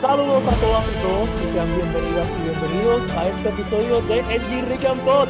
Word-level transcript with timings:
Saludos 0.00 0.46
a 0.46 0.54
todas 0.56 0.84
y 0.88 1.02
todos 1.02 1.28
y 1.44 1.48
sean 1.52 1.74
bienvenidas 1.76 2.28
y 2.30 2.42
bienvenidos 2.44 3.08
a 3.10 3.28
este 3.28 3.48
episodio 3.50 4.00
de 4.02 4.20
El 4.20 4.66
Rick 4.66 4.84
and 4.86 5.00
Pod. 5.04 5.28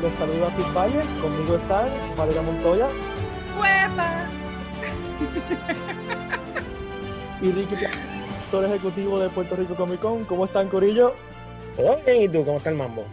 Les 0.00 0.14
saluda 0.14 0.48
Pete 0.56 0.70
Valle, 0.72 1.00
conmigo 1.20 1.56
están 1.56 1.88
Valeria 2.16 2.42
Montoya 2.42 2.88
¡Huepa! 3.58 4.30
y 7.42 7.50
Ricky, 7.52 7.74
director 7.74 8.64
ejecutivo 8.64 9.18
de 9.18 9.28
Puerto 9.30 9.56
Rico 9.56 9.74
Comic 9.74 10.00
Con. 10.00 10.24
¿Cómo 10.24 10.44
están, 10.44 10.68
Corillo? 10.68 11.14
Todo 11.76 11.96
bien, 12.06 12.22
¿y 12.22 12.28
tú? 12.28 12.44
¿Cómo 12.44 12.58
está 12.58 12.70
el 12.70 12.76
mambo? 12.76 13.04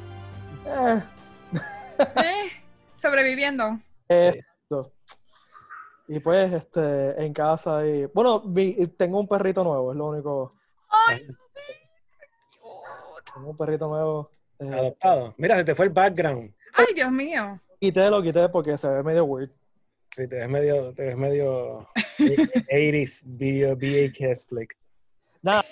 Eh, 0.66 1.02
¿Eh? 2.00 2.52
Sobreviviendo. 2.96 3.80
esto. 4.08 4.92
Y 6.08 6.20
pues, 6.20 6.54
este, 6.54 7.24
en 7.26 7.34
casa 7.34 7.86
y... 7.86 8.06
Bueno, 8.14 8.42
vi- 8.46 8.88
tengo 8.96 9.20
un 9.20 9.28
perrito 9.28 9.64
nuevo, 9.64 9.92
es 9.92 9.98
lo 9.98 10.06
único. 10.10 10.54
Tengo 13.34 13.50
un 13.50 13.58
perrito 13.58 13.88
nuevo. 13.88 14.32
Eh, 14.60 14.70
Adoptado. 14.74 15.34
Mira, 15.38 15.58
se 15.58 15.64
te 15.66 15.76
fue 15.76 15.86
el 15.86 15.92
background. 15.92 16.54
¡Ay, 16.74 16.94
Dios 16.96 17.12
mío! 17.12 17.60
quité, 17.80 18.10
lo 18.10 18.22
quité 18.22 18.50
porque 18.50 18.78
se 18.78 18.90
ve 18.90 19.04
medio 19.04 19.26
weird. 19.26 19.52
Sí, 20.12 20.28
te 20.28 20.36
ves 20.38 20.50
medio, 20.50 20.94
te 20.94 21.04
ves 21.04 21.18
medio 21.18 21.88
80s 22.20 23.24
video 23.26 23.76
VHS 23.76 24.46
flick. 24.48 24.76
Nada, 25.42 25.64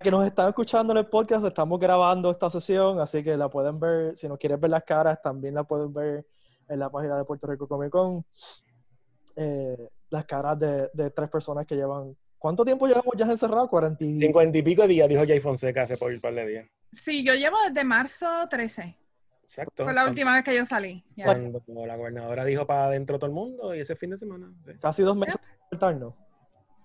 que 0.00 0.10
nos 0.10 0.24
están 0.26 0.48
escuchando 0.48 0.92
en 0.92 0.98
el 0.98 1.06
podcast, 1.06 1.44
estamos 1.44 1.80
grabando 1.80 2.30
esta 2.30 2.48
sesión, 2.50 3.00
así 3.00 3.24
que 3.24 3.36
la 3.36 3.48
pueden 3.48 3.80
ver, 3.80 4.16
si 4.16 4.28
no 4.28 4.38
quieres 4.38 4.60
ver 4.60 4.70
las 4.70 4.84
caras, 4.84 5.20
también 5.20 5.54
la 5.54 5.64
pueden 5.64 5.92
ver 5.92 6.26
en 6.68 6.78
la 6.78 6.88
página 6.90 7.16
de 7.16 7.24
Puerto 7.24 7.46
Rico 7.46 7.66
Comic 7.66 7.90
Con. 7.90 8.24
Eh, 9.34 9.88
las 10.10 10.24
caras 10.24 10.58
de, 10.58 10.90
de 10.92 11.10
tres 11.10 11.28
personas 11.30 11.66
que 11.66 11.74
llevan... 11.74 12.16
¿Cuánto 12.38 12.64
tiempo 12.64 12.86
llevamos 12.86 13.14
ya 13.16 13.26
encerrados? 13.26 13.68
40 13.68 14.04
y... 14.04 14.18
Cincuenta 14.20 14.58
y 14.58 14.62
pico 14.62 14.86
días, 14.86 15.08
dijo 15.08 15.24
Jay 15.26 15.40
Fonseca 15.40 15.82
hace 15.82 15.96
por 15.96 16.12
un 16.12 16.20
par 16.20 16.34
de 16.34 16.46
días. 16.46 16.68
Sí, 16.92 17.24
yo 17.24 17.34
llevo 17.34 17.56
desde 17.66 17.84
marzo 17.84 18.26
13. 18.48 18.96
Exacto. 19.42 19.84
Fue 19.84 19.92
la 19.92 20.06
última 20.06 20.34
vez 20.34 20.44
que 20.44 20.54
yo 20.54 20.64
salí. 20.64 21.04
Ya. 21.16 21.24
Cuando 21.24 21.62
la 21.86 21.96
gobernadora 21.96 22.44
dijo 22.44 22.66
para 22.66 22.86
adentro 22.86 23.18
todo 23.18 23.26
el 23.26 23.34
mundo 23.34 23.74
y 23.74 23.80
ese 23.80 23.96
fin 23.96 24.10
de 24.10 24.16
semana. 24.16 24.52
Sí. 24.64 24.72
Casi 24.80 25.02
dos 25.02 25.16
meses 25.16 25.36
faltarnos. 25.70 26.14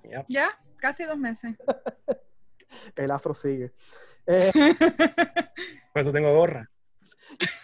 Yep. 0.04 0.26
Ya, 0.28 0.50
casi 0.78 1.04
dos 1.04 1.18
meses. 1.18 1.56
El 2.96 3.12
afro 3.12 3.34
sigue. 3.34 3.72
Eh, 4.26 4.54
Por 5.92 6.02
eso 6.02 6.14
tengo 6.14 6.34
gorra. 6.34 6.72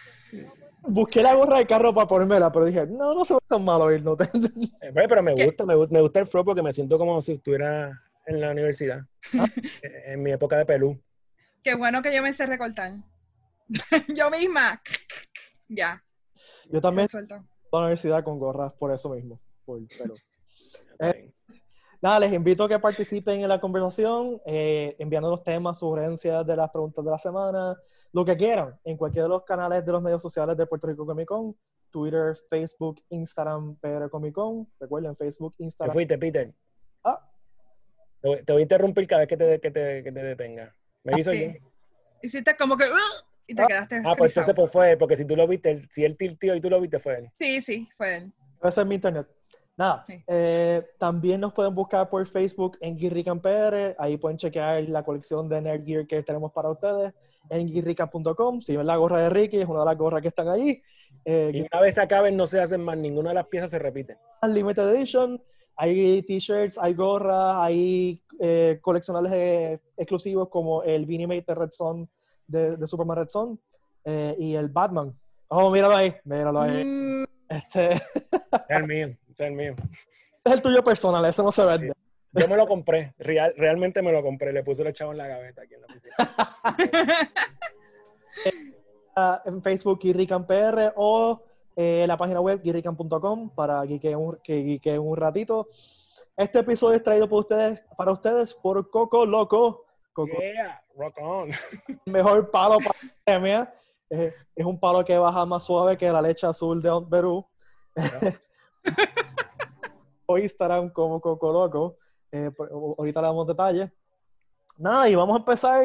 busqué 0.82 1.22
la 1.22 1.34
gorra 1.34 1.58
de 1.58 1.66
carro 1.66 1.92
para 1.94 2.06
ponérmela, 2.06 2.50
pero 2.52 2.64
dije, 2.64 2.86
no, 2.86 3.14
no 3.14 3.24
se 3.24 3.34
ve 3.34 3.40
tan 3.48 3.64
malo 3.64 3.92
ir, 3.92 4.02
no 4.02 4.16
te- 4.16 4.24
Eh, 4.80 4.92
Pero 4.92 5.22
me 5.22 5.32
gusta, 5.44 5.64
me, 5.64 5.74
gu- 5.74 5.88
me 5.90 6.00
gusta 6.00 6.20
el 6.20 6.26
flow 6.26 6.44
porque 6.44 6.62
me 6.62 6.72
siento 6.72 6.98
como 6.98 7.20
si 7.22 7.32
estuviera 7.32 8.00
en 8.26 8.40
la 8.40 8.50
universidad. 8.50 9.00
Eh, 9.82 10.12
en 10.12 10.22
mi 10.22 10.32
época 10.32 10.56
de 10.56 10.66
Pelú. 10.66 11.00
Qué 11.62 11.74
bueno 11.74 12.00
que 12.02 12.14
yo 12.14 12.22
me 12.22 12.32
sé 12.32 12.46
recortar. 12.46 12.92
yo 14.14 14.30
misma. 14.30 14.80
Ya, 15.68 16.02
Yo 16.70 16.80
también 16.80 17.06
la 17.72 17.78
universidad 17.78 18.24
con 18.24 18.38
gorras 18.38 18.72
por 18.72 18.92
eso 18.92 19.10
mismo. 19.10 19.38
por 19.64 19.78
pelo. 19.96 20.14
Eh, 20.98 21.30
Nada, 22.02 22.18
les 22.20 22.32
invito 22.32 22.64
a 22.64 22.68
que 22.68 22.78
participen 22.78 23.42
en 23.42 23.48
la 23.48 23.60
conversación, 23.60 24.40
eh, 24.46 24.96
enviándonos 24.98 25.42
temas, 25.44 25.78
sugerencias 25.78 26.46
de 26.46 26.56
las 26.56 26.70
preguntas 26.70 27.04
de 27.04 27.10
la 27.10 27.18
semana, 27.18 27.76
lo 28.12 28.24
que 28.24 28.36
quieran, 28.36 28.78
en 28.84 28.96
cualquiera 28.96 29.24
de 29.24 29.28
los 29.28 29.44
canales 29.44 29.84
de 29.84 29.92
los 29.92 30.00
medios 30.00 30.22
sociales 30.22 30.56
de 30.56 30.66
Puerto 30.66 30.86
Rico 30.86 31.04
Comic 31.04 31.26
Con, 31.28 31.54
Twitter, 31.90 32.34
Facebook, 32.48 33.02
Instagram, 33.10 33.76
PR 33.76 34.08
Comic 34.08 34.32
Con. 34.34 34.66
Recuerden, 34.78 35.14
Facebook, 35.16 35.54
Te 35.58 35.64
Instagram. 35.64 35.92
fuiste, 35.92 36.16
Peter. 36.16 36.54
Ah. 37.04 37.20
Te 38.22 38.28
voy, 38.28 38.44
te 38.44 38.52
voy 38.52 38.60
a 38.60 38.62
interrumpir 38.62 39.06
cada 39.06 39.20
vez 39.20 39.28
que 39.28 39.36
te, 39.36 39.60
que 39.60 39.70
te, 39.70 40.02
que 40.02 40.12
te 40.12 40.22
detenga. 40.22 40.74
Me 41.04 41.18
hizo 41.18 41.32
Sí. 41.32 41.38
bien. 41.38 41.58
Hiciste 42.22 42.56
como 42.56 42.76
que... 42.76 42.84
Y 43.46 43.54
te 43.54 43.66
quedaste. 43.66 44.00
Ah, 44.04 44.14
pues 44.16 44.30
entonces 44.30 44.54
pues 44.54 44.70
fue 44.70 44.92
él, 44.92 44.98
porque 44.98 45.16
si 45.16 45.26
tú 45.26 45.34
lo 45.36 45.46
viste, 45.48 45.86
si 45.90 46.04
él 46.04 46.16
tiltió 46.16 46.54
y 46.54 46.60
tú 46.60 46.70
lo 46.70 46.80
viste, 46.80 46.98
fue 46.98 47.18
él. 47.18 47.30
Sí, 47.38 47.60
sí, 47.60 47.88
fue 47.96 48.16
él. 48.18 48.32
Debe 48.62 48.72
ser 48.72 48.86
mi 48.86 48.94
internet. 48.94 49.26
Nada, 49.76 50.04
Sí. 50.06 50.22
eh, 50.26 50.86
también 50.98 51.40
nos 51.40 51.52
pueden 51.52 51.74
buscar 51.74 52.08
por 52.10 52.26
Facebook 52.26 52.76
en 52.80 52.96
Guirrican 52.98 53.40
PR. 53.40 53.94
Ahí 53.98 54.16
pueden 54.18 54.36
chequear 54.36 54.82
la 54.88 55.02
colección 55.02 55.48
de 55.48 55.60
Nerd 55.62 55.84
Gear 55.86 56.06
que 56.06 56.22
tenemos 56.22 56.52
para 56.52 56.70
ustedes 56.70 57.14
en 57.48 57.66
guirrican.com. 57.66 58.60
Si 58.60 58.76
ven 58.76 58.86
la 58.86 58.96
gorra 58.96 59.18
de 59.22 59.30
Ricky, 59.30 59.58
es 59.58 59.66
una 59.66 59.80
de 59.80 59.86
las 59.86 59.96
gorras 59.98 60.20
que 60.20 60.28
están 60.28 60.48
allí. 60.48 60.82
Eh, 61.24 61.50
Y 61.54 61.60
una 61.62 61.80
vez 61.80 61.98
acaben, 61.98 62.36
no 62.36 62.46
se 62.46 62.60
hacen 62.60 62.84
más, 62.84 62.96
ninguna 62.98 63.30
de 63.30 63.36
las 63.36 63.46
piezas 63.46 63.70
se 63.70 63.78
repite. 63.78 64.18
Limited 64.46 64.88
Edition. 64.94 65.42
Hay 65.76 66.20
t-shirts, 66.22 66.76
hay 66.76 66.92
gorras, 66.92 67.56
hay 67.56 68.22
eh, 68.38 68.78
coleccionables 68.82 69.32
eh, 69.32 69.80
exclusivos 69.96 70.48
como 70.50 70.82
el 70.82 71.06
Vinnie 71.06 71.26
Mate 71.26 71.44
de 71.48 71.54
Red 71.54 71.70
Son 71.70 72.06
de, 72.46 72.76
de 72.76 72.86
Superman 72.86 73.16
Red 73.16 73.28
Son 73.30 73.58
eh, 74.04 74.36
y 74.38 74.54
el 74.56 74.68
Batman. 74.68 75.18
Oh, 75.48 75.70
míralo 75.70 75.96
ahí, 75.96 76.14
míralo 76.24 76.60
ahí. 76.60 76.84
Mm, 76.84 77.24
Este 77.50 77.92
Es 77.92 78.00
el 78.68 78.86
mío, 78.86 79.08
es 79.08 79.40
el 79.40 79.52
mío. 79.52 79.74
es 80.44 80.52
el 80.52 80.62
tuyo 80.62 80.82
personal, 80.82 81.24
ese 81.26 81.42
no 81.42 81.52
se 81.52 81.66
vende. 81.66 81.92
Yo 82.32 82.46
me 82.48 82.56
lo 82.56 82.66
compré, 82.66 83.12
real- 83.18 83.52
realmente 83.56 84.00
me 84.02 84.12
lo 84.12 84.22
compré, 84.22 84.52
le 84.52 84.62
puse 84.62 84.84
los 84.84 84.94
chavos 84.94 85.12
en 85.14 85.18
la 85.18 85.26
gaveta 85.26 85.62
aquí 85.62 85.74
en 85.74 85.80
la 85.80 85.86
oficina. 85.86 86.14
Ah, 89.16 89.42
en 89.44 89.60
Facebook 89.62 89.98
Guirrican 90.00 90.46
PR 90.46 90.92
o 90.96 91.42
eh, 91.76 92.04
la 92.06 92.16
página 92.16 92.40
web 92.40 92.60
guirrican.com 92.62 93.50
para 93.50 93.80
un, 93.82 94.38
que 94.42 94.62
geekeen 94.62 95.00
un 95.00 95.16
ratito. 95.16 95.68
Este 96.36 96.60
episodio 96.60 96.96
es 96.96 97.02
traído 97.02 97.28
por 97.28 97.40
ustedes, 97.40 97.84
para 97.98 98.12
ustedes 98.12 98.54
por 98.54 98.88
Coco 98.88 99.26
Loco. 99.26 99.84
Coco, 100.12 100.38
Yeah, 100.40 100.80
rock 100.96 101.18
on. 101.20 101.50
el 101.88 102.12
mejor 102.12 102.50
palo 102.50 102.78
para 102.78 102.94
la 103.02 103.10
pandemia. 103.24 103.74
Es 104.10 104.66
un 104.66 104.78
palo 104.78 105.04
que 105.04 105.16
baja 105.16 105.46
más 105.46 105.62
suave 105.62 105.96
que 105.96 106.10
la 106.10 106.20
leche 106.20 106.46
azul 106.46 106.82
de 106.82 106.90
Perú. 107.08 107.46
o 110.26 110.38
Instagram 110.38 110.90
como 110.90 111.20
Coco 111.20 111.52
Loco. 111.52 111.96
Eh, 112.32 112.50
por- 112.50 112.70
ahorita 112.70 113.20
le 113.20 113.26
damos 113.26 113.46
detalles. 113.46 113.90
Nada, 114.78 115.08
y 115.08 115.14
vamos 115.14 115.34
a 115.36 115.38
empezar 115.38 115.84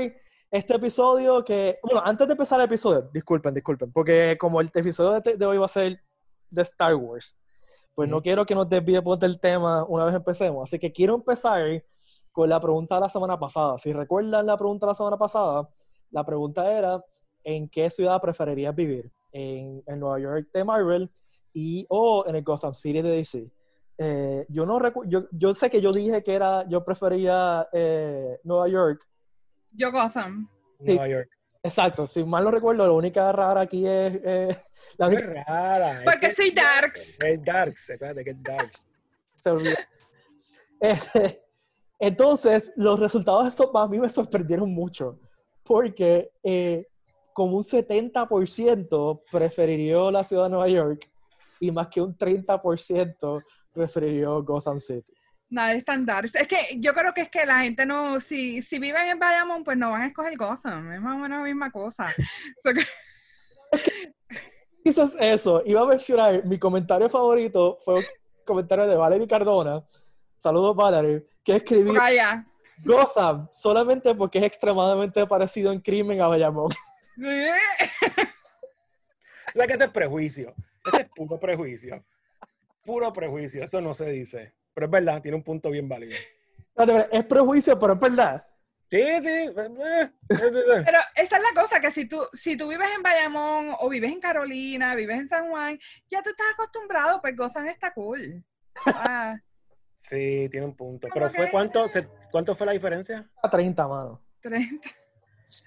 este 0.51 0.75
episodio 0.75 1.43
que... 1.43 1.79
Bueno, 1.83 2.01
antes 2.03 2.27
de 2.27 2.33
empezar 2.33 2.59
el 2.59 2.65
episodio, 2.65 3.09
disculpen, 3.13 3.53
disculpen, 3.53 3.91
porque 3.91 4.37
como 4.39 4.61
el 4.61 4.69
episodio 4.73 5.19
de, 5.19 5.37
de 5.37 5.45
hoy 5.45 5.57
va 5.57 5.65
a 5.65 5.69
ser 5.69 5.99
de 6.49 6.61
Star 6.61 6.95
Wars, 6.95 7.35
pues 7.93 8.09
no 8.09 8.21
quiero 8.21 8.45
que 8.45 8.55
nos 8.55 8.69
desviemos 8.69 9.19
del 9.19 9.39
tema 9.39 9.83
una 9.85 10.05
vez 10.05 10.15
empecemos. 10.15 10.69
Así 10.69 10.79
que 10.79 10.91
quiero 10.91 11.15
empezar 11.15 11.83
con 12.31 12.49
la 12.49 12.59
pregunta 12.59 12.95
de 12.95 13.01
la 13.01 13.09
semana 13.09 13.39
pasada. 13.39 13.77
Si 13.77 13.91
recuerdan 13.93 14.45
la 14.45 14.57
pregunta 14.57 14.85
de 14.85 14.91
la 14.91 14.95
semana 14.95 15.17
pasada, 15.17 15.69
la 16.11 16.25
pregunta 16.25 16.71
era, 16.71 17.03
¿en 17.45 17.69
qué 17.69 17.89
ciudad 17.89 18.19
preferirías 18.19 18.75
vivir? 18.75 19.09
¿En, 19.31 19.81
en 19.87 19.99
Nueva 19.99 20.19
York 20.19 20.49
de 20.53 20.63
Marvel 20.65 21.09
y 21.53 21.85
o 21.89 22.25
en 22.27 22.35
el 22.35 22.43
Gotham 22.43 22.73
City 22.73 23.01
de 23.01 23.09
DC? 23.11 23.49
Eh, 23.97 24.45
yo 24.49 24.65
no 24.65 24.77
recu- 24.79 25.05
yo, 25.07 25.27
yo 25.31 25.53
sé 25.53 25.69
que 25.69 25.79
yo 25.79 25.93
dije 25.93 26.21
que 26.21 26.33
era, 26.33 26.67
yo 26.67 26.83
prefería 26.83 27.65
eh, 27.71 28.39
Nueva 28.43 28.67
York. 28.67 29.07
yo 29.71 29.89
Gotham. 29.91 30.49
Nueva 30.79 31.07
York. 31.07 31.29
Exacto, 31.63 32.05
si 32.05 32.23
mal 32.23 32.43
no 32.43 32.51
recuerdo, 32.51 32.85
la 32.85 32.91
única 32.91 33.31
rara 33.31 33.61
aquí 33.61 33.87
es 33.87 34.19
eh, 34.23 34.57
la 34.97 35.07
única 35.07 35.43
rara. 35.47 36.01
Porque 36.03 36.27
que- 36.27 36.35
soy 36.35 36.51
Darks. 36.51 37.17
Es 37.23 37.43
Darks, 37.43 37.89
espérate 37.89 38.23
que 38.23 38.29
es 38.31 38.43
Darks. 38.43 38.83
se 39.35 39.49
olvidó. 39.51 39.75
Este, 40.79 41.41
entonces, 41.99 42.73
los 42.75 42.99
resultados 42.99 43.43
de 43.43 43.49
eso 43.49 43.75
a 43.77 43.87
mí 43.87 43.97
me 43.99 44.09
sorprendieron 44.09 44.71
mucho, 44.73 45.19
porque 45.63 46.31
eh, 46.43 46.87
como 47.35 47.57
un 47.57 47.63
70% 47.63 49.23
prefirió 49.29 50.09
la 50.09 50.23
ciudad 50.23 50.43
de 50.43 50.51
Nueva 50.51 50.69
York 50.69 51.11
y 51.59 51.69
más 51.69 51.89
que 51.89 51.99
un 51.99 52.17
30% 52.17 53.43
prefirió 53.73 54.41
Gotham 54.41 54.79
City. 54.79 55.11
Nada 55.49 55.73
es 55.73 55.83
tan 55.83 56.05
Darks. 56.05 56.33
Es 56.33 56.47
que 56.47 56.55
yo 56.79 56.93
creo 56.93 57.13
que 57.13 57.23
es 57.23 57.29
que 57.29 57.45
la 57.45 57.59
gente 57.59 57.85
no, 57.85 58.21
si, 58.21 58.61
si 58.61 58.79
viven 58.79 59.09
en 59.09 59.19
Bayamón, 59.19 59.65
pues 59.65 59.77
no 59.77 59.91
van 59.91 60.03
a 60.03 60.07
escoger 60.07 60.37
Gotham. 60.37 60.93
Es 60.93 61.01
más 61.01 61.15
o 61.15 61.19
menos 61.19 61.39
la 61.39 61.43
misma 61.43 61.69
cosa. 61.71 62.07
So 62.63 62.71
que- 62.73 62.85
Quizás 64.81 65.17
eso, 65.19 65.61
iba 65.65 65.81
a 65.81 65.85
mencionar, 65.85 66.45
mi 66.45 66.57
comentario 66.57 67.09
favorito 67.09 67.79
fue 67.83 67.95
un 67.95 68.03
comentario 68.45 68.87
de 68.87 68.95
Valerie 68.95 69.27
Cardona, 69.27 69.83
saludos 70.37 70.73
Valerie, 70.73 71.25
que 71.43 71.57
escribió. 71.57 71.91
Gotham 72.81 73.49
solamente 73.51 74.15
porque 74.15 74.37
es 74.37 74.45
extremadamente 74.45 75.27
parecido 75.27 75.73
en 75.73 75.81
crimen 75.81 76.21
a 76.21 76.27
Bayamón. 76.27 76.69
O 79.47 79.57
sea 79.57 79.67
que 79.67 79.73
ese 79.73 79.85
es 79.85 79.91
prejuicio. 79.91 80.53
Ese 80.85 81.03
es 81.03 81.09
puro 81.15 81.39
prejuicio. 81.39 82.03
Puro 82.83 83.13
prejuicio. 83.13 83.63
Eso 83.63 83.79
no 83.79 83.93
se 83.93 84.05
dice. 84.09 84.53
Pero 84.73 84.87
es 84.87 84.91
verdad, 84.91 85.21
tiene 85.21 85.37
un 85.37 85.43
punto 85.43 85.69
bien 85.69 85.87
válido. 85.87 86.17
Es 87.11 87.23
prejuicio, 87.25 87.79
pero 87.79 87.93
es 87.93 87.99
verdad. 87.99 88.45
Sí, 88.89 89.01
sí. 89.21 89.29
eh, 89.29 89.53
eh, 89.55 90.11
eh. 90.29 90.83
Pero 90.85 90.99
esa 91.15 91.37
es 91.37 91.43
la 91.43 91.61
cosa, 91.61 91.79
que 91.79 91.89
si 91.91 92.05
tú, 92.07 92.21
si 92.33 92.57
tú 92.57 92.67
vives 92.67 92.89
en 92.95 93.01
Bayamón 93.01 93.69
o 93.79 93.87
vives 93.89 94.11
en 94.11 94.19
Carolina, 94.19 94.93
vives 94.93 95.17
en 95.17 95.29
San 95.29 95.49
Juan, 95.49 95.79
ya 96.11 96.21
tú 96.21 96.29
estás 96.31 96.47
acostumbrado, 96.53 97.21
pues 97.21 97.35
Gotham 97.35 97.67
está 97.67 97.93
cool. 97.93 98.43
Ah, 98.87 99.39
Sí, 99.97 100.47
tiene 100.51 100.65
un 100.67 100.75
punto. 100.75 101.07
¿Cómo 101.07 101.13
Pero 101.27 101.29
fue 101.33 101.45
que? 101.45 101.51
cuánto, 101.51 101.87
se- 101.87 102.07
cuánto 102.29 102.53
fue 102.53 102.67
la 102.67 102.73
diferencia? 102.73 103.27
A 103.41 103.49
30, 103.49 103.87
mano. 103.87 104.21
30. 104.41 104.87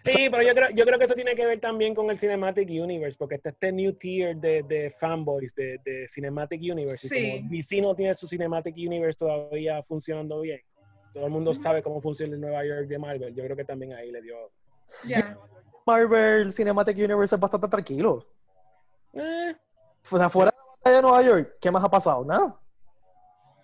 Sí, 0.05 0.29
pero 0.31 0.43
yo 0.43 0.55
creo, 0.55 0.69
yo 0.71 0.85
creo 0.85 0.99
que 0.99 1.05
eso 1.05 1.15
tiene 1.15 1.35
que 1.35 1.45
ver 1.45 1.61
también 1.61 1.95
con 1.95 2.11
el 2.11 2.19
Cinematic 2.19 2.69
Universe, 2.69 3.17
porque 3.19 3.35
está 3.37 3.51
este 3.51 3.73
new 3.73 3.93
tier 3.93 4.37
de, 4.37 4.63
de 4.63 4.91
fanboys 4.99 5.55
de, 5.55 5.79
de 5.85 6.07
Cinematic 6.09 6.61
Universe. 6.61 7.07
Y 7.07 7.11
Sí. 7.11 7.39
como 7.41 7.51
DC 7.51 7.81
no 7.83 7.95
tiene 7.95 8.15
su 8.15 8.27
Cinematic 8.27 8.75
Universe 8.77 9.19
todavía 9.19 9.83
funcionando 9.83 10.41
bien, 10.41 10.61
todo 11.13 11.25
el 11.27 11.31
mundo 11.33 11.53
sabe 11.53 11.83
cómo 11.83 12.01
funciona 12.01 12.35
el 12.35 12.41
Nueva 12.41 12.65
York 12.65 12.87
de 12.87 12.99
Marvel. 12.99 13.35
Yo 13.35 13.45
creo 13.45 13.57
que 13.57 13.65
también 13.65 13.93
ahí 13.95 14.11
le 14.11 14.23
dio. 14.23 14.37
Ya. 15.07 15.37
Marvel 15.87 16.53
Cinematic 16.53 16.97
Universe 16.97 17.35
es 17.35 17.41
bastante 17.41 17.69
tranquilo. 17.69 18.27
Eh, 19.15 19.55
O 20.11 20.17
sea, 20.19 20.29
fuera 20.29 20.53
de 20.85 20.93
de 20.93 21.03
Nueva 21.03 21.23
York, 21.23 21.57
¿qué 21.61 21.71
más 21.71 21.85
ha 21.85 21.91
pasado? 21.91 22.25
Nada. 22.25 22.59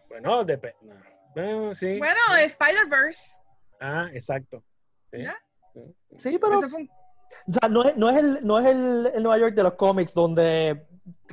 bueno, 0.09 0.45
depende. 0.45 0.95
Bueno, 1.35 1.75
sí. 1.75 1.99
Bueno, 1.99 2.21
Spider-Verse. 2.39 3.39
Ah, 3.81 4.09
exacto. 4.13 4.63
Sí. 5.13 5.23
Ya. 5.23 5.37
Sí, 6.19 6.39
pero 6.41 6.59
un- 6.59 6.65
o 7.49 7.53
sea, 7.53 7.69
no 7.69 7.83
es, 7.85 7.97
no 7.97 8.11
es, 8.11 8.17
el, 8.17 8.47
no 8.47 8.59
es 8.61 8.67
el, 8.67 9.11
el 9.15 9.23
Nueva 9.23 9.39
York 9.39 9.55
de 9.55 9.63
los 9.65 9.73
cómics 9.75 10.15
donde 10.15 10.87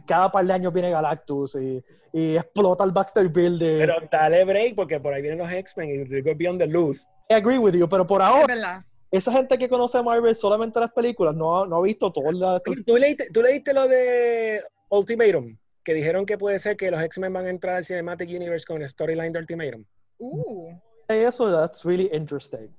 cada 0.07 0.31
par 0.31 0.45
de 0.45 0.53
años 0.53 0.73
viene 0.73 0.89
Galactus 0.89 1.55
y, 1.55 1.83
y 2.11 2.35
explota 2.35 2.83
el 2.83 2.91
Baxter 2.91 3.29
Building. 3.29 3.77
Pero 3.77 3.95
dale 4.11 4.43
break, 4.43 4.75
porque 4.75 4.99
por 4.99 5.13
ahí 5.13 5.21
vienen 5.21 5.39
los 5.39 5.51
X-Men 5.51 5.89
y 5.89 6.09
they 6.09 6.21
go 6.21 6.31
beyond 6.35 6.59
the 6.59 6.67
loose. 6.67 7.07
I 7.29 7.35
agree 7.35 7.57
with 7.59 7.73
you, 7.73 7.87
pero 7.87 8.05
por 8.07 8.21
es 8.21 8.27
ahora, 8.27 8.45
verdad. 8.47 8.81
esa 9.11 9.31
gente 9.31 9.57
que 9.57 9.69
conoce 9.69 9.97
a 9.99 10.03
Marvel 10.03 10.33
solamente 10.35 10.79
las 10.79 10.91
películas 10.91 11.35
no, 11.35 11.61
ha- 11.63 11.67
no 11.67 11.77
ha 11.77 11.81
visto 11.83 12.11
todo 12.11 12.31
la... 12.31 12.59
¿Tú, 12.59 12.73
tú 12.83 12.97
leíste, 12.97 13.27
tú 13.31 13.41
leíste 13.43 13.71
lo 13.73 13.87
de 13.87 14.63
Ultimatum? 14.89 15.55
Que 15.83 15.93
dijeron 15.93 16.25
que 16.25 16.37
puede 16.37 16.57
ser 16.59 16.75
que 16.77 16.89
los 16.91 17.01
X-Men 17.01 17.31
van 17.33 17.45
a 17.45 17.49
entrar 17.49 17.75
al 17.75 17.85
Cinematic 17.85 18.29
Universe 18.29 18.65
con 18.65 18.81
el 18.81 18.89
storyline 18.89 19.31
de 19.33 19.39
Ultimatum. 19.39 19.85
Uh, 20.19 20.73
Eso, 21.07 21.51
that's 21.51 21.85
really 21.85 22.09
interesting. 22.13 22.69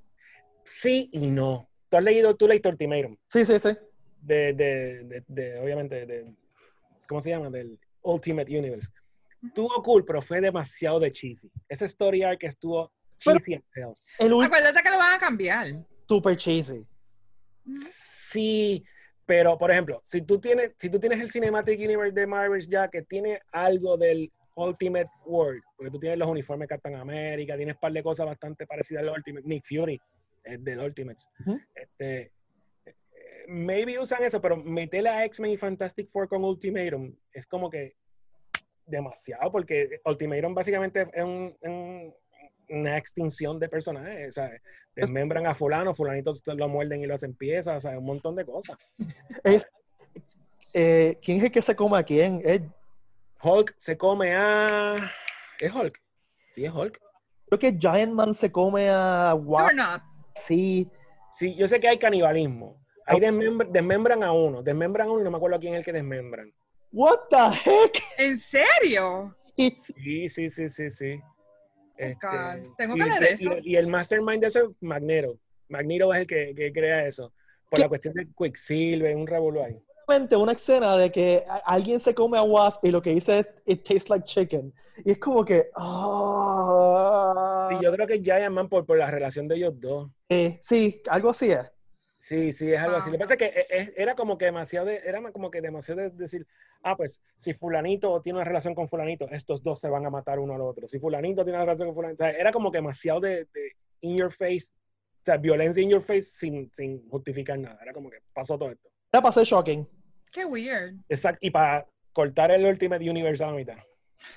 Sí 0.65 1.09
y 1.13 1.27
no. 1.31 1.69
Tú 1.89 1.97
has 1.97 2.05
leído, 2.05 2.35
tú 2.37 2.47
leíste 2.49 2.69
Ultimatum. 2.69 3.17
Sí, 3.29 3.45
sí, 3.45 3.59
sí. 3.59 3.71
De, 4.21 4.53
de, 4.55 5.03
de, 5.05 5.25
de, 5.27 5.59
obviamente, 5.59 6.07
de, 6.07 6.33
¿cómo 7.09 7.21
se 7.21 7.31
llama? 7.31 7.51
Del 7.51 7.79
Ultimate 8.03 8.57
Universe. 8.59 8.89
Estuvo 9.45 9.83
cool, 9.83 10.05
pero 10.05 10.23
fue 10.23 10.41
demasiado 10.41 11.01
de 11.01 11.11
cheesy. 11.11 11.51
Ese 11.69 11.87
story 11.87 12.23
arc 12.23 12.45
estuvo 12.45 12.93
Pero- 13.25 13.39
cheesy 13.39 13.55
hell. 13.75 13.95
El 14.19 14.33
acuérdate 14.43 14.83
que 14.83 14.91
lo 14.91 14.99
van 14.99 15.15
a 15.15 15.19
cambiar. 15.19 15.67
super 16.09 16.37
cheesy. 16.37 16.87
Sí, 17.75 18.85
pero 19.27 19.57
por 19.59 19.71
ejemplo, 19.71 20.01
si 20.05 20.23
tú 20.23 20.41
tienes, 20.41 20.73
si 20.77 20.89
tú 20.91 20.99
tienes 20.99 21.21
el 21.21 21.31
Cinematic 21.31 21.79
Universe 21.79 22.13
de 22.13 22.27
Marvel 22.27 22.61
ya 22.69 22.89
que 22.89 23.03
tiene 23.03 23.41
algo 23.53 23.97
del 23.97 24.31
Ultimate 24.55 25.09
World, 25.27 25.63
porque 25.77 25.91
tú 25.91 25.99
tienes 25.99 26.19
los 26.19 26.29
uniformes 26.29 26.69
Captain 26.69 26.97
America, 26.97 27.57
tienes 27.57 27.75
un 27.77 27.81
par 27.81 27.93
de 27.93 28.03
cosas 28.03 28.27
bastante 28.27 28.67
parecidas 28.67 29.03
al 29.03 29.11
Ultimate, 29.11 29.47
Nick 29.47 29.65
Fury 29.65 30.01
del 30.45 30.81
Ultimates. 30.81 31.29
Este, 31.75 32.33
eh, 32.85 32.95
maybe 33.49 33.99
usan 33.99 34.23
eso, 34.25 34.41
pero 34.41 34.57
meterle 34.57 35.09
a 35.11 35.25
X-Men 35.25 35.53
y 35.53 35.57
Fantastic 35.57 36.11
Four 36.11 36.29
con 36.29 36.45
Ultimatum 36.45 37.15
es 37.33 37.47
como 37.47 37.71
que 37.71 37.95
demasiado, 38.87 39.51
porque 39.53 40.01
Ultimatum 40.05 40.55
básicamente 40.55 41.09
es 41.13 41.25
un- 41.25 41.57
un- 41.63 42.15
una 42.69 42.97
extinción 42.97 43.59
de 43.59 43.69
personajes, 43.69 44.35
¿sabes? 44.35 44.61
Desmembran 44.95 45.47
a 45.47 45.55
fulano, 45.55 45.95
fulanitos 45.95 46.43
lo 46.47 46.69
muerden 46.69 47.01
y 47.03 47.07
lo 47.07 47.15
hacen 47.15 47.35
piezas, 47.35 47.77
o 47.85 47.89
sea, 47.89 47.99
un 47.99 48.05
montón 48.05 48.35
de 48.35 48.45
cosas. 48.45 48.77
Es, 49.45 49.67
eh, 50.75 51.19
¿Quién 51.23 51.39
es 51.39 51.45
el 51.45 51.53
que 51.53 51.63
se 51.63 51.77
come 51.77 51.99
a 51.99 52.03
quién? 52.03 52.41
Hulk 53.43 53.75
se 53.77 53.97
come 53.97 54.35
a... 54.35 54.97
¿Es 55.61 55.75
Hulk? 55.75 55.99
Sí, 56.53 56.65
es 56.65 56.73
Hulk. 56.73 56.99
creo 57.49 57.59
que 57.59 57.77
Giant 57.79 58.13
Man 58.15 58.35
se 58.35 58.51
come 58.51 58.89
a 58.91 59.35
not. 59.75 60.03
Sí. 60.35 60.89
Sí, 61.33 61.55
yo 61.55 61.67
sé 61.69 61.81
que 61.81 61.89
hay 61.89 61.99
canibalismo. 61.99 62.81
Ahí 63.07 63.19
desmembr- 63.21 63.71
desmembran 63.71 64.23
a 64.23 64.33
uno, 64.33 64.63
desmembran 64.63 65.09
a 65.09 65.11
uno 65.11 65.21
y 65.21 65.25
no 65.25 65.31
me 65.31 65.37
acuerdo 65.37 65.57
a 65.57 65.61
quién 65.61 65.75
es 65.75 65.79
el 65.81 65.85
que 65.85 65.93
desmembran. 65.93 66.53
What 66.93 67.21
the 67.31 67.37
heck? 67.71 68.03
¿En 68.19 68.39
serio? 68.39 69.35
Sí, 69.57 70.29
sí, 70.29 70.49
sí, 70.51 70.69
sí, 70.69 70.91
sí. 70.91 71.21
Este, 71.97 72.27
God. 72.27 72.75
Tengo 72.79 72.97
y 72.97 73.01
que 73.01 73.05
leer 73.07 73.23
el- 73.23 73.29
eso. 73.29 73.51
Y, 73.63 73.73
y 73.73 73.77
el 73.77 73.89
mastermind 73.89 74.41
de 74.43 74.47
eso 74.49 74.61
es 74.61 74.69
Magneto. 74.81 75.39
Magneto 75.69 76.13
es 76.13 76.21
el 76.21 76.27
que, 76.27 76.55
que 76.55 76.73
crea 76.73 77.07
eso. 77.07 77.33
Por 77.71 77.79
¿Qué? 77.79 77.83
la 77.83 77.89
cuestión 77.89 78.15
de 78.15 78.27
Quicksilver, 78.37 79.17
un 79.17 79.27
revolú 79.27 79.63
ahí. 79.63 79.79
Una 80.37 80.53
escena 80.53 80.97
de 80.97 81.11
que 81.11 81.45
alguien 81.65 81.99
se 82.01 82.15
come 82.15 82.37
a 82.39 82.43
Wasp 82.43 82.85
y 82.85 82.91
lo 82.91 83.01
que 83.01 83.11
dice 83.11 83.39
es 83.41 83.47
it 83.67 83.83
tastes 83.83 84.11
like 84.11 84.25
chicken. 84.27 84.73
Y 85.05 85.13
es 85.13 85.19
como 85.19 85.45
que 85.45 85.71
ah, 85.75 87.69
Sí, 87.71 87.77
yo 87.83 87.93
creo 87.93 88.07
que 88.07 88.21
Giant 88.21 88.55
Man 88.55 88.69
por, 88.69 88.85
por 88.85 88.99
la 88.99 89.11
relación 89.11 89.49
de 89.49 89.57
ellos 89.57 89.79
dos. 89.81 90.11
eh, 90.29 90.59
sí, 90.61 91.01
algo 91.09 91.31
así 91.31 91.51
es. 91.51 91.71
Sí, 92.19 92.53
sí, 92.53 92.73
es 92.73 92.79
algo 92.81 92.97
así. 92.99 93.11
Lo 93.11 93.15
que 93.15 93.19
pasa 93.21 93.35
es 93.35 93.39
que 93.39 93.47
e- 93.47 93.67
es- 93.71 93.93
era 93.97 94.15
como 94.15 94.39
que 94.39 94.45
demasiado, 94.45 94.87
de, 94.87 95.01
era 95.05 95.21
como 95.33 95.51
que 95.51 95.61
demasiado 95.61 96.03
de 96.03 96.11
decir, 96.11 96.47
ah, 96.85 96.97
pues, 96.97 97.21
si 97.39 97.53
fulanito 97.55 98.21
tiene 98.23 98.39
una 98.39 98.45
relación 98.45 98.75
con 98.77 98.89
fulanito, 98.89 99.27
estos 99.31 99.61
dos 99.63 99.81
se 99.81 99.89
van 99.89 100.07
a 100.07 100.11
matar 100.11 100.39
uno 100.39 100.55
al 100.55 100.61
otro. 100.61 100.87
Si 100.89 101.01
fulanito 101.01 101.43
tiene 101.43 101.57
una 101.59 101.65
relación 101.65 101.89
con 101.89 101.97
fulanito, 101.97 102.23
o 102.23 102.27
sea, 102.27 102.31
era 102.37 102.53
como 102.53 102.71
que 102.71 102.79
demasiado 102.79 103.19
de, 103.21 103.47
de 103.53 103.73
in 104.03 104.17
your 104.17 104.31
face, 104.31 104.69
o 104.71 105.25
sea, 105.25 105.37
violencia 105.37 105.83
in 105.83 105.91
your 105.91 106.01
face 106.01 106.21
sin, 106.23 106.71
sin 106.73 107.09
justificar 107.09 107.59
nada. 107.59 107.79
Era 107.83 107.93
como 107.93 108.09
que 108.09 108.19
pasó 108.33 108.57
todo 108.57 108.71
esto. 108.71 108.89
Era 109.13 109.21
para 109.21 109.33
ser 109.33 109.45
shocking. 109.45 109.87
Qué 110.33 110.45
weird. 110.45 110.95
Exacto, 111.09 111.39
y 111.43 111.51
para 111.51 111.87
cortar 112.13 112.51
el 112.51 112.65
Ultimate 112.67 113.09
Universe 113.09 113.45
a 113.45 113.49
la 113.49 113.53
mitad. 113.53 113.77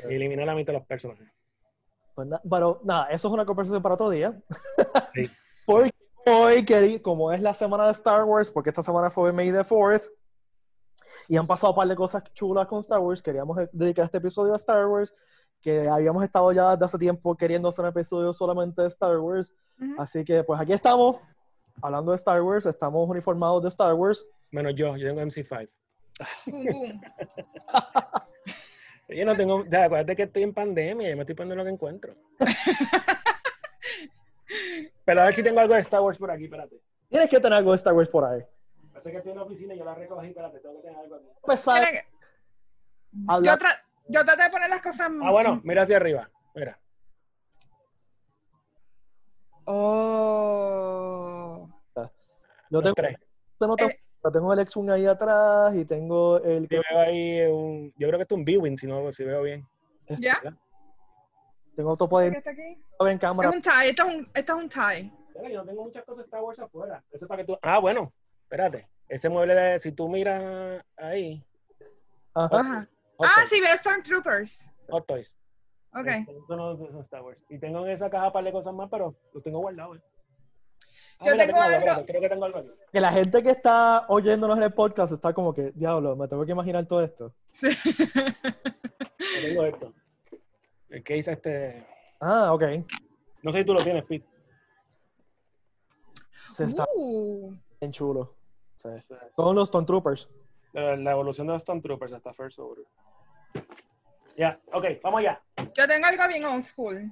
Y 0.09 0.13
eliminar 0.13 0.45
la 0.45 0.55
mitad 0.55 0.73
de 0.73 0.79
los 0.79 0.87
personajes. 0.87 1.27
Pues 2.13 2.27
na- 2.27 2.41
pero 2.49 2.81
nada, 2.83 3.07
eso 3.09 3.27
es 3.27 3.33
una 3.33 3.45
conversación 3.45 3.81
para 3.81 3.95
otro 3.95 4.09
día. 4.09 4.37
Sí. 5.13 5.29
Porque 5.65 5.91
hoy, 6.25 6.63
querí- 6.63 7.01
como 7.01 7.31
es 7.31 7.41
la 7.41 7.53
semana 7.53 7.85
de 7.87 7.91
Star 7.93 8.23
Wars, 8.23 8.51
porque 8.51 8.69
esta 8.69 8.83
semana 8.83 9.09
fue 9.09 9.31
May 9.33 9.51
the 9.51 9.63
4th, 9.63 10.07
y 11.27 11.37
han 11.37 11.47
pasado 11.47 11.73
un 11.73 11.77
par 11.77 11.87
de 11.87 11.95
cosas 11.95 12.23
chulas 12.33 12.67
con 12.67 12.79
Star 12.81 12.99
Wars, 12.99 13.21
queríamos 13.21 13.57
dedicar 13.71 14.05
este 14.05 14.17
episodio 14.19 14.53
a 14.53 14.57
Star 14.57 14.85
Wars, 14.87 15.13
que 15.61 15.87
habíamos 15.87 16.23
estado 16.23 16.51
ya 16.51 16.71
desde 16.71 16.85
hace 16.85 16.97
tiempo 16.99 17.35
queriendo 17.35 17.69
hacer 17.69 17.83
un 17.83 17.89
episodio 17.89 18.31
solamente 18.33 18.81
de 18.83 18.87
Star 18.89 19.17
Wars. 19.17 19.53
Así 19.97 20.23
que 20.23 20.43
pues 20.43 20.59
aquí 20.61 20.73
estamos, 20.73 21.17
hablando 21.81 22.11
de 22.11 22.17
Star 22.17 22.41
Wars, 22.43 22.65
estamos 22.67 23.09
uniformados 23.09 23.63
de 23.63 23.69
Star 23.69 23.93
Wars. 23.95 24.25
Menos 24.51 24.73
yo, 24.75 24.95
yo 24.97 25.07
tengo 25.07 25.21
MC5. 25.21 25.67
Boom, 26.45 26.65
boom. 26.65 27.01
Yo 29.09 29.25
no 29.25 29.35
tengo, 29.35 29.55
o 29.57 29.65
sea, 29.69 29.85
acuérdate 29.85 30.15
que 30.15 30.23
estoy 30.23 30.43
en 30.43 30.53
pandemia 30.53 31.11
y 31.11 31.15
me 31.15 31.21
estoy 31.21 31.35
poniendo 31.35 31.55
lo 31.55 31.63
que 31.63 31.69
encuentro. 31.73 32.15
Pero 35.05 35.21
a 35.21 35.25
ver 35.25 35.33
si 35.33 35.43
tengo 35.43 35.59
algo 35.59 35.73
de 35.75 35.81
Star 35.81 36.01
Wars 36.01 36.17
por 36.17 36.31
aquí, 36.31 36.45
espérate. 36.45 36.81
Tienes 37.09 37.29
que 37.29 37.39
tener 37.39 37.57
algo 37.57 37.71
de 37.71 37.75
Star 37.77 37.93
Wars 37.93 38.09
por 38.09 38.25
ahí. 38.25 38.41
Parece 38.91 39.11
que 39.11 39.17
estoy 39.17 39.31
en 39.33 39.37
la 39.37 39.43
oficina 39.43 39.75
y 39.75 39.77
yo 39.77 39.85
la 39.85 39.93
recogí, 39.93 40.27
espérate, 40.27 40.59
tengo 40.59 40.75
que 40.77 40.81
tener 40.87 40.97
algo 40.97 41.15
aquí. 41.17 41.25
Que- 41.91 41.99
a 43.27 43.33
hablar- 43.35 43.59
Yo, 43.59 43.65
tra- 43.65 43.81
yo 44.07 44.25
traté 44.25 44.43
de 44.43 44.49
poner 44.49 44.69
las 44.69 44.81
cosas. 44.81 45.11
Ah, 45.21 45.31
bueno, 45.31 45.61
mira 45.63 45.83
hacia 45.83 45.97
arriba. 45.97 46.29
Mira. 46.55 46.79
Oh. 49.65 51.69
yo 51.95 52.09
Los 52.69 52.83
tengo, 52.83 52.95
tres. 52.95 53.17
se 53.59 53.67
nota- 53.67 53.85
Eh. 53.85 53.99
Yo 54.25 54.31
tengo 54.31 54.53
el 54.53 54.59
X-Wing 54.59 54.89
ahí 54.89 55.05
atrás 55.05 55.75
y 55.75 55.85
tengo 55.85 56.37
el... 56.41 56.67
Yo 56.67 56.81
veo 56.89 56.99
ahí 56.99 57.41
un. 57.45 57.93
Yo 57.97 58.07
creo 58.07 58.17
que 58.17 58.23
esto 58.23 58.35
es 58.35 58.39
un 58.39 58.45
B-Wing, 58.45 58.77
si 58.77 58.87
no, 58.87 59.11
si 59.11 59.23
veo 59.23 59.43
bien. 59.43 59.65
¿Ya? 60.19 60.39
Tengo 61.75 61.91
otro 61.91 62.07
por 62.09 62.23
ahí 62.23 62.31
¿Qué 62.31 62.37
está 62.37 62.51
aquí? 62.51 62.61
en 63.01 63.07
Es 63.07 63.19
cámara. 63.19 63.49
un 63.49 63.61
tie. 63.61 63.89
Esto 63.89 64.03
es 64.03 64.15
un, 64.15 64.29
esto 64.33 64.57
es 64.57 64.63
un 64.63 64.69
tie. 64.69 65.11
Mira, 65.35 65.49
yo 65.49 65.59
no 65.61 65.65
tengo 65.65 65.83
muchas 65.83 66.03
cosas 66.05 66.19
de 66.19 66.23
Star 66.25 66.41
Wars 66.41 66.59
afuera. 66.59 67.03
Eso 67.11 67.25
es 67.25 67.27
para 67.29 67.41
que 67.43 67.47
tú. 67.51 67.57
Ah, 67.61 67.79
bueno, 67.79 68.13
espérate. 68.43 68.87
Ese 69.09 69.29
mueble 69.29 69.53
de. 69.53 69.79
Si 69.79 69.91
tú 69.91 70.07
miras 70.07 70.83
ahí. 70.97 71.43
Ajá. 72.33 72.59
Ajá. 72.59 72.89
Ah, 73.19 73.43
sí, 73.49 73.59
veo 73.61 73.77
Stormtroopers. 73.77 74.71
Hot 74.89 75.05
Toys. 75.05 75.35
Ok. 75.93 76.07
Esto 76.07 76.55
no 76.55 76.71
es 76.73 76.95
Star 77.05 77.21
Wars. 77.21 77.37
Y 77.49 77.59
tengo 77.59 77.85
en 77.85 77.91
esa 77.91 78.09
caja 78.09 78.27
un 78.27 78.33
par 78.33 78.43
de 78.43 78.51
cosas 78.51 78.73
más, 78.73 78.89
pero 78.89 79.13
los 79.33 79.43
tengo 79.43 79.59
guardados. 79.59 79.97
eh. 79.97 80.01
Ah, 81.19 81.25
Yo 81.27 81.31
mira, 81.33 81.45
tengo 81.47 81.61
algo- 81.61 81.77
espérate, 81.77 82.05
Creo 82.05 82.21
que 82.21 82.29
tengo 82.29 82.45
algo 82.45 82.59
aquí. 82.59 82.69
Que 82.91 82.99
la 83.01 83.11
gente 83.11 83.41
que 83.43 83.49
está 83.49 84.05
oyéndonos 84.09 84.57
en 84.57 84.63
el 84.63 84.73
podcast 84.73 85.13
está 85.13 85.33
como 85.33 85.53
que, 85.53 85.71
diablo, 85.71 86.15
me 86.15 86.27
tengo 86.27 86.45
que 86.45 86.51
imaginar 86.51 86.85
todo 86.85 87.01
esto. 87.03 87.33
Sí. 87.53 87.69
Yo 87.83 89.41
tengo 89.47 89.65
esto. 89.65 89.93
El 90.89 91.03
que 91.03 91.17
hice 91.17 91.31
este. 91.33 91.85
Ah, 92.21 92.53
ok. 92.53 92.63
No 93.43 93.51
sé 93.51 93.59
si 93.59 93.65
tú 93.65 93.73
lo 93.73 93.83
tienes, 93.83 94.05
Pete. 94.05 94.25
Se 96.53 96.65
está 96.65 96.85
Uh, 96.95 97.53
bien 97.79 97.91
chulo. 97.91 98.35
Sí. 98.75 98.89
Son 99.31 99.55
los 99.55 99.67
Stormtroopers. 99.69 100.29
La, 100.73 100.95
la 100.95 101.11
evolución 101.11 101.47
de 101.47 101.53
los 101.53 101.61
Stormtroopers 101.63 102.13
hasta 102.13 102.33
First 102.33 102.59
Order. 102.59 102.85
Ya, 104.37 104.59
ok, 104.73 104.85
vamos 105.01 105.19
allá. 105.21 105.41
yo 105.57 105.87
tengo 105.87 106.05
algo 106.07 106.27
bien 106.27 106.45
old 106.45 106.65
school. 106.65 107.11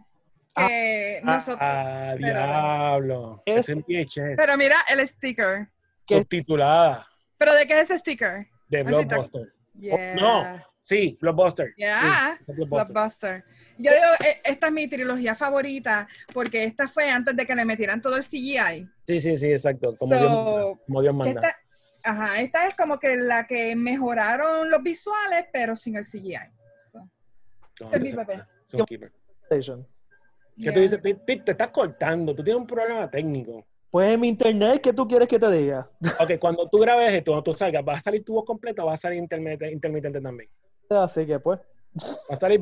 Que 0.56 1.20
nosotros. 1.24 1.58
Ah, 1.62 2.12
Espérate. 2.16 2.48
diablo. 2.48 3.44
Es- 3.46 3.58
Es 3.58 3.70
en 3.70 3.80
VHS. 3.82 4.36
Pero 4.38 4.58
mira 4.58 4.78
el 4.90 5.08
sticker. 5.08 5.68
¿Qué? 6.08 6.20
Subtitulada 6.20 7.08
¿Pero 7.38 7.54
de 7.56 7.66
qué 7.68 7.80
es 7.80 7.90
ese 7.90 8.00
sticker? 8.00 8.48
de. 8.70 8.84
Blockbuster. 8.84 9.54
Yeah. 9.80 10.16
no. 10.16 10.64
Sí, 10.84 11.18
Blockbuster. 11.22 11.74
Yeah, 11.78 12.38
Sí, 12.46 12.52
Blockbuster. 12.52 12.94
Blockbuster. 12.94 13.46
Yo 13.78 13.92
digo, 13.92 14.06
e- 14.20 14.42
esta 14.52 14.68
es 14.68 14.74
mi 14.74 14.88
trilogía 14.90 15.34
favorita 15.34 16.08
porque 16.34 16.66
esta 16.66 16.88
fue 16.90 17.10
antes 17.10 17.36
de 17.38 17.46
que 17.48 17.56
le 17.56 17.64
metieran 17.66 18.02
todo 18.02 18.18
el 18.18 18.24
CGI. 18.24 18.88
Sí, 19.08 19.20
sí, 19.22 19.38
sí, 19.38 19.50
exacto. 19.52 19.92
Como 19.98 20.14
So, 20.14 20.20
Dios 20.20 20.32
manda. 20.32 20.78
Como 20.86 21.02
Dios 21.02 21.12
Que 21.14 21.18
manda. 21.18 21.48
Esta, 21.48 21.58
ajá, 22.04 22.40
esta 22.42 22.68
es 22.68 22.76
como 22.76 23.00
que 23.00 23.16
la 23.16 23.48
que 23.48 23.76
mejoraron 23.78 24.70
los 24.70 24.84
visuales, 24.84 25.46
pero 25.54 25.76
sin 25.78 25.96
el 25.96 26.06
CGI. 26.06 26.36
So, 26.92 27.00
No, 27.80 27.88
ese 27.88 27.96
es 27.98 28.04
mi 28.04 28.12
papel. 28.14 28.44
es 29.50 29.70
¿Qué 30.56 30.64
yeah. 30.64 30.74
tú 30.74 30.80
dices? 30.80 31.00
Pete, 31.02 31.22
Pete, 31.26 31.44
te 31.44 31.52
estás 31.52 31.70
cortando. 31.70 32.36
Tú 32.36 32.44
tienes 32.44 32.60
un 32.60 32.68
problema 32.68 33.10
técnico. 33.10 33.66
Pues 33.90 34.12
en 34.12 34.20
mi 34.20 34.28
internet, 34.28 34.82
¿qué 34.82 34.92
tú 34.92 35.08
quieres 35.08 35.28
que 35.28 35.38
te 35.38 35.52
diga? 35.52 35.90
Ok, 36.20 36.40
cuando 36.40 36.68
tú 36.68 36.80
grabes 36.80 37.14
esto, 37.14 37.32
cuando 37.32 37.44
tú 37.44 37.54
salgas, 37.54 37.84
¿va 37.88 37.94
a 37.94 38.00
salir 38.00 38.24
tu 38.26 38.34
voz 38.34 38.46
completa 38.46 38.84
o 38.84 38.88
va 38.88 38.94
a 38.94 38.98
salir 38.98 39.20
intermitente, 39.20 39.72
intermitente 39.72 40.20
también? 40.20 40.50
Así 40.90 41.26
que 41.26 41.40
pues, 41.40 41.60
Va 41.96 42.34
a 42.34 42.36
salir 42.36 42.60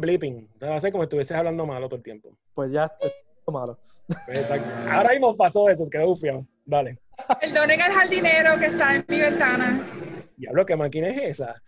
sea, 0.60 0.70
va 0.70 0.76
a 0.76 0.80
ser 0.80 0.92
como 0.92 1.04
si 1.04 1.06
estuvieses 1.06 1.38
hablando 1.38 1.66
malo 1.66 1.88
todo 1.88 1.98
el 1.98 2.04
tiempo. 2.04 2.38
pues 2.54 2.72
ya 2.72 2.92
es 3.00 3.14
malo. 3.52 3.80
Pues, 4.08 4.40
exacto. 4.40 4.70
Ahora 4.90 5.12
mismo 5.12 5.36
pasó 5.38 5.70
eso, 5.70 5.86
quedó 5.90 6.08
bufiado. 6.08 6.46
Dale. 6.66 7.00
Perdonen 7.40 7.82
al 7.82 7.92
jardinero 7.92 8.58
que 8.60 8.66
está 8.66 8.96
en 8.96 9.06
mi 9.08 9.20
ventana. 9.22 9.86
Diablo, 10.36 10.66
¿qué 10.66 10.76
máquina 10.76 11.08
es 11.08 11.40
esa? 11.40 11.62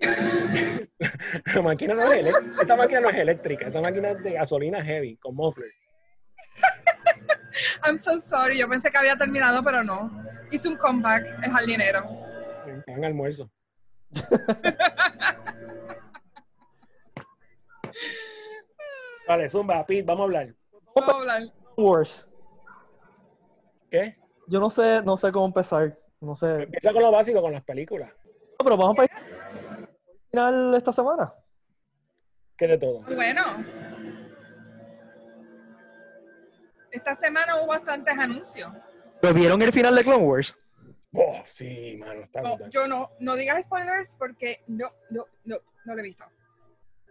La 1.54 1.62
máquina 1.62 1.94
no 1.94 2.02
es 2.02 2.12
eléctrica. 2.12 2.60
Esta 2.60 2.76
máquina 2.76 3.00
no 3.00 3.10
es 3.10 3.16
eléctrica. 3.16 3.68
Esa 3.68 3.80
máquina 3.80 4.10
es 4.10 4.22
de 4.22 4.32
gasolina 4.32 4.82
heavy, 4.82 5.16
con 5.16 5.34
muffler. 5.34 5.70
I'm 7.84 7.98
so 7.98 8.20
sorry. 8.20 8.58
Yo 8.58 8.68
pensé 8.68 8.90
que 8.90 8.98
había 8.98 9.16
terminado, 9.16 9.62
pero 9.62 9.82
no. 9.82 10.10
Hice 10.50 10.68
un 10.68 10.76
comeback, 10.76 11.24
el 11.44 11.50
jardinero. 11.50 12.04
Está 12.66 12.92
en 12.92 13.04
almuerzo. 13.04 13.50
Vale, 19.26 19.48
Zumba, 19.48 19.86
Pete, 19.86 20.02
vamos 20.02 20.20
a 20.20 20.24
hablar. 20.24 20.54
Vamos 20.94 21.14
a 21.14 21.16
hablar. 21.16 21.42
Wars. 21.76 22.28
¿Qué? 23.90 24.16
Yo 24.46 24.60
no 24.60 24.68
sé, 24.70 25.02
no 25.02 25.16
sé 25.16 25.32
cómo 25.32 25.46
empezar. 25.46 25.98
No 26.20 26.36
sé. 26.36 26.64
Empieza 26.64 26.92
con 26.92 27.02
lo 27.02 27.10
básico, 27.10 27.40
con 27.40 27.52
las 27.52 27.64
películas. 27.64 28.14
No, 28.58 28.64
pero 28.64 28.76
vamos 28.76 28.96
para 28.96 29.12
el 29.12 29.33
final 30.34 30.74
esta 30.74 30.92
semana. 30.92 31.32
¿Qué 32.56 32.66
de 32.66 32.78
todo? 32.78 33.00
Bueno. 33.02 33.42
Esta 36.90 37.14
semana 37.14 37.56
hubo 37.56 37.68
bastantes 37.68 38.16
anuncios. 38.18 38.70
¿Pero 39.20 39.34
vieron 39.34 39.62
el 39.62 39.72
final 39.72 39.94
de 39.94 40.02
Clone 40.02 40.24
Wars? 40.24 40.58
Oh, 41.12 41.40
sí, 41.44 41.96
mano, 41.98 42.22
está 42.24 42.42
No, 42.42 42.68
yo 42.68 42.88
no, 42.88 43.10
no 43.20 43.36
digas 43.36 43.64
spoilers 43.64 44.16
porque 44.18 44.62
no, 44.66 44.90
no, 45.10 45.24
no, 45.44 45.56
no 45.84 45.94
lo 45.94 46.00
he 46.00 46.02
visto. 46.02 46.24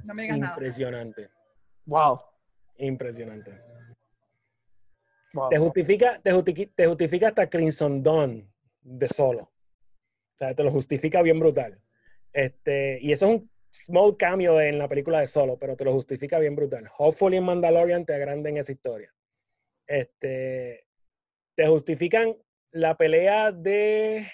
No 0.03 0.13
me 0.13 0.23
digas 0.23 0.37
nada. 0.39 0.53
Impresionante. 0.55 1.29
Wow. 1.85 2.19
Impresionante. 2.77 3.61
wow. 5.33 5.49
Te 5.49 5.57
justifica, 5.57 6.19
te, 6.21 6.33
justifi- 6.33 6.71
te 6.75 6.87
justifica 6.87 7.29
hasta 7.29 7.49
Crimson 7.49 8.03
Dawn 8.03 8.51
de 8.81 9.07
solo. 9.07 9.43
O 9.43 10.37
sea, 10.37 10.53
te 10.53 10.63
lo 10.63 10.71
justifica 10.71 11.21
bien 11.21 11.39
brutal. 11.39 11.79
Este, 12.33 12.97
y 13.01 13.11
eso 13.11 13.27
es 13.27 13.31
un 13.33 13.51
small 13.71 14.17
cameo 14.17 14.59
en 14.59 14.77
la 14.79 14.87
película 14.87 15.19
de 15.19 15.27
solo, 15.27 15.57
pero 15.57 15.75
te 15.75 15.85
lo 15.85 15.93
justifica 15.93 16.39
bien 16.39 16.55
brutal. 16.55 16.89
Hopefully 16.97 17.37
en 17.37 17.43
Mandalorian 17.43 18.05
te 18.05 18.13
agranden 18.15 18.57
esa 18.57 18.71
historia. 18.71 19.13
Este, 19.87 20.85
te 21.55 21.67
justifican 21.67 22.35
la 22.71 22.95
pelea 22.97 23.51
de. 23.51 24.27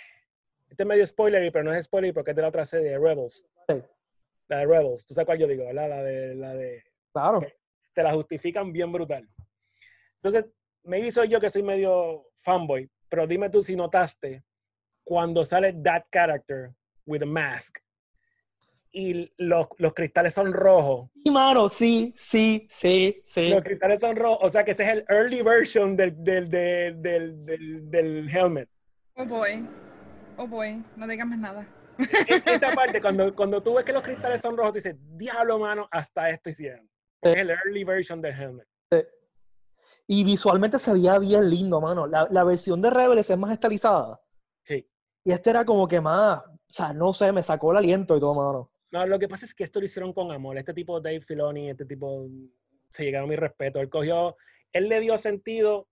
Este 0.69 0.83
es 0.83 0.87
medio 0.87 1.05
spoilery, 1.05 1.51
pero 1.51 1.65
no 1.65 1.73
es 1.73 1.85
spoiler 1.85 2.13
porque 2.13 2.31
es 2.31 2.35
de 2.35 2.41
la 2.43 2.47
otra 2.49 2.65
serie, 2.65 2.91
de 2.91 2.99
Rebels. 2.99 3.45
Sí. 3.67 3.75
La 4.47 4.59
de 4.59 4.65
Rebels. 4.65 5.05
¿Tú 5.05 5.13
sabes 5.13 5.25
cuál 5.25 5.39
yo 5.39 5.47
digo, 5.47 5.65
verdad? 5.65 5.89
La 5.89 6.03
de. 6.03 6.35
La 6.35 6.53
de 6.55 6.83
Claro. 7.11 7.41
te 7.93 8.03
la 8.03 8.13
justifican 8.13 8.71
bien 8.71 8.91
brutal. 8.91 9.27
Entonces, 10.15 10.45
maybe 10.83 11.11
soy 11.11 11.27
yo 11.27 11.39
que 11.39 11.49
soy 11.49 11.63
medio 11.63 12.27
fanboy, 12.43 12.89
pero 13.09 13.25
dime 13.25 13.49
tú 13.49 13.61
si 13.63 13.75
notaste 13.75 14.43
cuando 15.03 15.43
sale 15.43 15.73
that 15.83 16.03
character 16.11 16.71
with 17.05 17.23
a 17.23 17.25
mask 17.25 17.79
y 18.91 19.31
los, 19.37 19.67
los 19.77 19.93
cristales 19.93 20.33
son 20.33 20.51
rojos. 20.53 21.09
Y 21.23 21.29
mano, 21.31 21.69
sí, 21.69 22.13
sí, 22.15 22.67
sí, 22.69 23.21
sí. 23.23 23.49
Los 23.49 23.63
cristales 23.63 23.99
son 23.99 24.15
rojos, 24.15 24.39
o 24.41 24.49
sea 24.49 24.63
que 24.63 24.71
ese 24.71 24.83
es 24.83 24.89
el 24.89 25.05
early 25.09 25.41
version 25.41 25.95
del, 25.95 26.15
del, 26.23 26.49
del, 26.49 27.01
del, 27.01 27.45
del- 27.45 27.91
del 27.91 28.29
helmet. 28.29 28.69
Oh 29.15 29.25
boy. 29.25 29.67
Oh 30.37 30.47
boy. 30.47 30.83
No 30.95 31.07
digas 31.07 31.27
más 31.27 31.39
nada. 31.39 31.67
E- 31.99 32.41
Esta 32.45 32.71
parte, 32.75 33.01
cuando, 33.01 33.35
cuando 33.35 33.61
tú 33.61 33.73
ves 33.75 33.85
que 33.85 33.93
los 33.93 34.01
cristales 34.03 34.41
son 34.41 34.55
rojos, 34.57 34.71
tú 34.71 34.75
dices, 34.77 34.95
diablo, 34.99 35.59
mano, 35.59 35.87
hasta 35.91 36.29
esto 36.29 36.49
hicieron. 36.49 36.89
Es 37.21 37.35
el 37.35 37.49
early 37.49 37.83
version 37.83 38.21
del 38.21 38.33
helmet. 38.33 38.67
Y 40.07 40.23
visualmente 40.23 40.79
se 40.79 40.91
veía 40.93 41.19
bien 41.19 41.47
lindo, 41.49 41.79
mano. 41.79 42.07
La, 42.07 42.27
la 42.31 42.43
versión 42.43 42.81
de 42.81 42.89
Rebels 42.89 43.29
es 43.29 43.37
más 43.37 43.51
estilizada. 43.51 44.19
Sí. 44.63 44.89
Y 45.23 45.31
este 45.31 45.51
era 45.51 45.63
como 45.65 45.87
que 45.87 46.01
más, 46.01 46.41
o 46.43 46.57
sea, 46.73 46.93
no 46.93 47.13
sé, 47.13 47.31
me 47.31 47.43
sacó 47.43 47.71
el 47.71 47.77
aliento 47.77 48.17
y 48.17 48.19
todo, 48.19 48.33
mano. 48.33 48.71
No, 48.91 49.05
lo 49.05 49.19
que 49.19 49.27
pasa 49.27 49.45
es 49.45 49.53
que 49.53 49.63
esto 49.63 49.79
lo 49.79 49.85
hicieron 49.85 50.13
con 50.13 50.31
amor. 50.31 50.57
Este 50.57 50.73
tipo, 50.73 50.99
Dave 50.99 51.21
Filoni, 51.21 51.69
este 51.69 51.85
tipo, 51.85 52.27
se 52.91 53.03
llegaron 53.03 53.29
mi 53.29 53.35
respeto. 53.35 53.79
Él 53.79 53.89
cogió, 53.89 54.35
él 54.73 54.89
le 54.89 54.99
dio 54.99 55.17
sentido 55.17 55.87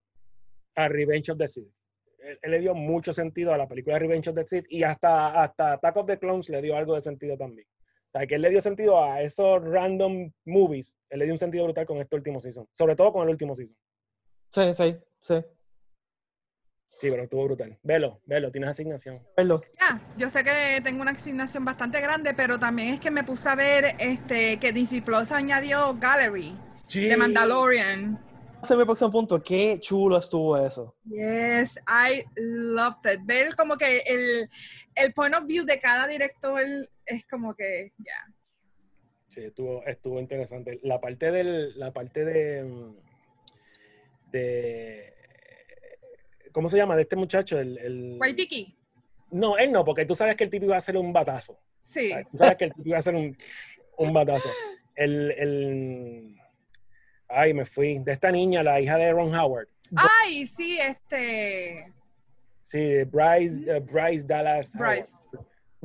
a 0.75 0.87
Revenge 0.87 1.31
of 1.31 1.37
the 1.37 1.47
Sith. 1.47 1.71
Él, 2.19 2.39
él 2.41 2.51
le 2.51 2.59
dio 2.59 2.73
mucho 2.73 3.13
sentido 3.13 3.53
a 3.53 3.57
la 3.57 3.67
película 3.67 3.99
Revenge 3.99 4.29
of 4.29 4.35
the 4.35 4.45
Sith 4.45 4.65
y 4.69 4.83
hasta, 4.83 5.43
hasta 5.43 5.73
Attack 5.73 5.97
of 5.97 6.07
the 6.07 6.17
Clones 6.17 6.49
le 6.49 6.61
dio 6.61 6.75
algo 6.75 6.95
de 6.95 7.01
sentido 7.01 7.37
también. 7.37 7.67
O 8.07 8.11
sea, 8.11 8.25
que 8.25 8.35
él 8.35 8.41
le 8.41 8.49
dio 8.49 8.61
sentido 8.61 9.03
a 9.03 9.21
esos 9.21 9.63
random 9.63 10.31
movies. 10.45 10.97
Él 11.09 11.19
le 11.19 11.25
dio 11.25 11.33
un 11.33 11.39
sentido 11.39 11.65
brutal 11.65 11.85
con 11.85 11.97
este 11.97 12.15
último 12.15 12.39
season. 12.39 12.67
Sobre 12.71 12.95
todo 12.95 13.11
con 13.11 13.23
el 13.23 13.29
último 13.29 13.53
season. 13.53 13.77
Sí, 14.49 14.73
sí, 14.73 14.95
sí. 15.21 15.35
Sí, 16.99 17.11
pero 17.11 17.23
estuvo 17.23 17.45
brutal. 17.45 17.77
Velo, 17.83 18.21
velo, 18.25 18.51
tienes 18.51 18.71
asignación. 18.71 19.21
Verlo. 19.35 19.61
Ya, 19.79 20.01
yo 20.17 20.29
sé 20.31 20.43
que 20.43 20.81
tengo 20.83 21.01
una 21.01 21.11
asignación 21.11 21.63
bastante 21.63 22.01
grande, 22.01 22.33
pero 22.33 22.57
también 22.57 22.95
es 22.95 22.99
que 22.99 23.11
me 23.11 23.23
puse 23.23 23.47
a 23.49 23.55
ver 23.55 23.95
este 23.99 24.57
que 24.57 24.71
Disney 24.71 25.01
Plus 25.01 25.31
añadió 25.31 25.95
Gallery 25.99 26.57
de 26.93 27.17
Mandalorian. 27.17 28.19
Ese 28.63 28.73
es 28.73 28.79
mi 28.79 28.85
próximo 28.85 29.11
punto. 29.11 29.43
Qué 29.43 29.77
chulo 29.79 30.17
estuvo 30.17 30.57
eso. 30.57 30.95
Yes, 31.05 31.77
I 31.87 32.25
loved 32.35 33.13
it. 33.13 33.21
Ver 33.23 33.55
como 33.55 33.77
que 33.77 33.99
el, 33.99 34.49
el 34.95 35.13
point 35.13 35.35
of 35.35 35.45
view 35.45 35.63
de 35.63 35.79
cada 35.79 36.07
director 36.07 36.63
es 37.05 37.27
como 37.27 37.53
que, 37.53 37.93
ya. 37.99 38.33
Sí, 39.27 39.41
estuvo, 39.41 39.85
estuvo 39.85 40.19
interesante. 40.19 40.79
La 40.81 40.99
parte 40.99 41.31
del, 41.31 41.77
la 41.77 41.93
parte 41.93 42.25
de, 42.25 42.63
mm, 42.63 42.95
de 44.31 45.13
¿cómo 46.57 46.69
se 46.69 46.77
llama? 46.77 46.95
De 46.95 47.03
este 47.03 47.15
muchacho, 47.15 47.59
el, 47.59 47.77
el- 47.77 48.17
Waitiki, 48.19 48.75
no, 49.29 49.59
él 49.59 49.71
no, 49.71 49.85
porque 49.85 50.05
tú 50.05 50.15
sabes 50.15 50.35
que 50.35 50.43
el 50.43 50.49
tipo 50.49 50.65
iba 50.65 50.73
a 50.73 50.79
hacer 50.79 50.97
un 50.97 51.13
batazo. 51.13 51.59
sí. 51.81 52.09
Tú 52.31 52.37
sabes 52.37 52.55
que 52.57 52.65
el 52.65 52.73
tipo 52.73 52.87
iba 52.89 52.95
a 52.95 52.99
hacer 52.99 53.13
un, 53.13 53.37
un 53.99 54.11
batazo. 54.11 54.49
El, 54.95 55.31
el, 55.33 56.35
ay, 57.27 57.53
me 57.53 57.63
fui. 57.63 57.99
De 57.99 58.11
esta 58.11 58.31
niña, 58.31 58.63
la 58.63 58.81
hija 58.81 58.97
de 58.97 59.11
Ron 59.11 59.35
Howard. 59.35 59.67
Ay, 59.95 60.47
sí, 60.47 60.79
este, 60.79 61.93
Sí, 62.63 63.03
Bryce, 63.03 63.63
eh, 63.71 63.79
Bryce 63.79 64.25
Dallas. 64.25 64.73
Bryce. 64.75 65.09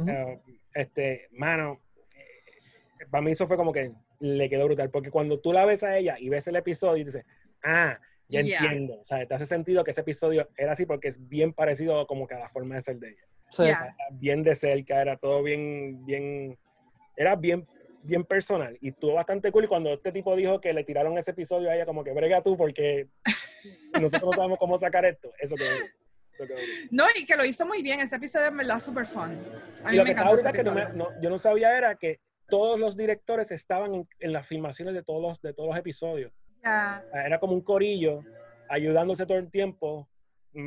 Eh, 0.08 0.40
este, 0.74 1.28
mano, 1.32 1.80
eh, 2.16 3.04
para 3.10 3.20
mí 3.22 3.32
eso 3.32 3.46
fue 3.46 3.58
como 3.58 3.74
que 3.74 3.92
le 4.20 4.48
quedó 4.48 4.64
brutal, 4.64 4.88
porque 4.88 5.10
cuando 5.10 5.38
tú 5.38 5.52
la 5.52 5.66
ves 5.66 5.82
a 5.82 5.98
ella 5.98 6.16
y 6.18 6.30
ves 6.30 6.46
el 6.46 6.56
episodio 6.56 7.02
y 7.02 7.04
dices, 7.04 7.26
ah, 7.62 7.98
ya 8.32 8.40
Yeah. 8.42 8.58
entiendo, 8.64 8.94
o 9.00 9.04
sea, 9.04 9.24
te 9.26 9.34
hace 9.34 9.46
sentido 9.46 9.84
que 9.84 9.90
ese 9.92 10.00
episodio 10.00 10.48
era 10.56 10.72
así 10.72 10.86
porque 10.86 11.08
es 11.08 11.28
bien 11.28 11.52
parecido 11.52 12.06
como 12.06 12.26
que 12.26 12.34
a 12.34 12.38
la 12.40 12.48
forma 12.48 12.74
de 12.74 12.80
ser 12.80 12.96
de 12.98 13.10
ella. 13.10 13.24
Sí. 13.48 13.64
Yeah. 13.64 13.94
Bien 14.12 14.42
de 14.42 14.54
cerca, 14.54 15.00
era 15.00 15.16
todo 15.16 15.42
bien, 15.42 16.04
bien, 16.06 16.58
era 17.16 17.36
bien, 17.36 17.66
bien 18.02 18.24
personal 18.24 18.76
y 18.80 18.88
estuvo 18.88 19.14
bastante 19.14 19.52
cool 19.52 19.64
y 19.64 19.68
cuando 19.68 19.92
este 19.92 20.10
tipo 20.10 20.34
dijo 20.34 20.60
que 20.60 20.72
le 20.72 20.82
tiraron 20.84 21.16
ese 21.18 21.30
episodio 21.32 21.70
a 21.70 21.74
ella 21.76 21.86
como 21.86 22.02
que 22.02 22.12
brega 22.12 22.42
tú 22.42 22.56
porque 22.56 23.06
nosotros 24.00 24.30
no 24.30 24.36
sabemos 24.36 24.58
cómo 24.58 24.76
sacar 24.78 25.04
esto, 25.04 25.32
eso 25.38 25.54
quedó 25.56 25.68
bien, 25.74 25.90
eso 26.34 26.46
quedó 26.46 26.56
bien. 26.56 26.88
No, 26.90 27.04
y 27.14 27.24
que 27.26 27.36
lo 27.36 27.44
hizo 27.44 27.64
muy 27.66 27.82
bien. 27.82 28.00
Ese 28.00 28.16
episodio 28.16 28.48
es 28.48 28.56
verdad 28.56 28.80
super 28.80 29.06
fun. 29.06 29.38
A 29.84 29.88
Y 29.88 29.92
mí 29.92 29.96
lo 29.98 30.02
me 30.02 30.04
que 30.06 30.10
estaba 30.12 30.30
ahorita 30.30 30.52
que 30.52 30.64
no 30.64 30.72
me- 30.72 30.88
no- 30.94 31.10
yo 31.20 31.30
no 31.30 31.38
sabía 31.38 31.76
era 31.76 31.94
que 31.96 32.18
todos 32.48 32.78
los 32.80 32.96
directores 32.96 33.50
estaban 33.50 33.94
en, 33.94 34.08
en 34.18 34.32
las 34.32 34.46
filmaciones 34.46 34.94
de 34.94 35.02
todos 35.02 35.22
los, 35.22 35.40
de 35.40 35.54
todos 35.54 35.68
los 35.70 35.78
episodios. 35.78 36.32
Sea, 36.62 37.04
Era 37.26 37.38
como 37.40 37.54
un 37.54 37.60
corillo 37.62 38.22
ayudándose 38.68 39.26
todo 39.26 39.38
el 39.38 39.50
tiempo. 39.50 40.08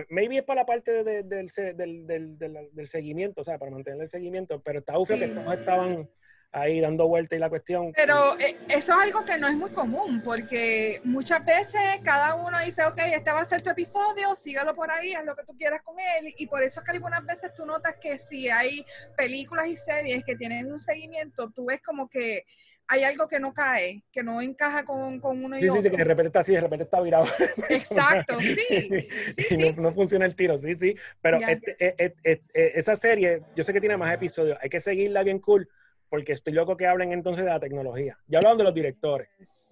Maybe 0.10 0.38
es 0.38 0.44
para 0.44 0.62
la 0.62 0.66
parte 0.66 1.04
de- 1.04 1.24
del, 1.24 1.48
del, 1.48 2.08
del, 2.08 2.38
del- 2.38 2.70
del 2.72 2.88
seguimiento, 2.88 3.42
o 3.42 3.44
sea, 3.44 3.58
para 3.58 3.72
mantener 3.72 4.02
el 4.02 4.10
seguimiento, 4.10 4.60
pero 4.62 4.80
está 4.80 4.98
ufio 4.98 5.18
que 5.18 5.28
todos 5.28 5.54
estaban 5.54 6.10
ahí 6.52 6.80
dando 6.80 7.08
vuelta 7.08 7.36
y 7.36 7.40
la 7.40 7.50
cuestión. 7.50 7.92
Pero 7.94 8.38
eh, 8.40 8.56
eso 8.70 8.78
es 8.78 8.90
algo 8.90 9.24
que 9.26 9.38
no 9.38 9.48
es 9.48 9.56
muy 9.56 9.70
común, 9.72 10.22
porque 10.24 11.02
muchas 11.04 11.44
veces 11.46 11.82
cada 12.04 12.34
uno 12.36 12.58
dice, 12.64 12.84
ok, 12.86 12.98
este 13.14 13.32
va 13.32 13.42
a 13.42 13.46
ser 13.46 13.62
tu 13.62 13.70
episodio, 13.70 14.36
sígalo 14.38 14.74
por 14.74 14.90
ahí, 14.90 15.14
haz 15.14 15.26
lo 15.26 15.36
que 15.36 15.44
tú 15.44 15.56
quieras 15.58 15.82
con 15.84 15.98
él, 16.00 16.34
y 16.38 16.48
por 16.48 16.64
eso 16.64 16.80
es 16.80 16.86
que 16.86 16.92
algunas 16.94 17.24
veces 17.26 17.54
tú 17.54 17.66
notas 17.66 17.96
que 18.02 18.18
si 18.18 18.50
hay 18.50 18.86
películas 19.18 19.68
y 19.68 19.76
series 19.76 20.24
que 20.24 20.36
tienen 20.36 20.72
un 20.72 20.80
seguimiento, 20.80 21.52
tú 21.52 21.66
ves 21.66 21.82
como 21.82 22.08
que 22.10 22.46
hay 22.88 23.04
algo 23.04 23.28
que 23.28 23.40
no 23.40 23.54
cae, 23.54 24.04
que 24.12 24.22
no 24.22 24.42
encaja 24.42 24.86
con, 24.86 25.20
con 25.20 25.44
uno 25.44 25.58
y 25.58 25.62
sí, 25.62 25.70
otro. 25.70 25.82
Sí, 25.82 25.88
sí, 25.88 25.92
que 25.92 25.98
de 25.98 26.04
repente 26.04 26.28
está 26.28 26.40
así, 26.42 26.54
de 26.54 26.62
repente 26.62 26.84
está 26.84 27.02
virado. 27.02 27.26
Exacto, 27.70 28.38
sí. 28.40 29.08
y 29.50 29.58
no, 29.58 29.82
no, 29.82 29.94
funciona 29.94 30.26
el 30.26 30.36
tiro, 30.36 30.58
sí, 30.58 30.76
sí. 30.76 30.96
Pero 31.22 31.38
este, 31.38 31.76
este, 31.80 32.16
este, 32.24 32.80
esa 32.80 32.96
serie, 32.96 33.42
yo 33.56 33.64
sé 33.64 33.74
que 33.74 33.80
tiene 33.80 33.98
más 33.98 34.14
episodios, 34.14 34.58
hay 34.62 34.70
que 34.70 34.80
seguirla 34.80 35.24
bien 35.24 35.40
cool, 35.40 35.68
porque 36.10 36.34
estoy 36.34 36.54
loco 36.54 36.78
que 36.78 36.86
hablen 36.86 37.12
entonces 37.12 37.44
de 37.44 37.50
la 37.50 37.60
tecnología. 37.60 38.18
Ya 38.28 38.38
hablaban 38.38 38.58
de 38.58 38.64
los 38.64 38.74
directores. 38.74 39.30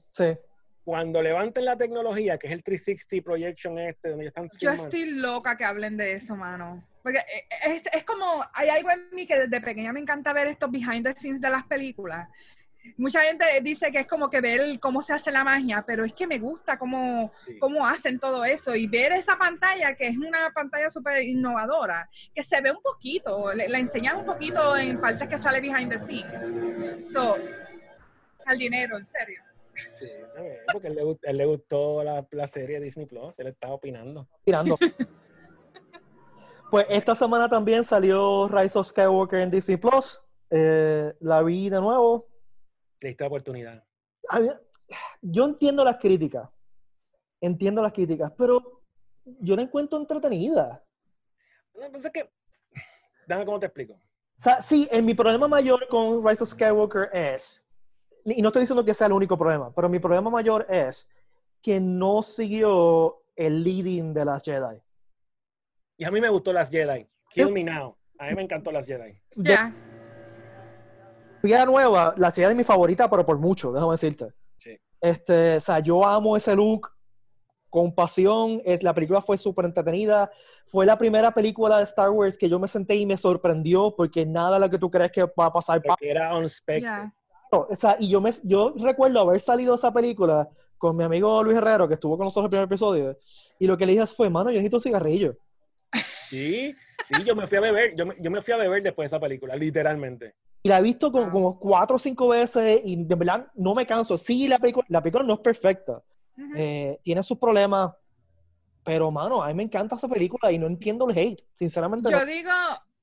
Sí. 0.10 0.38
Cuando 0.84 1.22
levanten 1.22 1.63
la 1.63 1.77
tecnología, 1.77 2.38
que 2.38 2.48
es 2.48 2.53
el 2.53 2.63
360 2.63 3.24
projection 3.24 3.79
este, 3.79 4.10
donde 4.10 4.27
están 4.27 4.50
Yo 4.60 4.72
estoy 4.72 5.05
loca 5.12 5.55
que 5.55 5.63
hablen 5.63 5.96
de 5.96 6.13
eso, 6.13 6.36
mano. 6.36 6.86
Porque 7.01 7.20
es, 7.65 7.84
es 7.93 8.03
como, 8.03 8.25
hay 8.53 8.70
algo 8.70 8.89
en 8.91 9.10
mí 9.13 9.25
que 9.25 9.38
desde 9.38 9.62
pequeña 9.62 9.93
me 9.93 10.00
encanta 10.00 10.34
ver 10.34 10.48
estos 10.48 10.72
behind 10.72 11.05
the 11.05 11.13
scenes 11.13 11.39
de 11.39 11.50
las 11.50 11.63
películas 11.65 12.27
mucha 12.97 13.21
gente 13.21 13.45
dice 13.61 13.91
que 13.91 13.99
es 13.99 14.07
como 14.07 14.29
que 14.29 14.41
ver 14.41 14.79
cómo 14.79 15.01
se 15.01 15.13
hace 15.13 15.31
la 15.31 15.43
magia, 15.43 15.83
pero 15.85 16.03
es 16.03 16.13
que 16.13 16.27
me 16.27 16.39
gusta 16.39 16.77
cómo, 16.77 17.31
sí. 17.45 17.57
cómo 17.59 17.85
hacen 17.85 18.19
todo 18.19 18.43
eso 18.45 18.75
y 18.75 18.87
ver 18.87 19.13
esa 19.13 19.37
pantalla, 19.37 19.95
que 19.95 20.07
es 20.07 20.17
una 20.17 20.51
pantalla 20.53 20.89
súper 20.89 21.23
innovadora, 21.23 22.09
que 22.33 22.43
se 22.43 22.61
ve 22.61 22.71
un 22.71 22.81
poquito, 22.81 23.53
le, 23.53 23.67
la 23.67 23.79
enseñan 23.79 24.17
un 24.17 24.25
poquito 24.25 24.75
en 24.77 24.99
partes 24.99 25.27
que 25.27 25.37
sale 25.37 25.61
behind 25.61 25.91
the 25.91 25.99
scenes. 25.99 27.11
So, 27.11 27.37
al 28.45 28.57
dinero, 28.57 28.97
en 28.97 29.05
serio. 29.05 29.41
Sí, 29.95 30.05
porque 30.71 30.87
él 30.87 30.95
le, 30.95 31.17
él 31.23 31.37
le 31.37 31.45
gustó 31.45 32.03
la, 32.03 32.25
la, 32.31 32.47
serie 32.47 32.79
Disney 32.79 33.07
Plus, 33.07 33.39
él 33.39 33.47
estaba 33.47 33.73
opinando. 33.73 34.27
Opinando. 34.41 34.77
pues 36.69 36.85
esta 36.89 37.15
semana 37.15 37.49
también 37.49 37.83
salió 37.83 38.47
Rise 38.47 38.77
of 38.77 38.87
Skywalker 38.87 39.39
en 39.39 39.49
Disney 39.49 39.77
Plus. 39.77 40.21
Eh, 40.51 41.11
la 41.21 41.41
vi 41.41 41.69
de 41.69 41.81
nuevo, 41.81 42.27
le 43.03 43.10
diste 43.10 43.24
la 43.24 43.27
oportunidad. 43.27 43.83
Yo 45.22 45.45
entiendo 45.45 45.83
las 45.83 45.98
críticas, 45.98 46.50
entiendo 47.41 47.81
las 47.81 47.91
críticas, 47.91 48.31
pero 48.38 48.81
yo 49.25 49.55
la 49.57 49.62
encuentro 49.62 50.00
entretenida. 50.00 50.81
No, 51.75 51.91
pues 51.91 52.05
es 52.05 52.12
que, 52.12 52.31
dame 53.27 53.45
cómo 53.45 53.60
te 53.60 53.65
explico. 53.65 53.93
O 53.93 54.00
sea, 54.36 54.62
sí, 54.62 54.88
en 54.89 55.05
mi 55.05 55.13
problema 55.13 55.50
mayor 55.50 55.88
con 55.89 56.25
Rise 56.25 56.43
of 56.43 56.50
Skywalker 56.51 57.10
es, 57.12 57.65
y 58.25 58.41
no 58.41 58.48
estoy 58.48 58.62
diciendo 58.62 58.86
que 58.86 58.93
sea 58.93 59.07
el 59.07 59.13
único 59.13 59.38
problema, 59.38 59.74
pero 59.75 59.89
mi 59.89 60.00
problema 60.00 60.29
mayor 60.29 60.65
es 60.69 61.10
que 61.62 61.81
no 61.81 62.24
siguió 62.24 63.22
el 63.36 63.63
leading 63.63 64.13
de 64.13 64.25
las 64.25 64.43
Jedi. 64.43 64.81
Y 65.98 66.05
a 66.05 66.12
mí 66.12 66.22
me 66.22 66.29
gustó 66.29 66.53
las 66.53 66.69
Jedi. 66.69 67.07
Kill 67.29 67.51
me 67.51 67.63
now. 67.63 67.98
A 68.17 68.29
mí 68.29 68.36
me 68.36 68.43
encantó 68.43 68.72
las 68.72 68.86
Jedi. 68.86 69.19
Ya. 69.36 69.43
Yeah 69.43 69.92
trilogía 71.43 71.65
nueva, 71.65 72.13
la 72.17 72.31
serie 72.31 72.50
es 72.50 72.55
mi 72.55 72.63
favorita, 72.63 73.09
pero 73.09 73.25
por 73.25 73.38
mucho, 73.38 73.71
déjame 73.73 73.91
decirte. 73.91 74.27
Sí. 74.57 74.77
Este, 75.01 75.57
o 75.57 75.59
sea, 75.59 75.79
yo 75.79 76.05
amo 76.05 76.38
ese 76.38 76.55
look 76.55 76.89
con 77.69 77.93
pasión. 77.93 78.62
Es, 78.63 78.81
la 78.81 78.93
película 78.93 79.21
fue 79.21 79.38
súper 79.38 79.65
entretenida. 79.65 80.31
Fue 80.65 80.85
la 80.85 80.97
primera 80.97 81.31
película 81.31 81.77
de 81.79 81.83
Star 81.83 82.12
Wars 82.12 82.38
que 82.38 82.47
yo 82.47 82.59
me 82.59 82.67
senté 82.67 82.95
y 82.95 83.05
me 83.05 83.17
sorprendió 83.17 83.93
porque 83.95 84.25
nada 84.25 84.53
de 84.53 84.59
lo 84.62 84.69
que 84.69 84.77
tú 84.77 84.89
crees 84.89 85.12
que 85.12 85.23
va 85.23 85.47
a 85.47 85.51
pasar. 85.51 85.81
Porque 85.81 86.09
era 86.09 86.35
unexpected. 86.38 86.81
Yeah. 86.81 87.13
O 87.51 87.75
sea, 87.75 87.97
y 88.00 88.07
yo, 88.07 88.21
me, 88.21 88.31
yo 88.43 88.73
recuerdo 88.77 89.19
haber 89.19 89.39
salido 89.41 89.73
de 89.73 89.77
esa 89.77 89.91
película 89.91 90.50
con 90.77 90.95
mi 90.95 91.03
amigo 91.03 91.43
Luis 91.43 91.57
Herrero, 91.57 91.88
que 91.88 91.95
estuvo 91.95 92.17
con 92.17 92.25
nosotros 92.25 92.45
el 92.45 92.50
primer 92.50 92.65
episodio, 92.65 93.17
y 93.59 93.67
lo 93.67 93.77
que 93.77 93.85
le 93.85 93.93
dije 93.93 94.05
fue, 94.07 94.29
mano, 94.29 94.50
yo 94.50 94.55
necesito 94.55 94.77
un 94.77 94.81
cigarrillo. 94.81 95.38
Sí, 96.29 96.75
sí, 97.05 97.23
yo 97.23 97.35
me 97.35 97.45
fui 97.45 97.59
a 97.59 97.62
beber, 97.62 97.95
yo 97.95 98.07
me, 98.07 98.15
yo 98.19 98.31
me 98.31 98.41
fui 98.41 98.53
a 98.53 98.57
beber 98.57 98.81
después 98.81 99.09
de 99.09 99.15
esa 99.15 99.19
película, 99.21 99.55
literalmente. 99.55 100.33
Y 100.65 100.70
la 100.70 100.79
he 100.79 100.82
visto 100.82 101.12
como, 101.12 101.29
como, 101.29 101.60
cuatro 101.60 101.98
o 101.98 102.00
cinco 102.00 102.29
veces 102.29 102.82
y 102.86 103.03
de 103.03 103.15
verdad 103.15 103.48
no 103.53 103.75
me 103.75 103.86
canso. 103.86 104.17
Sí, 104.17 104.48
la 104.48 104.60
película, 104.60 104.86
la 104.88 105.01
película 105.01 105.25
no 105.25 105.34
es 105.34 105.39
perfecta. 105.41 106.01
Uh 106.38 106.41
-huh. 106.41 106.53
eh, 106.55 107.00
tiene 107.03 107.22
sus 107.22 107.38
problemas. 107.38 107.91
Pero, 108.86 109.12
mano, 109.12 109.43
a 109.43 109.47
mí 109.47 109.54
me 109.54 109.63
encanta 109.63 109.97
esa 109.97 110.08
película 110.08 110.52
y 110.52 110.58
no 110.58 110.67
entiendo 110.67 111.10
el 111.10 111.17
hate. 111.17 111.41
Sinceramente. 111.52 112.10
Yo 112.10 112.19
no. 112.19 112.26
digo, 112.26 112.52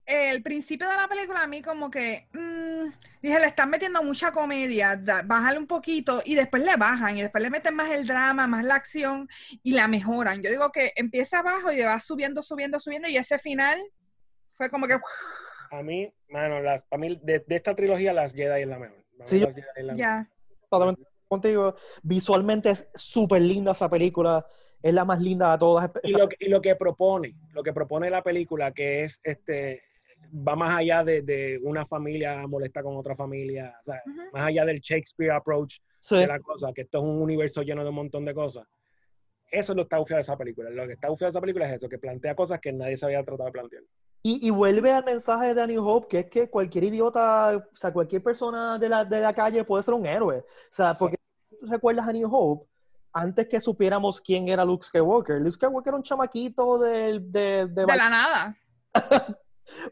el 0.06 0.42
principio 0.42 0.88
de 0.88 0.96
la 0.96 1.06
película 1.06 1.42
a 1.42 1.46
mí 1.46 1.60
como 1.60 1.90
que... 1.90 2.28
Mmm, 2.32 2.90
dije, 3.22 3.38
le 3.38 3.46
están 3.46 3.68
metiendo 3.68 4.02
mucha 4.02 4.32
comedia. 4.32 4.96
Da, 4.96 5.20
bájale 5.22 5.58
un 5.58 5.66
poquito 5.66 6.22
y 6.24 6.34
después 6.34 6.62
le 6.62 6.76
bajan. 6.76 7.18
Y 7.18 7.22
después 7.22 7.42
le 7.42 7.50
meten 7.50 7.74
más 7.74 7.90
el 7.90 8.06
drama, 8.06 8.46
más 8.46 8.64
la 8.64 8.74
acción 8.76 9.28
y 9.62 9.72
la 9.72 9.86
mejoran. 9.86 10.42
Yo 10.42 10.50
digo 10.50 10.72
que 10.72 10.92
empieza 10.96 11.40
abajo 11.40 11.70
y 11.72 11.80
va 11.80 12.00
subiendo, 12.00 12.42
subiendo, 12.42 12.80
subiendo. 12.80 13.06
Y 13.08 13.18
ese 13.18 13.38
final 13.38 13.78
fue 14.56 14.70
como 14.70 14.86
que... 14.86 14.98
A 15.70 15.82
mí, 15.82 16.12
mano, 16.28 16.60
las, 16.60 16.82
para 16.82 17.00
mí, 17.00 17.20
de, 17.22 17.44
de, 17.46 17.56
esta 17.56 17.74
trilogía, 17.74 18.12
las 18.12 18.34
Jedi 18.34 18.62
es 18.62 18.68
la 18.68 18.78
mejor. 18.78 19.04
Sí, 19.24 19.40
las 19.40 19.54
Jedi 19.54 19.66
es 19.76 19.84
la 19.84 19.96
ya. 19.96 20.16
mejor. 20.18 20.32
Totalmente 20.68 21.02
contigo. 21.28 21.74
Visualmente 22.02 22.70
es 22.70 22.90
súper 22.94 23.42
linda 23.42 23.72
esa 23.72 23.88
película. 23.88 24.44
Es 24.82 24.94
la 24.94 25.04
más 25.04 25.20
linda 25.20 25.52
de 25.52 25.58
todas. 25.58 25.90
Y 26.02 26.12
lo, 26.12 26.28
que, 26.28 26.36
y 26.40 26.48
lo 26.48 26.60
que 26.60 26.74
propone, 26.74 27.36
lo 27.52 27.62
que 27.62 27.72
propone 27.72 28.10
la 28.10 28.22
película, 28.22 28.72
que 28.72 29.04
es 29.04 29.20
este 29.22 29.82
va 30.32 30.54
más 30.54 30.78
allá 30.78 31.04
de, 31.04 31.22
de 31.22 31.58
una 31.62 31.84
familia 31.84 32.46
molesta 32.46 32.82
con 32.82 32.96
otra 32.96 33.16
familia, 33.16 33.74
o 33.80 33.84
sea, 33.84 34.02
uh 34.04 34.10
-huh. 34.10 34.32
más 34.32 34.46
allá 34.46 34.64
del 34.64 34.78
Shakespeare 34.80 35.32
approach 35.32 35.78
sí. 35.98 36.16
de 36.16 36.26
la 36.26 36.38
cosa, 36.40 36.72
que 36.72 36.82
esto 36.82 36.98
es 36.98 37.04
un 37.04 37.22
universo 37.22 37.62
lleno 37.62 37.82
de 37.82 37.88
un 37.88 37.94
montón 37.94 38.24
de 38.24 38.34
cosas. 38.34 38.66
Eso 39.50 39.72
es 39.72 39.76
lo 39.76 39.82
que 39.82 39.86
está 39.86 39.98
bufiado 39.98 40.18
de 40.18 40.22
esa 40.22 40.36
película. 40.36 40.70
Lo 40.70 40.86
que 40.86 40.92
está 40.92 41.08
bufiado 41.08 41.28
de 41.28 41.36
esa 41.36 41.40
película 41.40 41.68
es 41.68 41.76
eso, 41.76 41.88
que 41.88 41.98
plantea 41.98 42.36
cosas 42.36 42.60
que 42.60 42.72
nadie 42.72 42.96
se 42.96 43.06
había 43.06 43.24
tratado 43.24 43.46
de 43.46 43.52
plantear. 43.52 43.82
Y, 44.22 44.46
y, 44.46 44.50
vuelve 44.50 44.92
al 44.92 45.04
mensaje 45.04 45.54
de 45.54 45.66
New 45.66 45.86
Hope, 45.86 46.06
que 46.08 46.18
es 46.20 46.26
que 46.26 46.50
cualquier 46.50 46.84
idiota, 46.84 47.56
o 47.56 47.76
sea, 47.76 47.92
cualquier 47.92 48.22
persona 48.22 48.78
de 48.78 48.88
la, 48.88 49.04
de 49.04 49.20
la 49.20 49.32
calle 49.32 49.64
puede 49.64 49.82
ser 49.82 49.94
un 49.94 50.06
héroe. 50.06 50.38
O 50.38 50.44
sea, 50.70 50.92
porque 50.92 51.16
sí. 51.48 51.56
tú 51.58 51.66
recuerdas 51.66 52.06
a 52.06 52.12
New 52.12 52.28
Hope, 52.30 52.70
antes 53.12 53.48
que 53.48 53.60
supiéramos 53.60 54.20
quién 54.20 54.48
era 54.48 54.64
Luke 54.64 54.84
Skywalker. 54.84 55.40
Luke 55.40 55.52
Skywalker 55.52 55.90
era 55.90 55.96
un 55.96 56.02
chamaquito 56.02 56.78
de... 56.78 57.18
De, 57.20 57.66
de, 57.66 57.86
de 57.86 57.86
la 57.86 58.10
nada. 58.10 58.56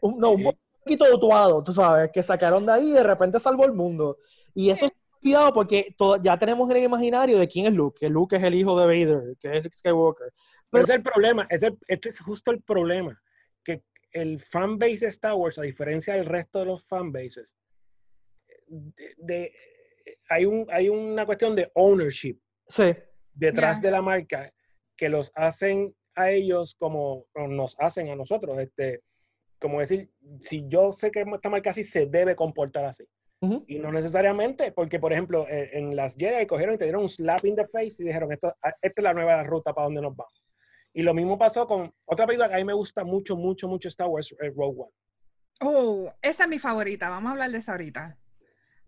un, 0.01 0.19
no, 0.19 0.31
un 0.31 0.55
poquito 0.83 1.05
dotuado, 1.09 1.63
tú 1.63 1.73
sabes, 1.73 2.11
que 2.13 2.23
sacaron 2.23 2.65
de 2.65 2.71
ahí 2.71 2.89
y 2.91 2.93
de 2.93 3.03
repente 3.03 3.39
salvó 3.39 3.65
el 3.65 3.73
mundo. 3.73 4.17
Y 4.53 4.69
eso 4.69 4.85
es 4.85 4.91
cuidado 5.19 5.53
porque 5.53 5.93
todo, 5.97 6.21
ya 6.21 6.37
tenemos 6.37 6.69
el 6.69 6.83
imaginario 6.83 7.37
de 7.37 7.47
quién 7.47 7.65
es 7.65 7.73
Luke, 7.73 7.99
que 7.99 8.09
Luke 8.09 8.35
es 8.35 8.43
el 8.43 8.53
hijo 8.55 8.79
de 8.79 8.85
Vader, 8.85 9.37
que 9.39 9.57
es 9.57 9.67
Skywalker. 9.77 10.31
Pero, 10.69 10.83
es 10.83 10.89
el 10.89 11.03
problema, 11.03 11.47
ese, 11.49 11.77
este 11.87 12.09
es 12.09 12.19
justo 12.19 12.51
el 12.51 12.61
problema, 12.61 13.19
que 13.63 13.83
el 14.11 14.39
fanbase 14.39 14.99
de 14.99 15.07
Star 15.07 15.33
Wars, 15.33 15.59
a 15.59 15.63
diferencia 15.63 16.15
del 16.15 16.25
resto 16.25 16.59
de 16.59 16.65
los 16.65 16.85
fanbases, 16.85 17.57
de, 18.67 19.15
de, 19.17 19.53
hay, 20.29 20.45
un, 20.45 20.67
hay 20.71 20.89
una 20.89 21.25
cuestión 21.25 21.55
de 21.55 21.71
ownership 21.75 22.39
sí. 22.67 22.95
detrás 23.33 23.77
yeah. 23.77 23.89
de 23.89 23.91
la 23.91 24.01
marca 24.01 24.53
que 24.95 25.09
los 25.09 25.31
hacen 25.35 25.95
a 26.15 26.31
ellos 26.31 26.75
como 26.77 27.25
nos 27.35 27.75
hacen 27.79 28.09
a 28.09 28.15
nosotros. 28.15 28.57
Este, 28.59 29.01
como 29.59 29.79
decir, 29.79 30.11
si 30.41 30.63
yo 30.67 30.91
sé 30.91 31.11
que 31.11 31.21
esta 31.21 31.49
marca 31.49 31.69
así 31.71 31.83
se 31.83 32.05
debe 32.05 32.35
comportar 32.35 32.85
así. 32.85 33.05
Uh 33.41 33.49
-huh. 33.49 33.63
Y 33.67 33.79
no 33.79 33.91
necesariamente, 33.91 34.71
porque 34.71 34.99
por 34.99 35.13
ejemplo, 35.13 35.47
en, 35.47 35.69
en, 35.71 35.95
las 35.95 36.15
Jedi 36.15 36.45
cogieron 36.45 36.75
y 36.75 36.77
te 36.77 36.85
dieron 36.85 37.03
un 37.03 37.09
slap 37.09 37.45
in 37.45 37.55
the 37.55 37.67
face 37.67 37.95
y 37.99 38.05
dijeron, 38.05 38.31
esto, 38.33 38.53
esta 38.81 39.01
es 39.01 39.03
la 39.03 39.13
nueva 39.13 39.43
ruta 39.43 39.73
para 39.73 39.85
donde 39.85 40.01
nos 40.01 40.15
vamos. 40.15 40.43
Y 40.93 41.03
lo 41.03 41.13
mismo 41.13 41.37
pasó 41.37 41.67
con 41.67 41.93
otra 42.05 42.25
película 42.25 42.49
que 42.49 42.55
a 42.55 42.57
mí 42.57 42.65
me 42.65 42.73
gusta 42.73 43.03
mucho, 43.03 43.35
mucho, 43.35 43.67
mucho 43.67 43.87
Star 43.87 44.07
Wars, 44.07 44.35
Rogue 44.39 44.81
One. 44.81 44.91
Oh, 45.61 46.13
esa 46.21 46.43
es 46.43 46.49
mi 46.49 46.59
favorita. 46.59 47.09
Vamos 47.09 47.29
a 47.29 47.31
hablar 47.33 47.51
de 47.51 47.57
esa 47.59 47.73
ahorita. 47.73 48.17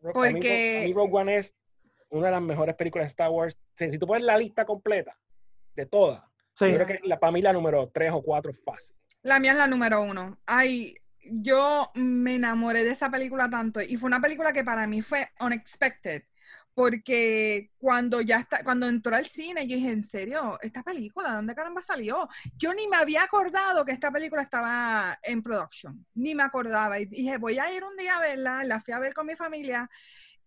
Porque... 0.01 0.27
A 0.27 0.31
mí, 0.31 0.85
a 0.85 0.87
mí 0.87 0.93
Rogue 0.93 1.13
One 1.13 1.37
es 1.37 1.55
una 2.09 2.27
de 2.27 2.31
las 2.33 2.41
mejores 2.41 2.75
películas 2.75 3.05
de 3.05 3.07
Star 3.07 3.29
Wars. 3.29 3.57
Si, 3.75 3.89
si 3.91 3.97
tú 3.97 4.07
pones 4.07 4.23
la 4.23 4.37
lista 4.37 4.65
completa 4.65 5.15
de 5.75 5.85
todas, 5.85 6.23
sí. 6.55 6.71
yo 6.71 6.75
creo 6.75 6.87
que 6.87 6.99
la, 7.07 7.19
para 7.19 7.31
mí 7.31 7.41
la 7.41 7.53
número 7.53 7.89
3 7.93 8.11
o 8.13 8.21
4 8.21 8.51
es 8.51 8.63
fácil. 8.63 8.95
La 9.21 9.39
mía 9.39 9.51
es 9.51 9.57
la 9.57 9.67
número 9.67 10.01
uno. 10.01 10.39
Ay, 10.45 10.95
yo 11.23 11.91
me 11.95 12.35
enamoré 12.35 12.83
de 12.83 12.91
esa 12.91 13.09
película 13.09 13.49
tanto 13.49 13.81
y 13.81 13.97
fue 13.97 14.07
una 14.07 14.21
película 14.21 14.53
que 14.53 14.63
para 14.63 14.87
mí 14.87 15.01
fue 15.01 15.29
unexpected 15.39 16.23
porque 16.73 17.71
cuando 17.77 18.21
ya 18.21 18.39
está, 18.39 18.63
cuando 18.63 18.87
entró 18.87 19.15
al 19.15 19.25
cine, 19.25 19.67
yo 19.67 19.75
dije, 19.75 19.91
¿en 19.91 20.03
serio? 20.03 20.57
¿Esta 20.61 20.83
película? 20.83 21.35
¿Dónde 21.35 21.53
caramba 21.53 21.81
salió? 21.81 22.29
Yo 22.57 22.73
ni 22.73 22.87
me 22.87 22.95
había 22.95 23.23
acordado 23.23 23.83
que 23.83 23.91
esta 23.91 24.11
película 24.11 24.41
estaba 24.41 25.19
en 25.21 25.43
production, 25.43 26.05
ni 26.15 26.33
me 26.33 26.43
acordaba. 26.43 26.99
Y 26.99 27.05
dije, 27.05 27.37
voy 27.37 27.59
a 27.59 27.73
ir 27.75 27.83
un 27.83 27.97
día 27.97 28.17
a 28.17 28.21
verla, 28.21 28.63
la 28.63 28.79
fui 28.81 28.93
a 28.93 28.99
ver 28.99 29.13
con 29.13 29.27
mi 29.27 29.35
familia 29.35 29.89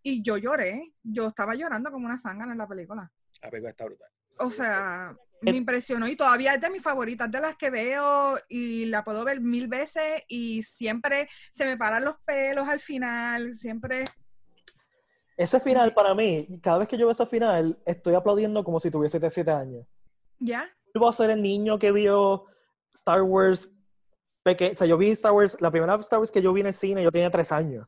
y 0.02 0.22
yo 0.22 0.37
lloré, 0.37 0.92
yo 1.02 1.28
estaba 1.28 1.54
llorando 1.54 1.90
como 1.90 2.06
una 2.06 2.18
sangre 2.18 2.50
en 2.50 2.58
la 2.58 2.66
película. 2.66 3.10
La 3.42 3.50
película 3.50 3.70
está 3.70 3.84
brutal. 3.84 4.08
O 4.38 4.50
sea, 4.50 5.14
me 5.52 5.57
impresionó 5.57 6.09
y 6.09 6.16
todavía 6.16 6.54
es 6.54 6.61
de 6.61 6.70
mis 6.70 6.83
favoritas, 6.83 7.30
de 7.30 7.40
las 7.40 7.57
que 7.57 7.70
veo 7.70 8.37
y 8.48 8.87
la 8.87 9.04
puedo 9.04 9.24
ver 9.24 9.40
mil 9.40 9.68
veces 9.68 10.22
y 10.28 10.62
siempre 10.62 11.28
se 11.52 11.64
me 11.66 11.76
paran 11.76 12.04
los 12.04 12.16
pelos 12.24 12.68
al 12.68 12.80
final, 12.80 13.54
siempre 13.54 14.04
Ese 15.37 15.59
final, 15.61 15.92
para 15.92 16.14
mí, 16.14 16.46
cada 16.62 16.78
vez 16.78 16.88
que 16.88 16.96
yo 16.96 17.07
veo 17.07 17.12
ese 17.12 17.26
final, 17.26 17.76
estoy 17.85 18.14
aplaudiendo 18.14 18.62
como 18.62 18.78
si 18.78 18.90
tuviese 18.90 19.18
7 19.30 19.50
años. 19.50 19.85
¿Ya? 20.38 20.68
Yo 20.94 21.00
voy 21.00 21.11
a 21.11 21.12
ser 21.12 21.30
el 21.30 21.42
niño 21.42 21.78
que 21.78 21.90
vio 21.90 22.46
Star 22.94 23.22
Wars 23.22 23.70
peque- 24.44 24.70
O 24.72 24.74
sea, 24.76 24.87
yo 24.87 24.96
vi 24.96 25.11
Star 25.11 25.33
Wars, 25.33 25.57
la 25.61 25.70
primera 25.72 25.94
Star 25.96 26.20
Wars 26.20 26.30
que 26.30 26.40
yo 26.42 26.52
vi 26.52 26.61
en 26.61 26.68
el 26.68 26.72
cine, 26.74 27.02
yo 27.02 27.11
tenía 27.11 27.30
3 27.30 27.50
años. 27.50 27.87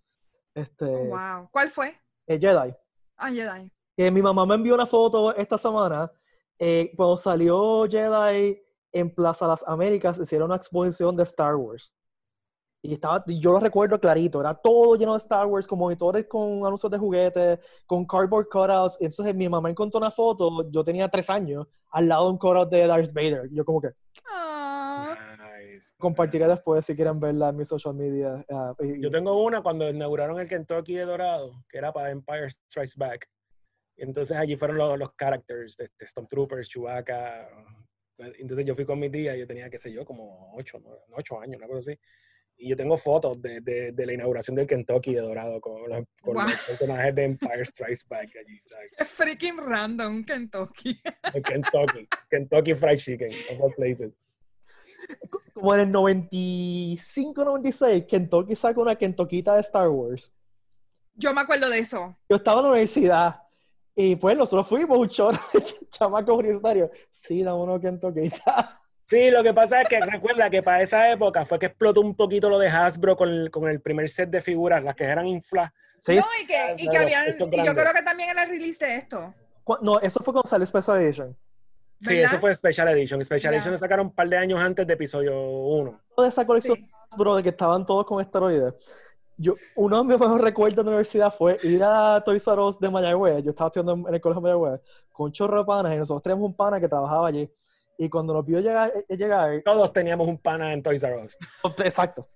Este, 0.54 0.86
Oh, 0.86 1.04
wow. 1.16 1.48
¿Cuál 1.52 1.70
fue? 1.70 1.94
eh, 2.26 2.38
Jedi. 2.40 2.74
Ah, 3.16 3.30
Jedi. 3.30 3.70
Que 3.96 4.10
mi 4.10 4.20
mamá 4.22 4.44
me 4.44 4.54
envió 4.56 4.74
una 4.74 4.86
foto 4.86 5.34
esta 5.36 5.56
semana. 5.56 6.10
Eh, 6.58 6.92
cuando 6.96 7.16
salió 7.16 7.86
Jedi 7.88 8.60
en 8.92 9.14
Plaza 9.14 9.46
Las 9.46 9.66
Américas, 9.66 10.18
hicieron 10.18 10.46
una 10.46 10.56
exposición 10.56 11.14
de 11.16 11.22
Star 11.24 11.56
Wars. 11.56 11.92
Y 12.82 12.92
estaba, 12.92 13.24
yo 13.26 13.52
lo 13.52 13.58
recuerdo 13.58 13.98
clarito, 13.98 14.40
era 14.40 14.54
todo 14.54 14.94
lleno 14.96 15.12
de 15.12 15.18
Star 15.18 15.46
Wars, 15.46 15.66
con 15.66 15.78
monitores 15.78 16.26
con 16.28 16.64
anuncios 16.64 16.90
de 16.90 16.98
juguetes, 16.98 17.58
con 17.84 18.06
cardboard 18.06 18.46
cutouts. 18.48 18.96
Y 19.00 19.06
entonces 19.06 19.34
mi 19.34 19.48
mamá 19.48 19.70
encontró 19.70 19.98
una 19.98 20.10
foto, 20.10 20.70
yo 20.70 20.84
tenía 20.84 21.08
tres 21.08 21.28
años, 21.28 21.66
al 21.90 22.06
lado 22.06 22.26
de 22.26 22.30
un 22.32 22.38
cutout 22.38 22.70
de 22.70 22.86
Darth 22.86 23.12
Vader. 23.12 23.48
Yo 23.50 23.64
como 23.64 23.80
que. 23.80 23.88
Nice. 25.38 25.92
compartiré 25.98 26.46
después 26.46 26.84
si 26.86 26.94
quieren 26.94 27.18
verla 27.18 27.48
en 27.48 27.56
mi 27.56 27.64
social 27.64 27.94
media. 27.94 28.44
ah, 28.50 28.74
y- 28.80 29.00
Yo 29.02 29.10
tengo 29.10 29.42
una 29.42 29.62
cuando 29.62 29.88
inauguraron 29.88 30.38
el 30.38 30.48
Kentucky 30.48 30.94
de 30.94 31.04
Dorado, 31.06 31.64
que 31.68 31.78
era 31.78 31.92
para 31.92 32.10
Empire 32.10 32.48
Strikes 32.50 32.92
Back. 32.96 33.28
Entonces 33.96 34.36
allí 34.36 34.56
fueron 34.56 34.76
los, 34.76 34.98
los 34.98 35.14
characters, 35.14 35.76
de, 35.76 35.88
de 35.98 36.06
Stormtroopers, 36.06 36.68
Chewbacca. 36.68 37.48
Entonces 38.38 38.64
yo 38.66 38.74
fui 38.74 38.84
con 38.84 38.98
mi 38.98 39.10
tía, 39.10 39.36
yo 39.36 39.46
tenía, 39.46 39.68
qué 39.70 39.78
sé 39.78 39.92
yo, 39.92 40.04
como 40.04 40.54
ocho, 40.56 40.78
nueve- 40.82 41.00
ocho 41.12 41.40
años, 41.40 41.56
una 41.58 41.66
cosa 41.66 41.90
así. 41.90 42.00
Y 42.58 42.70
yo 42.70 42.76
tengo 42.76 42.96
fotos 42.96 43.40
de, 43.42 43.60
de, 43.60 43.92
de 43.92 44.06
la 44.06 44.14
inauguración 44.14 44.56
del 44.56 44.66
Kentucky 44.66 45.14
de 45.14 45.20
Dorado 45.20 45.60
con, 45.60 45.86
los, 45.88 46.04
con 46.22 46.34
Wow. 46.34 46.44
los 46.44 46.54
personajes 46.62 47.14
de 47.14 47.24
Empire 47.24 47.64
Strikes 47.66 48.02
Back 48.08 48.30
allí. 48.36 48.58
¿sabes? 48.64 48.90
Es 48.96 49.08
freaking 49.08 49.58
random, 49.58 50.24
Kentucky. 50.24 50.98
El 51.34 51.42
Kentucky, 51.42 52.08
Kentucky 52.30 52.74
Fried 52.74 52.98
Chicken, 52.98 53.30
of 53.52 53.60
all 53.62 53.74
places. 53.74 54.12
como 55.52 55.74
en 55.74 55.80
el 55.80 55.92
95, 55.92 57.44
96, 57.44 58.04
Kentucky 58.08 58.56
sacó 58.56 58.80
una 58.80 58.96
Kentuckita 58.96 59.54
de 59.54 59.60
Star 59.60 59.88
Wars. 59.90 60.32
Yo 61.14 61.32
me 61.34 61.42
acuerdo 61.42 61.68
de 61.68 61.78
eso. 61.80 62.16
Yo 62.30 62.36
estaba 62.36 62.60
en 62.60 62.64
la 62.64 62.70
universidad 62.72 63.36
y 63.96 64.14
pues 64.16 64.36
nosotros 64.36 64.68
fuimos 64.68 64.96
un 64.98 65.08
chorro 65.08 65.38
de 65.54 65.60
ch- 65.60 65.88
chamacos 65.90 66.36
universitarios. 66.38 66.90
Sí, 67.10 67.42
dame 67.42 67.58
una 67.62 67.80
Kentuckita. 67.80 68.80
Sí, 69.08 69.30
lo 69.30 69.42
que 69.42 69.54
pasa 69.54 69.80
es 69.82 69.88
que 69.88 70.00
recuerda 70.00 70.50
que 70.50 70.62
para 70.62 70.82
esa 70.82 71.10
época 71.10 71.44
fue 71.44 71.58
que 71.58 71.66
explotó 71.66 72.00
un 72.00 72.14
poquito 72.16 72.48
lo 72.50 72.58
de 72.58 72.68
Hasbro 72.68 73.16
con 73.16 73.28
el, 73.28 73.50
con 73.50 73.68
el 73.68 73.80
primer 73.80 74.08
set 74.08 74.28
de 74.30 74.40
figuras, 74.40 74.82
las 74.82 74.94
que 74.96 75.04
eran 75.04 75.26
infla. 75.26 75.72
Sí, 76.02 76.16
no, 76.16 76.22
y 76.42 76.46
que, 76.46 76.74
y 76.84 76.88
que 76.88 76.98
habían, 76.98 77.24
y 77.28 77.64
yo 77.64 77.72
creo 77.74 77.92
que 77.92 78.02
también 78.02 78.30
era 78.30 78.42
el 78.44 78.50
release 78.50 78.84
de 78.84 78.96
esto. 78.96 79.32
no, 79.80 80.00
eso 80.00 80.20
fue 80.22 80.32
cuando 80.34 80.48
salió 80.48 80.66
Special 80.66 81.00
Edition. 81.00 81.36
Sí, 82.00 82.10
¿verdad? 82.14 82.24
eso 82.32 82.38
fue 82.40 82.54
Special 82.54 82.88
Edition. 82.88 83.24
Special. 83.24 83.54
Edition 83.54 83.72
lo 83.72 83.78
sacaron 83.78 84.06
un 84.08 84.12
par 84.14 84.28
de 84.28 84.36
años 84.36 84.58
antes 84.60 84.86
de 84.86 84.92
episodio 84.94 85.40
1. 85.40 86.00
De 86.18 86.28
esa 86.28 86.44
colección 86.46 86.76
Sí. 86.76 86.90
bro, 87.16 87.36
de 87.36 87.42
que 87.44 87.48
estaban 87.50 87.86
todos 87.86 88.04
con 88.04 88.20
esteroides. 88.20 88.74
Yo, 89.38 89.54
uno 89.74 89.98
de 89.98 90.04
mis 90.04 90.18
mejores 90.18 90.42
recuerdos 90.42 90.76
de 90.76 90.82
la 90.82 90.88
universidad 90.88 91.32
fue 91.32 91.58
ir 91.62 91.82
a 91.84 92.22
Toys 92.24 92.46
R 92.46 92.60
Us 92.62 92.78
de 92.80 92.88
Mayagüez. 92.88 93.44
Yo 93.44 93.50
estaba 93.50 93.68
estudiando 93.68 94.08
en, 94.08 94.14
el 94.14 94.20
colegio 94.20 94.40
de 94.40 94.48
Mayagüez 94.48 94.80
con 95.12 95.26
un 95.26 95.32
chorro 95.32 95.58
de 95.58 95.64
panas 95.64 95.94
y 95.94 95.98
nosotros 95.98 96.22
teníamos 96.22 96.46
un 96.46 96.56
pana 96.56 96.80
que 96.80 96.88
trabajaba 96.88 97.28
allí. 97.28 97.50
Y 97.98 98.08
cuando 98.08 98.32
nos 98.32 98.44
vio 98.44 98.60
llegar, 98.60 98.92
eh, 99.08 99.16
llegar 99.16 99.62
Todos 99.64 99.92
teníamos 99.92 100.26
un 100.26 100.38
pana 100.38 100.72
en 100.72 100.82
Toys 100.82 101.02
R 101.02 101.22
Us. 101.24 101.36
exacto, 101.78 102.26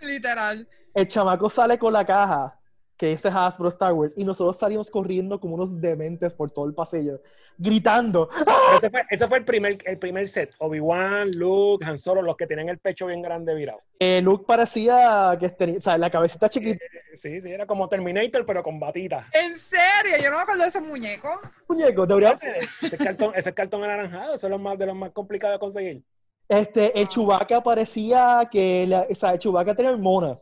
Literal. 0.00 0.68
el 0.94 1.06
chamaco 1.06 1.48
sale 1.48 1.78
con 1.78 1.92
la 1.92 2.04
caja 2.04 2.59
que 3.00 3.06
dice 3.06 3.28
Hasbro 3.28 3.68
Star 3.68 3.94
Wars 3.94 4.12
y 4.14 4.26
nosotros 4.26 4.58
salimos 4.58 4.90
corriendo 4.90 5.40
como 5.40 5.54
unos 5.54 5.80
dementes 5.80 6.34
por 6.34 6.50
todo 6.50 6.66
el 6.66 6.74
pasillo, 6.74 7.22
gritando. 7.56 8.28
Pero 8.44 8.76
Ese 8.76 8.90
fue, 8.90 9.02
ese 9.08 9.26
fue 9.26 9.38
el, 9.38 9.44
primer, 9.46 9.78
el 9.86 9.96
primer 9.98 10.28
set. 10.28 10.52
Obi-Wan, 10.58 11.30
Luke, 11.30 11.82
Han 11.86 11.96
Solo, 11.96 12.20
los 12.20 12.36
que 12.36 12.46
tenían 12.46 12.68
el 12.68 12.76
pecho 12.78 13.06
bien 13.06 13.22
grande 13.22 13.54
virado. 13.54 13.80
Eh, 13.98 14.20
Luke 14.20 14.44
parecía 14.46 15.34
que 15.40 15.48
tenía, 15.48 15.78
o 15.78 15.80
sea, 15.80 15.96
la 15.96 16.10
cabecita 16.10 16.50
chiquita, 16.50 16.84
Eh, 16.84 17.16
Sí, 17.16 17.40
sí, 17.40 17.50
era 17.50 17.66
como 17.66 17.88
Terminator, 17.88 18.44
pero 18.44 18.62
con 18.62 18.78
batita. 18.78 19.26
¿En 19.32 19.58
serio? 19.58 20.22
Yo 20.22 20.30
no 20.30 20.36
me 20.36 20.42
acuerdo 20.42 20.62
de 20.64 20.68
esos 20.68 20.82
muñecos. 20.82 21.38
muñeco, 21.68 22.06
debería, 22.06 22.32
Ese, 22.32 22.86
ese 22.86 22.98
cartón, 22.98 23.32
ese 23.34 23.54
cartón 23.54 23.82
anaranjado, 23.82 24.34
eso 24.34 24.46
es 24.46 24.50
lo 24.50 24.58
más, 24.58 24.78
de 24.78 24.84
los 24.86 24.94
más 24.94 25.10
complicados 25.12 25.54
de 25.54 25.58
conseguir. 25.58 26.02
este, 26.48 27.00
el 27.00 27.08
Chewbacca 27.08 27.62
parecía 27.62 28.46
que, 28.50 28.86
la, 28.86 29.06
o 29.10 29.14
sea, 29.14 29.32
el 29.32 29.38
Chewbacca 29.38 29.74
tenía 29.74 29.90
hormonas. 29.92 30.38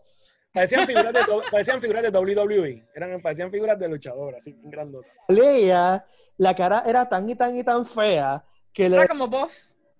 Parecían 0.58 0.86
figuras 0.86 1.12
de, 1.12 1.20
parecían 1.52 1.80
figuras 1.80 2.02
de 2.02 2.10
WWE. 2.18 2.84
Eran, 2.94 3.20
parecían 3.20 3.50
figuras 3.50 3.78
de 3.78 3.88
luchador, 3.88 4.34
así, 4.34 4.52
bien 4.52 4.70
grandotas. 4.70 5.12
Leia, 5.28 6.04
la 6.36 6.54
cara 6.54 6.82
era 6.84 7.08
tan 7.08 7.28
y 7.28 7.36
tan 7.36 7.56
y 7.56 7.62
tan 7.62 7.86
fea 7.86 8.44
que 8.72 8.88
le, 8.88 8.96
Era 8.96 9.06
como 9.06 9.28
vos. 9.28 9.52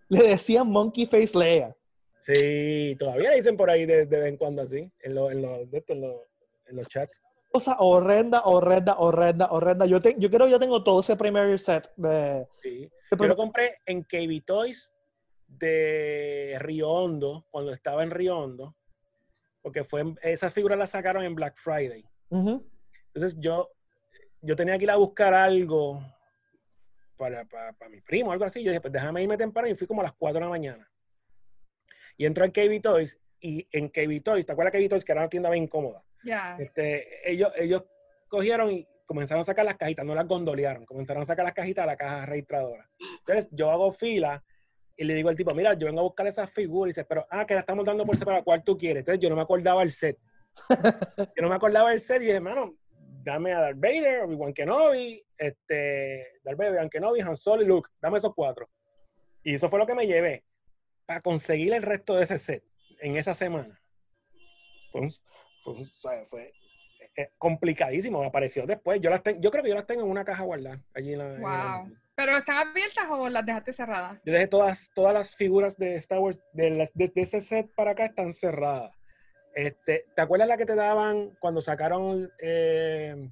le 0.08 0.22
decían 0.30 0.68
Monkey 0.68 1.06
Face 1.06 1.38
Leia. 1.38 1.76
Sí, 2.20 2.96
todavía 2.98 3.30
le 3.30 3.36
dicen 3.36 3.56
por 3.56 3.70
ahí 3.70 3.86
de, 3.86 4.06
de 4.06 4.16
vez 4.18 4.28
en 4.30 4.36
cuando 4.36 4.62
así, 4.62 4.90
en, 5.00 5.14
los 5.14 5.30
en, 5.30 5.70
de 5.70 5.78
esto, 5.78 5.92
en, 5.92 6.00
los, 6.00 6.14
en 6.66 6.76
los 6.76 6.88
chats. 6.88 7.22
Cosa 7.50 7.76
horrenda, 7.78 8.42
horrenda, 8.44 8.96
horrenda, 8.98 9.46
horrenda. 9.52 9.86
Yo, 9.86 10.00
te- 10.00 10.16
yo 10.18 10.28
creo 10.28 10.46
que 10.46 10.52
yo 10.52 10.58
tengo 10.58 10.82
todo 10.82 11.00
ese 11.00 11.16
primer 11.16 11.56
set 11.60 11.88
de... 11.96 12.46
Sí. 12.62 12.80
de 13.10 13.16
Yo 13.16 13.26
lo 13.26 13.36
compré 13.36 13.76
en 13.86 14.02
KB 14.02 14.44
Toys 14.44 14.92
de 15.46 16.56
Río 16.58 16.90
Hondo, 16.90 17.46
cuando 17.50 17.72
estaba 17.72 18.02
en 18.02 18.10
Río 18.10 18.36
Hondo, 18.38 18.74
porque 19.62 19.84
fue, 19.84 20.00
en- 20.02 20.18
esas 20.22 20.52
figuras 20.52 20.78
las 20.78 20.90
sacaron 20.90 21.24
en 21.24 21.34
Black 21.34 21.56
Friday. 21.56 22.04
Ujú. 22.30 22.66
Entonces 23.14 23.38
yo, 23.40 23.70
yo 24.40 24.54
tenía 24.56 24.76
que 24.78 24.84
ir 24.84 24.90
a 24.90 24.96
buscar 24.96 25.34
algo 25.34 26.00
para, 27.16 27.44
para, 27.44 27.72
para 27.72 27.88
mi 27.90 28.00
primo, 28.00 28.32
algo 28.32 28.44
así. 28.44 28.62
Yo 28.62 28.70
dije, 28.70 28.80
pues 28.80 28.92
déjame 28.92 29.22
irme 29.22 29.36
temprano 29.36 29.68
y 29.68 29.74
fui 29.74 29.86
como 29.86 30.00
a 30.00 30.04
las 30.04 30.14
4 30.14 30.38
de 30.38 30.44
la 30.44 30.50
mañana. 30.50 30.88
Y 32.16 32.26
entro 32.26 32.44
al 32.44 32.52
KB 32.52 32.80
Toys 32.82 33.20
y 33.40 33.66
en 33.72 33.88
KB 33.88 34.22
Toys, 34.22 34.46
¿te 34.46 34.52
acuerdas 34.52 34.72
de 34.72 34.80
KB 34.86 34.88
Toys? 34.90 35.04
Que 35.04 35.12
era 35.12 35.22
una 35.22 35.28
tienda 35.28 35.50
bien 35.50 35.66
cómoda. 35.68 36.04
Ya. 36.24 36.56
Este, 36.58 37.30
ellos, 37.30 37.52
ellos 37.56 37.84
cogieron 38.28 38.70
y 38.70 38.86
comenzaron 39.06 39.40
a 39.40 39.44
sacar 39.44 39.64
las 39.64 39.76
cajitas, 39.76 40.04
no 40.04 40.14
las 40.14 40.26
gondolearon, 40.26 40.84
comenzaron 40.84 41.22
a 41.22 41.26
sacar 41.26 41.44
las 41.44 41.54
cajitas 41.54 41.84
de 41.84 41.86
la 41.86 41.96
caja 41.96 42.26
registradora. 42.26 42.88
Entonces 43.20 43.48
yo 43.52 43.70
hago 43.70 43.90
fila 43.90 44.44
y 44.98 45.04
le 45.04 45.14
digo 45.14 45.28
al 45.30 45.36
tipo, 45.36 45.54
mira, 45.54 45.72
yo 45.74 45.86
vengo 45.86 46.00
a 46.00 46.02
buscar 46.02 46.26
esas 46.26 46.50
figuras 46.52 46.88
y 46.88 46.90
dice, 46.90 47.04
pero, 47.04 47.24
ah, 47.30 47.46
que 47.46 47.54
la 47.54 47.60
estamos 47.60 47.84
dando 47.86 48.04
por 48.04 48.16
separado, 48.16 48.44
¿cuál 48.44 48.62
tú 48.62 48.76
quieres? 48.76 49.00
Entonces 49.02 49.20
yo 49.22 49.30
no 49.30 49.36
me 49.36 49.42
acordaba 49.42 49.82
el 49.82 49.92
set. 49.92 50.18
Yo 51.36 51.42
no 51.42 51.48
me 51.48 51.54
acordaba 51.54 51.92
el 51.92 52.00
set 52.00 52.16
y 52.20 52.24
dije, 52.26 52.34
hermano, 52.36 52.74
dame 53.22 53.52
a 53.54 53.60
Darth 53.60 53.78
Vader, 53.78 54.22
Obi-Wan 54.22 54.52
Kenobi, 54.52 55.24
este, 55.36 56.40
Darth 56.42 56.58
Vader, 56.58 56.72
Obi-Wan 56.72 56.90
Kenobi, 56.90 57.20
Han 57.20 57.36
Solo 57.36 57.62
y 57.62 57.66
Luke, 57.66 57.88
dame 58.02 58.18
esos 58.18 58.34
cuatro. 58.34 58.68
Y 59.44 59.54
eso 59.54 59.68
fue 59.68 59.78
lo 59.78 59.86
que 59.86 59.94
me 59.94 60.06
llevé 60.06 60.42
para 61.06 61.20
conseguir 61.20 61.72
el 61.74 61.82
resto 61.84 62.16
de 62.16 62.24
ese 62.24 62.38
set 62.38 62.64
en 63.00 63.16
esa 63.16 63.34
semana. 63.34 63.80
Fue, 64.90 65.00
un- 65.02 65.10
fue 65.62 65.72
un- 65.74 65.86
fue- 65.86 66.24
fue, 66.26 66.52
eh, 67.16 67.30
complicadísimo, 67.38 68.22
apareció 68.24 68.66
después. 68.66 69.00
Yo 69.00 69.10
las 69.10 69.22
ten- 69.22 69.40
yo 69.40 69.50
creo 69.52 69.62
que 69.62 69.68
yo 69.70 69.74
las 69.76 69.86
tengo 69.86 70.02
en 70.02 70.10
una 70.10 70.24
caja 70.24 70.42
guardada 70.42 70.82
allí 70.94 71.12
en 71.12 71.18
la. 71.18 71.24
en 71.34 71.42
la- 71.42 71.78
Wow. 71.84 71.96
¿Pero 72.18 72.36
están 72.36 72.66
abiertas 72.68 73.04
o 73.08 73.28
las 73.28 73.46
dejaste 73.46 73.72
cerradas? 73.72 74.20
yo 74.24 74.32
dejé 74.32 74.48
todas, 74.48 74.90
todas 74.92 75.14
las 75.14 75.36
figuras 75.36 75.76
de 75.76 75.94
Star 75.94 76.18
Wars, 76.18 76.36
de 76.52 76.70
las- 76.70 76.92
desde 76.92 77.20
ese 77.20 77.40
set 77.40 77.72
para 77.76 77.92
acá 77.92 78.06
están 78.06 78.32
cerradas. 78.32 78.90
Este, 79.54 80.04
¿Te 80.16 80.20
acuerdas 80.20 80.48
la 80.48 80.56
que 80.56 80.66
te 80.66 80.74
daban 80.74 81.30
cuando 81.38 81.60
sacaron, 81.60 82.28
eh, 82.40 83.30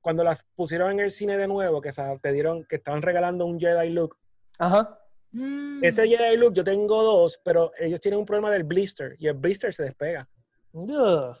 cuando 0.00 0.22
las 0.22 0.44
pusieron 0.54 0.92
en 0.92 1.00
el 1.00 1.10
cine 1.10 1.36
de 1.36 1.48
nuevo, 1.48 1.80
que 1.80 1.90
te 2.22 2.32
dieron, 2.32 2.64
que 2.66 2.76
estaban 2.76 3.02
regalando 3.02 3.46
un 3.46 3.58
Jedi 3.58 3.90
Look? 3.90 4.16
Ajá. 4.60 4.96
Mm. 5.32 5.82
Ese 5.82 6.06
Jedi 6.06 6.36
Look 6.36 6.54
yo 6.54 6.62
tengo 6.62 7.02
dos, 7.02 7.40
pero 7.44 7.72
ellos 7.80 8.00
tienen 8.00 8.20
un 8.20 8.26
problema 8.26 8.52
del 8.52 8.62
blister 8.62 9.16
y 9.18 9.26
el 9.26 9.34
blister 9.34 9.74
se 9.74 9.82
despega. 9.82 10.28
Ugh. 10.72 11.36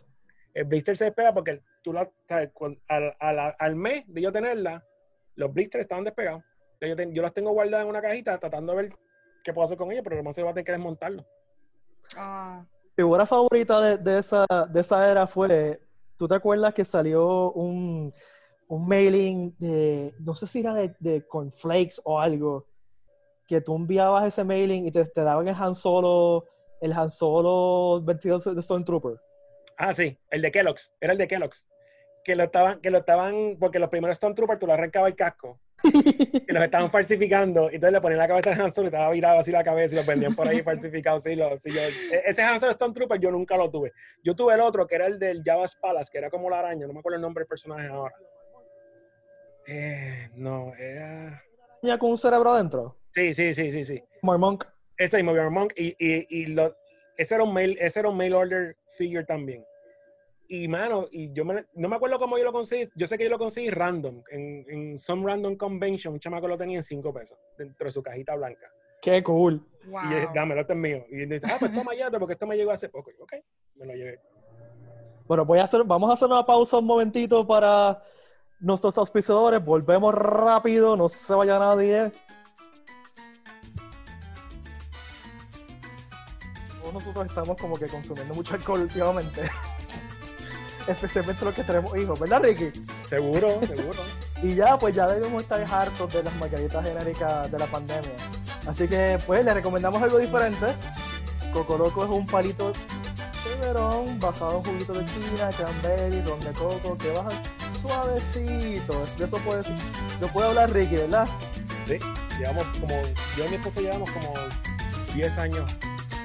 El 0.54 0.64
blister 0.64 0.96
se 0.96 1.04
despega 1.04 1.32
porque 1.32 1.62
tú 1.82 1.92
la, 1.92 2.10
al, 2.88 3.14
al- 3.20 3.54
al 3.58 3.76
mes 3.76 4.04
de 4.08 4.22
yo 4.22 4.32
tenerla, 4.32 4.84
los 5.36 5.52
blisters 5.52 5.82
estaban 5.82 6.04
despegados. 6.04 6.42
Entonces 6.74 6.88
yo, 6.90 6.96
ten- 6.96 7.14
yo 7.14 7.22
las 7.22 7.32
tengo 7.32 7.50
guardadas 7.52 7.84
en 7.84 7.90
una 7.90 8.02
cajita 8.02 8.38
tratando 8.38 8.74
de 8.74 8.82
ver 8.82 8.96
qué 9.42 9.52
puedo 9.52 9.64
hacer 9.64 9.76
con 9.78 9.90
ellas, 9.92 10.02
pero 10.04 10.16
lo 10.16 10.22
más 10.22 10.34
se 10.34 10.42
va 10.42 10.50
a 10.50 10.54
tener 10.54 10.64
que 10.64 10.72
desmontarlo. 10.72 11.24
Ah. 12.16 12.64
Mi 12.96 13.02
figura 13.02 13.26
favorita 13.26 13.80
de, 13.80 13.98
de 13.98 14.18
esa, 14.18 14.46
de 14.70 14.80
esa 14.80 15.10
era 15.10 15.26
fue, 15.26 15.80
¿tú 16.16 16.28
te 16.28 16.34
acuerdas 16.34 16.72
que 16.74 16.84
salió 16.84 17.52
un, 17.52 18.12
un 18.68 18.88
mailing 18.88 19.54
de, 19.58 20.14
no 20.20 20.34
sé 20.34 20.46
si 20.46 20.60
era 20.60 20.74
de, 20.74 20.94
de 21.00 21.26
Cornflakes 21.26 22.00
o 22.04 22.20
algo, 22.20 22.66
que 23.46 23.60
tú 23.60 23.74
enviabas 23.76 24.26
ese 24.26 24.44
mailing 24.44 24.86
y 24.86 24.92
te, 24.92 25.04
te 25.04 25.20
daban 25.22 25.48
el 25.48 25.54
Han 25.58 25.74
Solo, 25.74 26.44
el 26.80 26.92
Han 26.92 27.10
Solo 27.10 28.00
vestido 28.02 28.38
de 28.38 28.62
Stormtrooper? 28.62 29.20
Ah, 29.76 29.92
sí, 29.92 30.16
el 30.30 30.40
de 30.40 30.52
Kellogg's, 30.52 30.92
era 31.00 31.12
el 31.12 31.18
de 31.18 31.26
Kellogg's. 31.26 31.68
Que 32.24 32.34
lo 32.34 32.44
estaban, 32.44 32.80
que 32.80 32.90
lo 32.90 32.98
estaban, 32.98 33.56
porque 33.60 33.78
los 33.78 33.90
primeros 33.90 34.14
Stone 34.16 34.34
Troopers 34.34 34.58
tú 34.58 34.66
le 34.66 34.72
arrancabas 34.72 35.10
el 35.10 35.16
casco 35.16 35.60
y 35.84 36.52
los 36.52 36.64
estaban 36.64 36.90
falsificando 36.90 37.70
y 37.70 37.74
entonces 37.74 37.92
le 37.92 38.00
ponían 38.00 38.18
la 38.18 38.26
cabeza 38.28 38.50
de 38.50 38.62
Han 38.62 38.74
Solo 38.74 38.86
y 38.86 38.88
estaba 38.88 39.10
virado 39.10 39.38
así 39.38 39.52
la 39.52 39.62
cabeza 39.62 39.94
y 39.94 39.98
los 39.98 40.06
vendían 40.06 40.34
por 40.34 40.48
ahí 40.48 40.62
falsificados. 40.64 41.22
Sí, 41.22 41.34
sí, 41.60 41.70
e- 42.10 42.22
ese 42.24 42.42
Han 42.42 42.58
Solo 42.58 42.72
Stone 42.72 42.94
Trooper 42.94 43.20
yo 43.20 43.30
nunca 43.30 43.56
lo 43.56 43.70
tuve. 43.70 43.92
Yo 44.22 44.34
tuve 44.34 44.54
el 44.54 44.60
otro 44.60 44.86
que 44.86 44.94
era 44.94 45.06
el 45.06 45.18
del 45.18 45.42
Java's 45.44 45.76
Palace, 45.76 46.10
que 46.10 46.18
era 46.18 46.30
como 46.30 46.48
la 46.48 46.60
araña, 46.60 46.86
no 46.86 46.94
me 46.94 47.00
acuerdo 47.00 47.16
el 47.16 47.22
nombre 47.22 47.42
del 47.42 47.48
personaje 47.48 47.86
ahora. 47.88 48.14
Eh, 49.66 50.30
no, 50.34 50.74
era... 50.76 51.42
Ya 51.82 51.98
con 51.98 52.10
un 52.10 52.18
cerebro 52.18 52.50
adentro. 52.50 52.96
Sí, 53.12 53.34
sí, 53.34 53.52
sí, 53.52 53.70
sí, 53.70 53.84
sí. 53.84 54.02
Marmonk. 54.22 54.64
Ese 54.96 55.22
mismo 55.22 55.50
Monk 55.50 55.72
y, 55.76 55.94
y, 55.98 56.26
y 56.30 56.46
lo, 56.46 56.74
ese, 57.16 57.34
era 57.34 57.44
un 57.44 57.52
mail, 57.52 57.76
ese 57.80 58.00
era 58.00 58.08
un 58.08 58.16
mail 58.16 58.34
order 58.34 58.76
figure 58.96 59.24
también. 59.24 59.64
Y 60.48 60.68
mano, 60.68 61.06
y 61.10 61.32
yo 61.32 61.44
me- 61.44 61.64
no 61.74 61.88
me 61.88 61.96
acuerdo 61.96 62.18
cómo 62.18 62.36
yo 62.38 62.44
lo 62.44 62.52
conseguí. 62.52 62.88
Yo 62.94 63.06
sé 63.06 63.16
que 63.16 63.24
yo 63.24 63.30
lo 63.30 63.38
conseguí 63.38 63.70
random, 63.70 64.22
en, 64.30 64.64
en 64.68 64.98
some 64.98 65.26
random 65.26 65.56
convention. 65.56 66.12
Un 66.14 66.20
chamaco 66.20 66.46
lo 66.46 66.58
tenía 66.58 66.76
en 66.76 66.82
5 66.82 67.12
pesos 67.14 67.38
dentro 67.56 67.86
de 67.86 67.92
su 67.92 68.02
cajita 68.02 68.34
blanca. 68.36 68.66
Qué 69.00 69.22
cool. 69.22 69.66
Wow. 69.86 70.00
Y 70.04 70.10
yo 70.10 70.16
dije, 70.16 70.28
dámelo, 70.34 70.60
este 70.62 70.72
es 70.74 70.78
mío. 70.78 71.04
Y 71.10 71.26
dice, 71.26 71.46
ah, 71.50 71.56
pues 71.58 71.72
toma 71.74 71.94
ya, 71.94 72.10
porque 72.10 72.34
esto 72.34 72.46
me 72.46 72.56
llegó 72.56 72.70
hace 72.72 72.88
poco. 72.88 73.10
Y 73.10 73.16
yo, 73.16 73.24
Ok, 73.24 73.32
me 73.76 73.86
lo 73.86 73.94
llevé. 73.94 74.20
Bueno, 75.26 75.44
voy 75.46 75.58
a 75.58 75.64
hacer, 75.64 75.82
vamos 75.84 76.10
a 76.10 76.14
hacer 76.14 76.28
una 76.28 76.44
pausa 76.44 76.78
un 76.78 76.84
momentito 76.86 77.46
para 77.46 78.02
nuestros 78.60 78.96
auspiciadores. 78.98 79.64
Volvemos 79.64 80.14
rápido, 80.14 80.96
no 80.96 81.08
se 81.08 81.34
vaya 81.34 81.58
nadie. 81.58 82.12
Todos 86.80 86.92
nosotros 86.94 87.26
estamos 87.26 87.56
como 87.56 87.76
que 87.78 87.86
consumiendo 87.88 88.34
mucho 88.34 88.54
alcohol 88.54 88.82
últimamente. 88.82 89.42
Especialmente 90.86 91.44
los 91.44 91.54
que 91.54 91.62
tenemos 91.64 91.96
hijos, 91.96 92.18
¿verdad, 92.20 92.42
Ricky? 92.42 92.70
Seguro, 93.08 93.60
seguro. 93.66 93.98
Y 94.42 94.54
ya, 94.54 94.76
pues 94.76 94.94
ya 94.94 95.06
debemos 95.06 95.42
estar 95.42 95.62
hartos 95.62 96.12
de 96.12 96.22
las 96.22 96.34
margaritas 96.36 96.84
genéricas 96.84 97.50
de 97.50 97.58
la 97.58 97.66
pandemia. 97.66 98.12
Así 98.66 98.86
que, 98.88 99.18
pues, 99.26 99.44
les 99.44 99.54
recomendamos 99.54 100.02
algo 100.02 100.18
diferente. 100.18 100.66
Coco 101.52 101.78
Loco 101.78 102.04
es 102.04 102.10
un 102.10 102.26
palito 102.26 102.72
severón 103.44 104.18
basado 104.18 104.58
en 104.58 104.64
juguito 104.64 104.92
de 104.92 105.06
china, 105.06 105.48
cranberry, 105.56 106.20
ron 106.22 106.40
de 106.40 106.52
coco, 106.52 106.96
que 106.96 107.10
baja 107.12 107.30
suavecito. 107.80 108.98
De 108.98 109.24
eso 109.24 109.72
lo 110.20 110.28
puede 110.28 110.48
hablar 110.48 110.70
Ricky, 110.72 110.96
¿verdad? 110.96 111.28
Sí, 111.86 111.96
llevamos 112.38 112.66
como, 112.80 113.02
yo 113.36 113.46
y 113.46 113.48
mi 113.50 113.56
esposa 113.56 113.80
llevamos 113.80 114.10
como 114.10 114.34
10 115.14 115.38
años 115.38 115.76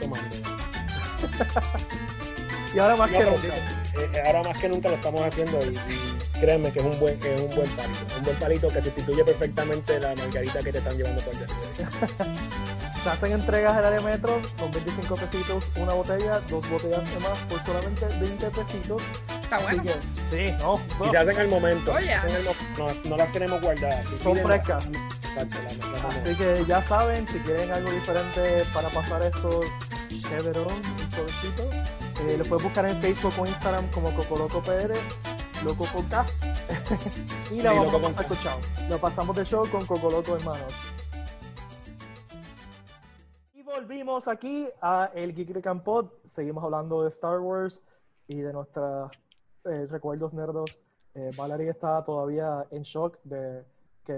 tomando. 0.02 0.36
Y 2.74 2.78
ahora 2.78 2.96
más 2.98 3.12
No, 3.12 3.18
que 3.18 3.26
nunca. 3.26 3.79
Eh, 3.96 4.22
ahora 4.26 4.44
más 4.44 4.60
que 4.60 4.70
nunca 4.70 4.90
lo 4.90 4.96
estamos 4.96 5.22
haciendo 5.22 5.60
y, 5.66 5.70
y 5.76 6.40
créeme 6.40 6.72
que 6.72 6.80
es 6.80 6.86
un 6.86 7.00
buen 7.00 7.18
que 7.20 7.36
es 7.36 7.42
un 7.42 7.50
buen 7.56 7.70
palito. 7.70 8.18
Un 8.18 8.24
buen 8.24 8.38
palito 8.38 8.68
que 8.70 8.82
sustituye 8.82 9.24
perfectamente 9.24 10.00
la 10.00 10.16
margarita 10.16 10.60
que 10.60 10.72
te 10.72 10.78
están 10.78 10.98
llevando 10.98 11.22
por 11.22 11.34
dentro. 11.38 11.56
Se 13.04 13.10
hacen 13.10 13.32
entregas 13.32 13.78
en 13.78 13.86
área 13.86 14.02
metro, 14.02 14.42
son 14.58 14.70
25 14.72 15.16
pesitos 15.16 15.66
una 15.78 15.94
botella, 15.94 16.38
dos 16.50 16.70
botellas 16.70 17.10
de 17.14 17.20
más 17.22 17.40
por 17.48 17.64
solamente 17.66 18.06
20 18.20 18.50
pesitos. 18.52 19.02
Está 19.42 19.58
bueno. 19.60 19.84
que, 19.84 19.92
sí, 20.30 20.54
no, 20.60 20.76
Y 21.08 21.10
se 21.10 21.18
hacen 21.18 21.38
al 21.40 21.48
momento. 21.48 21.94
Al 21.96 22.04
mo- 22.44 22.54
no, 23.04 23.10
no 23.10 23.16
las 23.18 23.32
tenemos 23.32 23.62
guardadas. 23.62 24.06
Si 24.10 24.18
son 24.22 24.36
frescas. 24.36 24.86
Así 25.38 26.36
que 26.36 26.66
ya 26.68 26.82
saben, 26.82 27.26
si 27.30 27.40
quieren 27.40 27.72
algo 27.72 27.90
diferente 27.90 28.64
para 28.74 28.90
pasar 28.90 29.24
esto 29.24 29.62
chéverón, 30.10 30.68
un 30.68 31.12
suavecito, 31.12 31.70
eh, 32.28 32.38
lo 32.38 32.44
pueden 32.46 32.64
buscar 32.64 32.86
en 32.86 33.02
Facebook 33.02 33.34
o 33.40 33.46
Instagram 33.46 33.90
como 33.92 34.14
Cocoloco 34.14 34.62
PR, 34.62 34.94
Loco 35.64 35.86
con 35.94 36.06
K. 36.08 36.26
y 37.52 37.62
la 37.62 37.74
vamos 37.74 38.18
a 38.18 38.22
escuchado. 38.22 38.60
Lo 38.90 38.98
pasamos 39.00 39.36
de 39.36 39.46
show 39.46 39.66
con 39.70 39.86
Cocoloco 39.86 40.36
hermanos. 40.36 40.74
Y 43.54 43.64
volvimos 43.64 44.28
aquí 44.28 44.68
a 44.82 45.12
El 45.14 45.34
Geek 45.34 45.50
de 45.50 45.62
Campot. 45.62 46.26
Seguimos 46.26 46.64
hablando 46.64 47.04
de 47.04 47.10
Star 47.10 47.40
Wars 47.40 47.82
y 48.28 48.42
de 48.42 48.52
nuestros 48.52 49.12
eh, 49.66 49.88
recuerdos 49.90 50.34
nerdos. 50.34 50.78
Eh, 51.16 51.32
Valerie 51.38 51.70
está 51.70 52.04
todavía 52.04 52.68
en 52.72 52.84
shock 52.84 53.18
de 53.24 53.64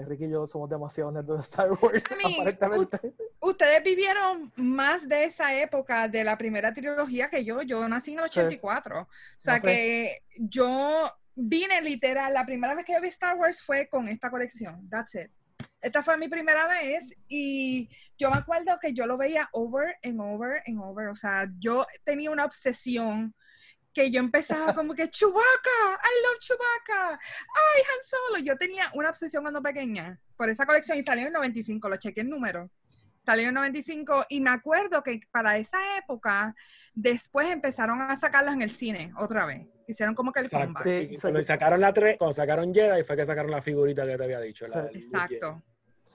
que 0.00 0.04
Ricky 0.06 0.24
y 0.24 0.30
yo 0.30 0.46
somos 0.46 0.70
demasiado 0.70 1.12
nerdos 1.12 1.36
de 1.36 1.42
Star 1.42 1.70
Wars, 1.72 2.04
I 2.10 2.14
mean, 2.38 2.40
aparentemente. 2.48 3.12
Ustedes 3.40 3.82
vivieron 3.84 4.52
más 4.56 5.06
de 5.08 5.24
esa 5.24 5.54
época 5.54 6.08
de 6.08 6.24
la 6.24 6.38
primera 6.38 6.72
trilogía 6.72 7.28
que 7.28 7.44
yo. 7.44 7.60
Yo 7.62 7.86
nací 7.88 8.12
en 8.12 8.20
el 8.20 8.30
Sí. 8.30 8.40
84. 8.40 9.00
O 9.02 9.08
sea 9.36 9.54
No 9.56 9.60
sé. 9.60 9.66
que 9.66 10.22
yo 10.36 11.10
vine 11.34 11.80
literal, 11.82 12.32
la 12.32 12.46
primera 12.46 12.74
vez 12.74 12.84
que 12.86 12.92
yo 12.94 13.00
vi 13.00 13.08
Star 13.08 13.36
Wars 13.36 13.60
fue 13.62 13.88
con 13.88 14.08
esta 14.08 14.30
colección. 14.30 14.88
That's 14.88 15.14
it. 15.14 15.30
Esta 15.80 16.02
fue 16.02 16.16
mi 16.16 16.28
primera 16.28 16.66
vez 16.68 17.12
y 17.28 17.88
yo 18.16 18.30
me 18.30 18.38
acuerdo 18.38 18.78
que 18.80 18.92
yo 18.94 19.06
lo 19.06 19.16
veía 19.16 19.48
over 19.52 19.96
and 20.02 20.20
over 20.20 20.62
and 20.66 20.80
over. 20.80 21.08
O 21.08 21.16
sea, 21.16 21.48
yo 21.58 21.84
tenía 22.04 22.30
una 22.30 22.44
obsesión 22.44 23.34
que 23.92 24.10
yo 24.10 24.20
empezaba 24.20 24.74
como 24.74 24.94
que 24.94 25.08
Chewbacca, 25.10 25.70
I 25.92 26.22
love 26.26 26.38
Chewbacca, 26.40 27.10
ay 27.12 27.82
Han 27.82 28.02
Solo. 28.04 28.38
Yo 28.44 28.56
tenía 28.56 28.90
una 28.94 29.10
obsesión 29.10 29.42
cuando 29.42 29.62
pequeña 29.62 30.18
por 30.36 30.48
esa 30.50 30.66
colección 30.66 30.98
y 30.98 31.02
salió 31.02 31.22
en 31.22 31.28
el 31.28 31.32
95, 31.34 31.88
lo 31.88 31.96
chequeé 31.96 32.22
el 32.24 32.30
número. 32.30 32.70
Salió 33.24 33.44
en 33.44 33.48
el 33.50 33.54
95 33.54 34.26
y 34.30 34.40
me 34.40 34.50
acuerdo 34.50 35.00
que 35.04 35.20
para 35.30 35.56
esa 35.56 35.78
época 35.96 36.56
después 36.92 37.48
empezaron 37.48 38.02
a 38.02 38.16
sacarlos 38.16 38.54
en 38.54 38.62
el 38.62 38.70
cine 38.72 39.12
otra 39.16 39.46
vez. 39.46 39.64
Hicieron 39.86 40.14
como 40.16 40.32
que 40.32 40.40
el 40.40 40.46
Exacto. 40.46 40.82
Sí, 40.82 41.08
sí. 41.10 41.16
cuando 41.20 41.42
sacaron 41.44 41.80
la 41.80 41.94
tre- 41.94 42.18
cuando 42.18 42.32
sacaron 42.32 42.74
Jedi 42.74 43.04
fue 43.04 43.16
que 43.16 43.24
sacaron 43.24 43.50
la 43.52 43.62
figurita 43.62 44.04
que 44.04 44.16
te 44.16 44.24
había 44.24 44.40
dicho. 44.40 44.66
la 44.66 44.86
Exacto. 44.92 45.62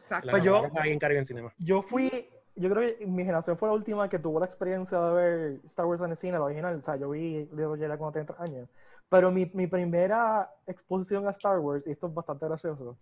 Exacto. 0.02 0.26
La 0.26 0.32
Pues 0.32 0.44
yo- 0.44 0.70
en 0.84 1.26
Cinema. 1.26 1.54
Yo 1.58 1.82
fui, 1.82 2.30
yo 2.58 2.70
creo 2.70 2.98
que 2.98 3.06
mi 3.06 3.24
generación 3.24 3.58
fue 3.58 3.70
la 3.70 3.76
última 3.76 4.10
que 4.10 4.20
tuvo 4.20 4.40
la 4.40 4.46
experiencia 4.46 5.00
de 5.00 5.14
ver 5.14 5.60
Star 5.66 5.86
Wars 5.86 6.02
en 6.02 6.12
el 6.12 6.18
cine, 6.18 6.34
la 6.34 6.44
original. 6.44 6.76
O 6.76 6.82
sea, 6.82 6.96
yo 6.96 7.10
vi 7.10 7.46
Little 7.52 7.78
Jedi 7.78 7.98
cuando 7.98 8.12
tenía 8.12 8.26
30 8.26 8.44
años. 8.44 8.70
Pero 9.10 9.32
mi, 9.32 9.50
mi 9.54 9.68
primera 9.68 10.52
exposición 10.66 11.28
a 11.28 11.32
Star 11.32 11.60
Wars, 11.60 11.88
y 11.88 11.92
esto 11.92 12.08
es 12.08 12.14
bastante 12.14 12.46
gracioso, 12.46 12.98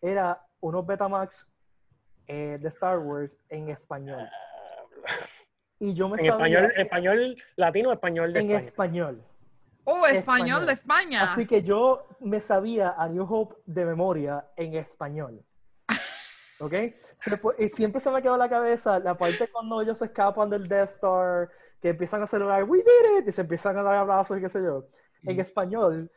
era 0.00 0.44
unos 0.60 0.86
Betamax 0.86 1.48
eh, 2.26 2.58
de 2.60 2.68
Star 2.68 2.98
Wars 2.98 3.38
en 3.48 3.70
español. 3.70 4.28
Y 5.78 5.94
yo 5.94 6.08
me 6.08 6.20
En 6.20 6.26
sabía 6.26 6.60
español, 6.60 6.72
español 6.76 7.36
latino 7.56 7.90
o 7.90 7.92
español 7.92 8.32
de 8.32 8.40
en 8.40 8.50
España. 8.50 8.66
español. 8.66 9.24
Oh, 9.84 10.04
español 10.06 10.66
de 10.66 10.72
España. 10.72 11.22
Así 11.22 11.46
que 11.46 11.62
yo 11.62 12.08
me 12.18 12.40
sabía 12.40 12.94
a 12.98 13.08
New 13.08 13.24
Hope 13.32 13.54
de 13.66 13.86
memoria 13.86 14.44
en 14.56 14.74
español. 14.74 15.44
¿Ok? 16.58 16.72
Y 17.58 17.68
siempre 17.68 18.00
se 18.00 18.10
me 18.10 18.22
quedó 18.22 18.34
en 18.34 18.40
la 18.40 18.48
cabeza 18.48 18.98
la 18.98 19.16
parte 19.16 19.48
cuando 19.48 19.82
ellos 19.82 19.98
se 19.98 20.06
escapan 20.06 20.48
del 20.48 20.68
Death 20.68 20.90
Star, 20.90 21.50
que 21.80 21.90
empiezan 21.90 22.22
a 22.22 22.26
celebrar, 22.26 22.64
we 22.64 22.78
did 22.78 23.18
it, 23.20 23.28
y 23.28 23.32
se 23.32 23.42
empiezan 23.42 23.76
a 23.78 23.82
dar 23.82 23.96
abrazos 23.96 24.38
y 24.38 24.40
qué 24.40 24.48
sé 24.48 24.62
yo. 24.62 24.86
En 25.22 25.38
español, 25.40 26.10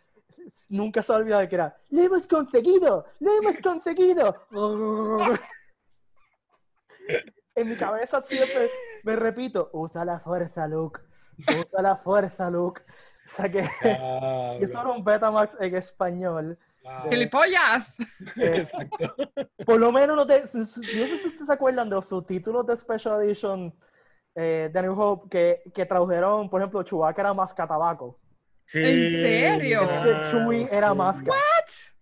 nunca 0.70 1.04
se 1.04 1.12
olvida 1.12 1.40
de 1.40 1.50
que 1.50 1.56
era, 1.56 1.78
lo 1.90 2.02
hemos 2.02 2.28
conseguido, 2.28 3.06
lo 3.20 3.38
hemos 3.38 3.60
conseguido. 3.62 4.36
en 7.56 7.70
mi 7.70 7.76
cabeza 7.76 8.22
siempre 8.22 8.70
me 9.04 9.16
repito, 9.16 9.70
usa 9.74 10.06
la 10.06 10.20
fuerza, 10.20 10.68
Luke. 10.68 11.02
Usa 11.40 11.82
la 11.82 11.96
fuerza, 11.96 12.50
Luke. 12.50 12.82
O 13.26 13.36
sea 13.36 13.50
que... 13.50 13.64
Ah, 13.84 14.58
eso 14.62 14.80
era 14.80 14.90
un 14.90 15.04
Betamax 15.04 15.58
en 15.60 15.76
español. 15.76 16.58
¡Gilipollas! 17.10 17.88
Eh, 18.38 18.58
Exacto. 18.58 19.16
por 19.66 19.80
lo 19.80 19.92
menos, 19.92 20.16
no, 20.16 20.26
te- 20.26 20.42
no 20.42 20.66
sé 20.66 21.18
si 21.18 21.28
ustedes 21.28 21.46
se 21.48 21.54
acuerdan 21.54 21.90
de 21.90 21.96
los 21.96 22.08
subtítulos 22.08 22.66
de 22.66 22.78
Special 22.78 23.22
Edition 23.22 23.74
eh, 24.36 24.70
de 24.72 24.82
New 24.82 25.00
Hope 25.00 25.30
que, 25.30 25.72
que 25.74 25.86
tradujeron, 25.86 26.50
por 26.50 26.62
ejemplo, 26.62 26.82
Chewbacca 26.84 27.22
era 27.22 27.34
más 27.34 27.54
tabaco. 27.54 28.20
Sí, 28.66 28.80
¿En 28.84 29.22
serio? 29.22 29.90
Chewie 30.30 30.70
era 30.72 30.90
sí. 30.92 30.96
Masca. 30.96 31.32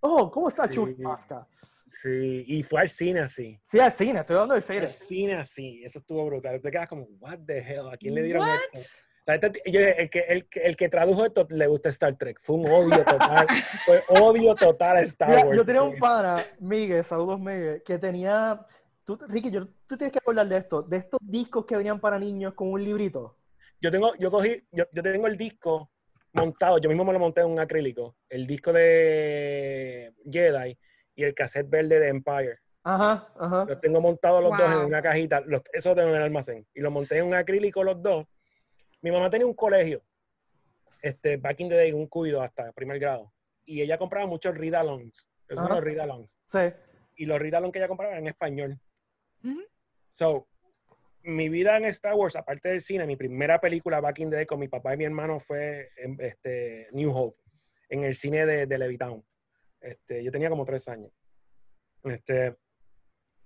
Oh, 0.01 0.29
¿cómo 0.29 0.49
está 0.49 0.67
Chewie 0.69 0.95
Sí. 0.95 1.01
Masca? 1.01 1.47
Sí, 1.89 2.43
y 2.45 2.63
fue 2.63 2.81
al 2.81 2.89
cine 2.89 3.21
así. 3.21 3.59
Sí, 3.65 3.79
al 3.79 3.91
cine, 3.91 4.19
estoy 4.19 4.35
hablando 4.35 4.53
del 4.53 4.61
cine. 4.63 4.79
al 4.81 4.89
cine 4.89 5.33
así. 5.35 5.81
Eso 5.83 5.99
estuvo 5.99 6.25
brutal. 6.25 6.61
Te 6.61 6.69
quedas 6.69 6.87
como, 6.89 7.05
what 7.19 7.39
the 7.47 7.57
hell? 7.59 7.89
¿A 7.91 7.97
quién 7.97 8.13
le 8.13 8.21
dieron 8.21 8.41
What? 8.47 8.55
esto? 8.73 8.89
Sea, 9.27 9.35
este 9.35 9.61
yo- 9.69 9.81
el, 9.81 10.09
que, 10.09 10.19
el, 10.19 10.47
que- 10.47 10.61
el 10.61 10.77
que 10.77 10.87
tradujo 10.87 11.25
esto 11.25 11.45
le 11.49 11.67
gusta 11.67 11.89
Star 11.89 12.15
Trek. 12.15 12.39
Fue 12.39 12.55
un 12.55 12.69
odio 12.69 13.03
total. 13.03 13.45
fue 13.85 14.01
odio 14.07 14.55
total 14.55 14.95
a 14.97 15.01
Star 15.01 15.27
Mira, 15.29 15.45
Wars. 15.45 15.57
yo 15.57 15.65
tenía 15.65 15.83
un 15.83 15.97
pana, 15.97 16.37
Miguel, 16.59 17.03
saludos 17.03 17.37
Miguel, 17.37 17.83
que 17.85 17.97
tenía. 17.97 18.65
Tú, 19.03 19.19
Ricky, 19.27 19.51
yo- 19.51 19.67
tú 19.85 19.97
tienes 19.97 20.13
que 20.13 20.19
acordar 20.19 20.47
de 20.47 20.55
esto, 20.57 20.81
de 20.81 20.95
estos 20.97 21.19
discos 21.21 21.65
que 21.65 21.75
venían 21.75 21.99
para 21.99 22.17
niños 22.17 22.53
con 22.53 22.71
un 22.71 22.81
librito. 22.81 23.35
Yo 23.81 23.91
tengo, 23.91 24.15
yo 24.15 24.31
cogí, 24.31 24.63
yo, 24.71 24.85
yo 24.93 25.03
tengo 25.03 25.27
el 25.27 25.35
disco 25.35 25.91
montado, 26.31 26.77
yo 26.77 26.87
mismo 26.87 27.03
me 27.03 27.11
lo 27.11 27.19
monté 27.19 27.41
en 27.41 27.47
un 27.47 27.59
acrílico. 27.59 28.15
El 28.29 28.47
disco 28.47 28.71
de 28.71 30.13
Jedi 30.31 30.77
y 31.15 31.23
el 31.25 31.33
cassette 31.33 31.69
verde 31.69 31.99
de 31.99 32.07
Empire. 32.07 32.59
Ajá, 32.83 33.27
ajá. 33.37 33.65
Los 33.67 33.81
tengo 33.81 33.99
montados 33.99 34.41
los 34.41 34.57
dos 34.57 34.71
en 34.71 34.77
una 34.85 35.01
cajita. 35.01 35.41
Los, 35.41 35.61
eso 35.73 35.89
lo 35.89 35.95
tengo 35.95 36.09
en 36.11 36.15
el 36.15 36.21
almacén. 36.23 36.65
Y 36.73 36.79
los 36.79 36.93
monté 36.93 37.17
en 37.17 37.25
un 37.25 37.33
acrílico 37.33 37.83
los 37.83 38.01
dos. 38.01 38.25
Mi 39.01 39.11
mamá 39.11 39.29
tenía 39.29 39.47
un 39.47 39.53
colegio. 39.53 40.03
Este, 41.01 41.37
back 41.37 41.59
in 41.59 41.69
the 41.69 41.75
day, 41.75 41.91
un 41.91 42.07
cuido 42.07 42.41
hasta 42.41 42.71
primer 42.73 42.99
grado. 42.99 43.33
y 43.65 43.81
ella 43.81 43.97
compraba 43.97 44.25
muchos 44.25 44.55
read-alongs. 44.57 45.29
Esos 45.47 45.65
son 45.65 45.75
los 45.75 45.83
read-alongs. 45.83 46.39
Sí. 46.45 46.59
Y 47.17 47.25
los 47.25 47.39
read-alongs 47.39 47.71
que 47.71 47.79
ella 47.79 47.87
compraba 47.87 48.13
eran 48.13 48.23
en 48.23 48.29
español. 48.29 48.79
So, 50.11 50.47
mi 51.23 51.49
vida 51.49 51.77
en 51.77 51.85
Star 51.85 52.15
Wars, 52.15 52.35
aparte 52.35 52.69
del 52.69 52.81
cine, 52.81 53.05
mi 53.05 53.15
primera 53.15 53.59
película 53.59 53.99
back 53.99 54.19
in 54.19 54.29
the 54.29 54.37
day 54.37 54.45
con 54.45 54.59
mi 54.59 54.67
papá 54.67 54.93
y 54.93 54.97
mi 54.97 55.03
hermano 55.03 55.39
fue 55.39 55.89
en, 55.97 56.17
este, 56.21 56.87
New 56.91 57.11
Hope, 57.15 57.41
en 57.89 58.03
el 58.03 58.15
cine 58.15 58.45
de, 58.45 58.65
de 58.65 58.77
Levittown. 58.77 59.23
Este, 59.81 60.23
yo 60.23 60.31
tenía 60.31 60.49
como 60.49 60.65
tres 60.65 60.87
años. 60.87 61.11
Este, 62.03 62.55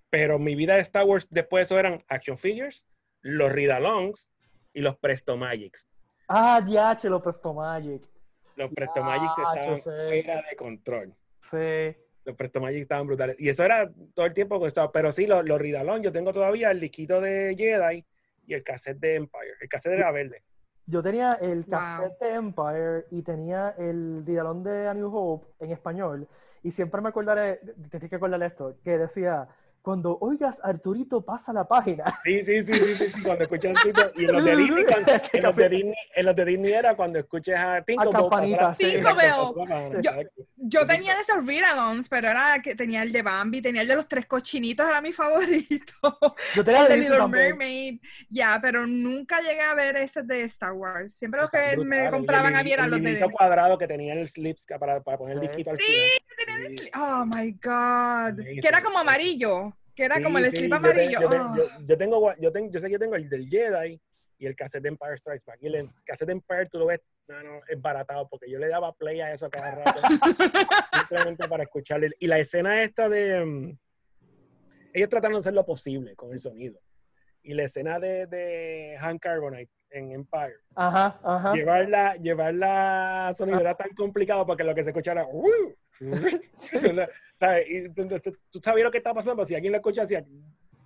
pero 0.09 0.37
mi 0.37 0.55
vida 0.55 0.75
de 0.75 0.81
Star 0.81 1.05
Wars 1.05 1.27
después 1.29 1.61
de 1.61 1.63
eso 1.63 1.79
eran 1.79 2.03
action 2.07 2.37
figures, 2.37 2.85
los 3.21 3.51
read-alongs 3.51 4.29
y 4.73 4.81
los 4.81 4.97
Presto 4.97 5.37
Magics. 5.37 5.87
Ah, 6.27 6.61
DH, 6.61 7.09
lo 7.09 7.21
Presto 7.21 7.53
Magic. 7.53 8.09
Los 8.55 8.71
Presto 8.71 9.03
Magics 9.03 9.33
estaban 9.37 9.77
fuera 9.79 10.43
de 10.49 10.55
control. 10.55 11.15
Sí. 11.49 11.97
Los 12.23 12.35
Presto 12.35 12.61
Magic 12.61 12.81
estaban 12.83 13.07
brutales. 13.07 13.35
Y 13.39 13.49
eso 13.49 13.63
era 13.63 13.91
todo 14.13 14.25
el 14.25 14.33
tiempo 14.33 14.59
que 14.59 14.67
estaba. 14.67 14.91
Pero 14.91 15.11
sí, 15.11 15.25
los, 15.25 15.43
los 15.43 15.59
Ridalón, 15.59 16.03
yo 16.03 16.11
tengo 16.11 16.31
todavía 16.31 16.71
el 16.71 16.79
disquito 16.79 17.19
de 17.19 17.55
Jedi 17.57 18.05
y 18.45 18.53
el 18.53 18.63
cassette 18.63 18.99
de 18.99 19.15
Empire. 19.15 19.53
El 19.59 19.67
cassette 19.67 19.93
era 19.93 20.11
verde. 20.11 20.43
Yo 20.85 21.01
tenía 21.01 21.33
el 21.35 21.59
Wow. 21.63 21.69
cassette 21.69 22.19
de 22.19 22.33
Empire 22.33 23.05
y 23.11 23.21
tenía 23.23 23.69
el 23.77 24.23
Didalón 24.25 24.63
de 24.63 24.87
A 24.87 24.93
New 24.93 25.15
Hope 25.15 25.47
en 25.59 25.71
español. 25.71 26.27
Y 26.63 26.71
siempre 26.71 27.01
me 27.01 27.09
acordaré, 27.09 27.57
te 27.57 27.89
tienes 27.89 28.09
que 28.09 28.15
acordar 28.15 28.41
esto, 28.43 28.77
que 28.83 28.97
decía, 28.97 29.47
cuando 29.81 30.17
oigas 30.21 30.59
Arturito 30.63 31.23
pasa 31.25 31.51
la 31.53 31.67
página. 31.67 32.03
Sí, 32.23 32.43
sí, 32.45 32.63
sí, 32.63 32.73
sí, 32.73 32.95
sí, 32.95 33.05
sí, 33.13 33.21
cuando 33.23 33.43
escuchas. 33.43 33.73
Y 34.15 34.25
en 34.25 34.31
los 34.33 34.43
de 34.43 34.55
Disney, 34.55 34.85
en, 35.33 35.43
los 35.43 35.55
de 35.55 35.69
Disney 35.69 35.95
en 36.15 36.25
los 36.25 36.35
de 36.35 36.45
Disney 36.45 36.73
era 36.73 36.95
cuando 36.95 37.19
escuches 37.19 37.55
a 37.57 37.81
Tinkerbell. 37.81 38.75
sí. 38.77 38.97
La- 40.03 40.23
Yo- 40.57 40.85
tenía 40.87 41.15
de 41.15 41.21
esos 41.21 41.45
read-alongs, 41.45 42.07
pero 42.09 42.29
era 42.29 42.61
que 42.61 42.75
tenía 42.75 43.01
el 43.03 43.11
de 43.11 43.21
Bambi, 43.21 43.61
tenía 43.61 43.81
el 43.81 43.87
de 43.87 43.95
los 43.95 44.07
tres 44.07 44.25
cochinitos, 44.27 44.87
era 44.87 45.01
mi 45.01 45.11
favorito. 45.13 45.93
Yo 46.55 46.63
tenía 46.63 46.83
El 46.83 46.87
de 46.89 46.95
Disney 46.95 47.11
Little. 47.19 47.27
Mermaid. 47.27 47.99
Ya, 48.29 48.59
pero 48.61 48.85
nunca 48.85 49.39
llegué 49.41 49.61
a 49.61 49.73
ver 49.73 49.97
ese 49.97 50.21
de 50.23 50.43
Star 50.43 50.73
Wars. 50.73 51.13
Siempre 51.13 51.41
los 51.41 51.49
que 51.49 51.77
me 51.77 52.09
compraban 52.11 52.55
a 52.55 52.63
mí 52.63 52.71
eran 52.71 52.89
los 52.89 52.97
el 52.99 53.03
de 53.05 53.09
librito 53.13 53.31
cuadrado 53.31 53.77
que 53.77 53.87
tenía 53.87 54.13
el 54.13 54.27
slips 54.27 54.65
para, 54.79 55.01
para 55.01 55.17
poner 55.17 55.37
el 55.37 55.41
Sí. 55.41 55.47
disquito 55.47 55.71
al 55.71 55.77
Sí, 55.77 55.83
final. 55.83 56.11
tenía 56.37 56.67
el 56.67 56.79
slip. 56.79 56.95
Oh 56.95 57.25
my 57.25 57.51
God. 57.63 58.39
Amazing. 58.41 58.61
Que 58.61 58.67
era 58.67 58.83
como 58.83 58.99
amarillo. 58.99 59.70
Que 60.01 60.05
era 60.05 60.15
Sí, 60.15 60.23
como 60.23 60.37
el 60.39 60.45
sí, 60.45 60.57
slip 60.57 60.63
yo 60.63 60.69
te- 60.69 60.75
amarillo. 60.87 61.19
Yo, 61.21 61.29
te- 61.29 61.37
Oh. 61.39 61.55
yo- 61.55 61.67
yo 61.85 61.97
tengo, 61.97 62.35
yo, 62.39 62.51
tengo, 62.51 62.71
yo 62.71 62.79
sé 62.79 62.87
que 62.87 62.93
yo 62.93 62.97
tengo 62.99 63.15
el 63.15 63.29
del 63.29 63.47
Jedi 63.47 64.01
y 64.39 64.45
el 64.47 64.55
cassette 64.55 64.81
de 64.81 64.89
Empire 64.89 65.15
Strikes 65.15 65.43
Back. 65.45 65.59
Y 65.61 65.67
el 65.67 65.89
cassette 66.03 66.25
de 66.29 66.31
Empire 66.33 66.65
tú 66.65 66.79
lo 66.79 66.87
ves, 66.87 67.01
no, 67.27 67.43
no, 67.43 67.61
es 67.67 67.79
baratado 67.79 68.27
porque 68.27 68.49
yo 68.49 68.57
le 68.57 68.67
daba 68.67 68.93
play 68.93 69.21
a 69.21 69.31
eso 69.31 69.45
a 69.45 69.49
cada 69.51 69.75
rato. 69.75 70.01
simplemente 71.07 71.47
para 71.47 71.61
escucharle. 71.63 72.09
Y 72.19 72.25
la 72.25 72.39
escena 72.39 72.81
esta 72.81 73.07
de... 73.07 73.45
mm, 73.45 73.77
ellos 74.93 75.09
trataron 75.09 75.33
de 75.35 75.39
hacer 75.39 75.53
lo 75.53 75.63
posible 75.67 76.15
con 76.15 76.33
el 76.33 76.39
sonido. 76.39 76.79
Y 77.43 77.53
la 77.53 77.63
escena 77.63 77.99
de, 77.99 78.25
de 78.25 78.97
Han 78.99 79.19
Carbonite 79.19 79.71
en 79.91 80.11
Empire. 80.11 80.55
Ajá, 80.75 81.19
ajá. 81.23 81.53
Llevarla, 81.53 82.15
llevarla 82.15 83.31
sonido 83.33 83.59
era 83.59 83.75
tan 83.75 83.89
complicado 83.95 84.45
porque 84.45 84.63
lo 84.63 84.73
que 84.73 84.83
se 84.83 84.89
escuchaba 84.89 85.25
era... 86.83 87.09
¿sabes? 87.35 87.65
Y 87.69 87.89
tú, 87.89 88.07
sabías 88.61 88.85
lo 88.85 88.91
que 88.91 88.97
estaba 88.97 89.15
pasando, 89.15 89.37
pero 89.37 89.45
si 89.45 89.55
alguien 89.55 89.71
lo 89.73 89.77
escucha, 89.77 90.01
decía, 90.01 90.23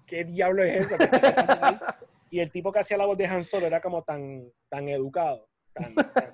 ¿qué 0.05 0.23
diablo 0.23 0.63
es 0.63 0.85
eso? 0.85 0.97
¿Qué 0.97 1.03
está 1.05 1.21
pasando 1.21 1.65
ahí?" 1.65 1.79
Y 2.31 2.39
el 2.39 2.51
tipo 2.51 2.71
que 2.71 2.79
hacía 2.79 2.97
la 2.97 3.05
voz 3.05 3.17
de 3.17 3.27
Han 3.27 3.43
Solo 3.45 3.67
era 3.67 3.79
como 3.79 4.03
tan, 4.03 4.51
tan 4.67 4.89
educado. 4.89 5.47
Tan, 5.73 5.93
tan- 5.95 6.33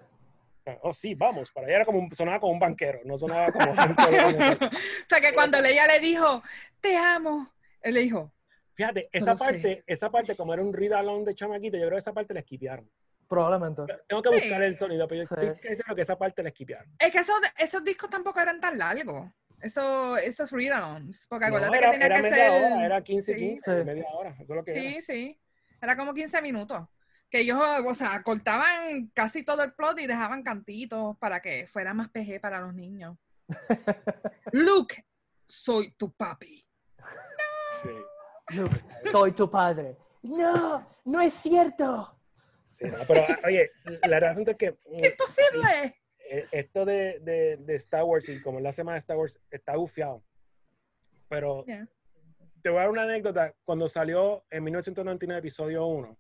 tan, 0.64 0.78
oh, 0.82 0.94
sí, 0.94 1.14
vamos. 1.14 1.52
Para 1.52 1.68
allá 1.68 1.76
era 1.76 1.86
como 1.86 2.00
un- 2.00 2.16
sonaba 2.16 2.40
como 2.40 2.54
un 2.54 2.60
banquero, 2.60 3.02
no 3.04 3.18
sonaba 3.18 3.52
como 3.52 3.72
o 3.72 3.76
sea, 5.08 5.22
que 5.22 5.34
cuando 5.34 5.60
ella 5.60 5.86
le 5.88 6.00
dijo, 6.00 6.42
te 6.80 6.96
amo, 6.96 7.52
él 7.82 7.94
le 7.94 8.00
dijo, 8.00 8.32
Fíjate, 8.74 9.10
esa 9.12 9.34
sé. 9.34 9.40
parte, 9.40 9.84
esa 9.88 10.10
parte, 10.10 10.36
como 10.36 10.54
era 10.54 10.64
un 10.64 10.74
read 10.74 10.94
along 10.94 11.26
de 11.26 11.34
chamaquito, 11.36 11.78
yo 11.78 11.84
creo 11.84 11.92
que 11.98 11.98
esa 12.00 12.14
parte 12.14 12.34
la 12.34 12.40
esquipearon. 12.42 12.90
Probablemente. 13.28 13.84
Tengo 14.08 14.22
que 14.22 14.30
Sí. 14.34 14.40
buscar 14.42 14.62
el 14.64 14.78
sonido, 14.78 15.08
pero 15.08 15.22
yo 15.22 15.28
Sí. 15.28 15.46
estoy 15.46 15.76
seguro 15.76 15.96
que 15.96 16.02
esa 16.02 16.18
parte 16.18 16.44
la 16.44 16.50
esquipearon. 16.50 16.94
es 17.00 17.12
que 17.12 17.20
esos, 17.20 17.36
esos 17.58 17.84
discos 17.84 18.10
tampoco 18.10 18.40
eran 18.40 18.60
tan 18.60 18.78
largos. 18.78 19.30
Eso, 19.62 20.18
esos 20.18 20.52
read-alongs. 20.52 21.28
Porque 21.28 21.48
No, 21.48 21.56
acuérdate 21.58 21.78
era, 21.78 21.88
que 21.88 21.92
tenía 22.00 22.06
era 22.08 22.16
que 22.16 22.22
media 22.24 22.36
ser. 22.52 22.74
hora, 22.74 22.86
era 22.86 23.02
15, 23.04 23.34
Sí. 23.34 23.40
15, 23.40 23.78
Sí. 23.80 23.86
media 23.86 24.06
hora. 24.12 24.32
Eso 24.32 24.42
es 24.44 24.50
lo 24.50 24.64
que 24.64 24.72
era. 24.72 24.82
Sí, 24.82 25.02
sí. 25.02 25.40
Era 25.82 25.96
como 25.96 26.14
15 26.14 26.42
minutos. 26.42 26.82
Que 27.30 27.40
ellos, 27.42 27.60
o 27.86 27.96
sea, 27.96 28.22
cortaban 28.24 29.10
casi 29.14 29.44
todo 29.44 29.64
el 29.64 29.74
plot 29.74 30.00
y 30.00 30.08
dejaban 30.08 30.44
cantitos 30.44 31.16
para 31.18 31.42
que 31.42 31.68
fuera 31.68 31.94
más 31.94 32.10
PG 32.10 32.40
para 32.42 32.60
los 32.60 32.74
niños. 32.74 33.18
Luke, 34.52 35.06
soy 35.48 35.92
tu 35.92 36.12
papi. 36.12 36.66
Sí. 37.82 37.90
Luke, 38.56 38.76
soy 39.12 39.32
tu 39.34 39.50
padre. 39.50 39.98
No, 40.24 40.86
no 41.06 41.22
es 41.22 41.34
cierto. 41.36 42.16
Sí, 42.66 42.86
no, 42.86 42.98
pero 43.08 43.26
oye, 43.46 43.70
la 44.08 44.20
razón 44.20 44.48
es 44.48 44.56
que 44.56 44.72
mm, 44.72 45.06
¡Imposible! 45.06 45.96
eh, 46.30 46.46
esto 46.52 46.86
de, 46.86 47.20
de, 47.20 47.58
de 47.58 47.76
Star 47.76 48.04
Wars 48.04 48.28
y 48.30 48.42
como 48.42 48.58
es 48.60 48.64
la 48.64 48.72
semana 48.72 48.96
de 48.96 49.00
Star 49.00 49.18
Wars 49.18 49.40
está 49.50 49.76
bufiado. 49.76 50.24
Pero 51.28 51.66
Ya. 51.66 51.88
te 52.62 52.70
voy 52.70 52.78
a 52.80 52.82
dar 52.82 52.90
una 52.90 53.04
anécdota. 53.04 53.54
Cuando 53.64 53.88
salió 53.88 54.44
en 54.50 54.64
1999, 54.64 55.40
episodio 55.40 55.86
1, 55.86 56.18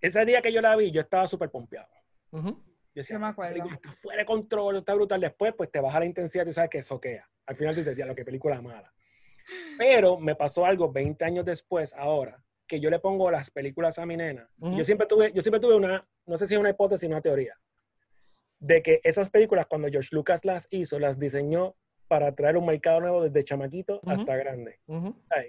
ese 0.00 0.24
día 0.24 0.42
que 0.42 0.52
yo 0.52 0.60
la 0.60 0.76
vi, 0.76 0.90
yo 0.90 1.00
estaba 1.00 1.26
súper 1.26 1.50
pompeado. 1.50 1.88
Ujú. 2.30 2.48
Yo 2.50 3.00
decía, 3.00 3.18
me 3.18 3.24
"Esta 3.24 3.32
acuerdo. 3.32 3.52
película 3.54 3.74
está 3.76 3.92
fuera 3.92 4.20
de 4.20 4.26
control, 4.26 4.76
está 4.76 4.94
brutal. 4.94 5.20
Después, 5.20 5.54
pues 5.56 5.70
te 5.70 5.80
baja 5.80 6.00
la 6.00 6.06
intensidad 6.06 6.46
y 6.46 6.52
sabes 6.52 6.70
que 6.70 6.82
soquea. 6.82 7.28
Al 7.46 7.54
final 7.56 7.74
dices, 7.74 7.96
ya, 7.96 8.06
lo 8.06 8.14
que 8.14 8.24
película 8.24 8.60
mala. 8.62 8.92
Pero 9.78 10.18
me 10.18 10.34
pasó 10.34 10.64
algo 10.66 10.90
20 10.90 11.24
años 11.24 11.44
después, 11.44 11.94
ahora, 11.94 12.42
que 12.66 12.80
yo 12.80 12.90
le 12.90 12.98
pongo 12.98 13.30
las 13.30 13.50
películas 13.50 13.98
a 13.98 14.06
mi 14.06 14.16
nena. 14.16 14.48
Y. 14.74 14.76
Yo 14.78 14.84
siempre 14.84 15.06
tuve, 15.06 15.32
yo 15.32 15.42
siempre 15.42 15.60
tuve 15.60 15.74
una, 15.76 16.06
no 16.26 16.36
sé 16.36 16.46
si 16.46 16.54
es 16.54 16.60
una 16.60 16.70
hipótesis 16.70 17.08
o 17.08 17.12
una 17.12 17.20
teoría, 17.20 17.58
de 18.58 18.82
que 18.82 19.00
esas 19.04 19.30
películas, 19.30 19.66
cuando 19.66 19.88
George 19.88 20.08
Lucas 20.12 20.44
las 20.44 20.66
hizo, 20.70 20.98
las 20.98 21.18
diseñó 21.18 21.74
para 22.08 22.32
traer 22.34 22.56
un 22.56 22.66
mercado 22.66 23.00
nuevo 23.00 23.22
desde 23.24 23.42
chamaquito 23.42 24.00
hasta 24.20 24.36
grande. 24.36 24.80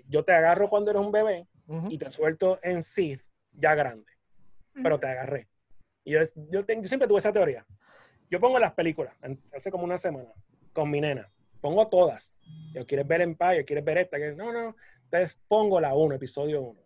Yo 0.08 0.24
te 0.24 0.34
agarro 0.34 0.70
cuando 0.70 0.92
eres 0.92 1.02
un 1.04 1.12
bebé 1.12 1.48
y 1.92 1.98
te 1.98 2.10
suelto 2.12 2.60
en 2.64 2.82
Sith 2.84 3.22
ya 3.54 3.76
grande 3.76 4.06
pero 4.84 5.00
te 5.00 5.08
agarré. 5.08 5.48
Y 6.04 6.12
yo, 6.12 6.20
yo, 6.52 6.64
te- 6.66 6.76
yo 6.76 6.84
siempre 6.84 7.08
tuve 7.08 7.18
esa 7.20 7.32
teoría. 7.32 7.66
Yo 8.30 8.40
pongo 8.40 8.60
las 8.60 8.74
películas, 8.74 9.16
hace 9.56 9.72
como 9.72 9.84
una 9.86 9.98
semana, 9.98 10.30
con 10.74 10.90
mi 10.92 11.02
nena. 11.02 11.32
Pongo 11.62 11.88
todas. 11.88 12.36
Yo, 12.74 12.86
¿Quieres 12.86 13.08
ver 13.08 13.22
Empire? 13.22 13.66
¿Quieres 13.66 13.84
ver 13.84 13.98
esta? 14.00 14.18
Que- 14.18 14.34
No, 14.36 14.52
no. 14.54 14.76
Entonces 15.06 15.40
pongo 15.48 15.80
la 15.80 15.96
1, 15.96 16.16
episodio 16.16 16.62
1. 16.62 16.82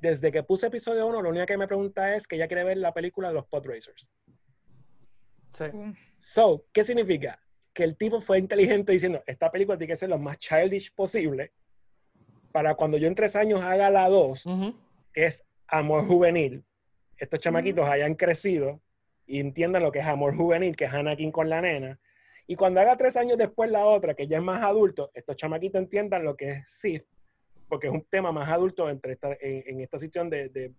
Desde 0.00 0.30
que 0.30 0.42
puse 0.42 0.66
episodio 0.68 1.06
1, 1.06 1.22
lo 1.22 1.30
único 1.30 1.46
que 1.46 1.56
me 1.56 1.66
pregunta 1.66 2.14
es 2.14 2.28
que 2.28 2.36
ella 2.36 2.46
quiere 2.46 2.64
ver 2.64 2.76
la 2.78 2.92
película 2.94 3.28
de 3.28 3.34
los 3.34 3.46
Pod 3.46 3.66
Racers. 3.66 4.08
Sí. 5.56 5.64
So, 6.18 6.64
¿qué 6.72 6.84
significa? 6.84 7.40
Que 7.72 7.84
el 7.84 7.96
tipo 7.96 8.20
fue 8.20 8.38
inteligente 8.38 8.92
diciendo, 8.92 9.22
esta 9.26 9.50
película 9.50 9.76
tiene 9.78 9.92
que 9.92 9.96
ser 9.96 10.08
lo 10.10 10.18
más 10.18 10.38
childish 10.38 10.94
posible 10.94 11.52
para 12.52 12.74
cuando 12.74 12.98
yo 12.98 13.06
en 13.08 13.14
tres 13.14 13.36
años 13.36 13.62
haga 13.62 13.90
la 13.90 14.08
2, 14.08 14.46
Ujú. 14.46 14.74
que 15.12 15.26
es 15.26 15.44
amor 15.66 16.06
juvenil, 16.06 16.64
estos 17.18 17.40
chamaquitos 17.40 17.86
hayan 17.88 18.14
crecido 18.14 18.80
y 19.26 19.40
entiendan 19.40 19.82
lo 19.82 19.90
que 19.92 19.98
es 20.00 20.06
amor 20.06 20.36
juvenil, 20.36 20.76
que 20.76 20.84
es 20.84 20.92
Anakin 20.92 21.32
con 21.32 21.48
la 21.50 21.60
nena. 21.60 21.98
Y 22.46 22.56
cuando 22.56 22.80
haga 22.80 22.96
tres 22.96 23.16
años 23.16 23.36
después 23.38 23.70
la 23.70 23.84
otra, 23.86 24.14
que 24.14 24.26
ya 24.26 24.38
es 24.38 24.42
más 24.42 24.62
adulto, 24.62 25.10
estos 25.14 25.36
chamaquitos 25.36 25.80
entiendan 25.80 26.24
lo 26.24 26.36
que 26.36 26.50
es 26.50 26.68
Sith, 26.68 27.04
porque 27.68 27.88
es 27.88 27.92
un 27.92 28.04
tema 28.04 28.30
más 28.32 28.48
adulto 28.48 28.88
entre 28.88 29.14
esta, 29.14 29.32
en, 29.40 29.64
en 29.66 29.80
esta 29.80 29.98
situación 29.98 30.30
de, 30.30 30.48
de 30.50 30.72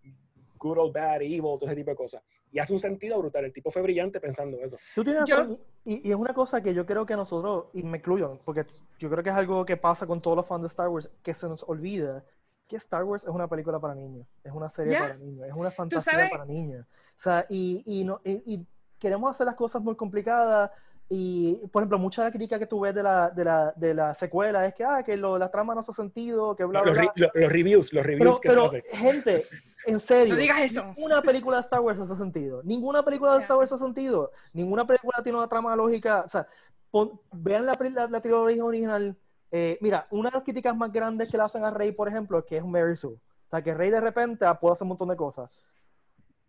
good 0.58 0.78
or 0.78 0.94
bad, 0.94 1.22
evil, 1.22 1.42
todo 1.60 1.66
ese 1.66 1.76
tipo 1.76 1.92
de 1.92 1.98
cosas. 1.98 2.24
Y 2.52 2.60
hace 2.60 2.72
un 2.74 2.80
sentido 2.80 3.20
brutal. 3.20 3.44
El 3.44 3.52
tipo 3.54 3.70
fue 3.70 3.82
brillante 3.82 4.22
pensando 4.22 4.58
eso. 4.62 4.78
Tú 4.96 5.04
tienes 5.04 5.30
razón, 5.30 5.58
y, 5.84 6.08
y 6.08 6.12
es 6.12 6.18
una 6.18 6.34
cosa 6.34 6.64
que 6.64 6.74
yo 6.74 6.86
creo 6.86 7.06
que 7.06 7.16
nosotros, 7.18 7.66
y 7.74 7.84
me 7.84 7.98
incluyo, 7.98 8.40
porque 8.46 8.66
yo 9.00 9.10
creo 9.10 9.22
que 9.22 9.30
es 9.30 9.36
algo 9.36 9.66
que 9.66 9.76
pasa 9.76 10.08
con 10.08 10.22
todos 10.22 10.38
los 10.38 10.48
fans 10.48 10.62
de 10.62 10.68
Star 10.70 10.88
Wars, 10.88 11.10
que 11.22 11.34
se 11.34 11.48
nos 11.48 11.64
olvida 11.64 12.24
que 12.68 12.78
Star 12.78 13.04
Wars 13.04 13.24
es 13.24 13.30
una 13.30 13.48
película 13.48 13.80
para 13.80 13.96
niños, 13.96 14.28
es 14.44 14.52
una 14.52 14.70
serie 14.70 14.94
Ya. 14.94 15.00
para 15.00 15.18
niños, 15.18 15.48
es 15.48 15.54
una 15.54 15.72
fantasía 15.72 16.30
para 16.30 16.46
niños. 16.46 16.86
O 16.86 17.20
sea, 17.20 17.46
y, 17.50 17.84
y, 17.86 18.04
no, 18.04 18.20
y, 18.24 18.56
y 18.56 18.66
queremos 19.00 19.30
hacer 19.32 19.46
las 19.46 19.56
cosas 19.56 19.82
muy 19.82 19.96
complicadas, 19.96 20.72
y 21.10 21.56
por 21.72 21.82
ejemplo, 21.84 21.98
mucha 22.00 22.22
de 22.24 22.28
la 22.28 22.32
crítica 22.32 22.60
que 22.60 22.66
tú 22.68 22.82
ves 22.82 22.94
de 22.94 23.02
la, 23.04 23.30
de 23.30 23.46
la, 23.46 23.74
de 23.76 23.94
la 23.94 24.14
secuela 24.14 24.66
es 24.66 24.74
que, 24.74 24.84
ah, 24.84 25.04
que 25.04 25.16
lo, 25.16 25.38
la 25.38 25.50
trama 25.50 25.74
no 25.74 25.80
hace 25.82 25.94
sentido, 25.94 26.56
que 26.56 26.66
bla, 26.66 26.82
bla, 26.82 26.92
Los, 26.92 27.00
bla. 27.00 27.12
re- 27.16 27.22
lo- 27.34 27.42
los 27.42 27.52
reviews, 27.52 27.94
los 27.94 28.04
Pero, 28.06 28.18
reviews 28.18 28.40
que 28.42 28.50
pero, 28.50 28.70
se 28.70 28.78
hacen. 28.80 28.92
gente, 29.00 29.46
en 29.86 30.00
serio. 30.02 30.34
No 30.34 30.40
digas 30.42 30.60
eso. 30.60 30.84
Ninguna 30.96 31.22
película 31.22 31.58
de 31.58 31.62
Star 31.62 31.80
Wars 31.80 32.00
hace 32.00 32.16
sentido. 32.16 32.62
Ninguna 32.64 33.04
película 33.04 33.36
de. 33.36 33.40
Star 33.42 33.56
Wars 33.58 33.72
hace 33.72 33.84
sentido. 33.84 34.32
Ninguna 34.52 34.86
película 34.86 35.22
tiene 35.24 35.38
una 35.38 35.48
trama 35.48 35.74
lógica. 35.78 36.24
O 36.26 36.30
sea, 36.30 36.46
pon- 36.92 37.20
vean 37.32 37.66
la, 37.66 37.78
la, 37.80 38.08
la 38.08 38.20
trilogía 38.22 38.66
original. 38.66 39.16
Eh, 39.50 39.78
mira, 39.80 40.08
una 40.12 40.30
de 40.30 40.36
las 40.36 40.44
críticas 40.44 40.76
más 40.76 40.92
grandes 40.92 41.32
que 41.32 41.38
le 41.38 41.44
hacen 41.44 41.64
a 41.64 41.72
Rey, 41.72 41.94
por 41.94 42.10
ejemplo, 42.10 42.40
es 42.40 42.44
que 42.44 42.58
es 42.58 42.64
un 42.64 42.72
Mary 42.72 42.98
Sue. 42.98 43.14
O 43.14 43.50
sea, 43.50 43.62
que 43.62 43.74
Rey 43.74 43.90
de 43.90 44.02
repente 44.02 44.46
puede 44.60 44.74
hacer 44.74 44.84
un 44.84 44.90
montón 44.90 45.08
de 45.08 45.16
cosas. 45.16 45.50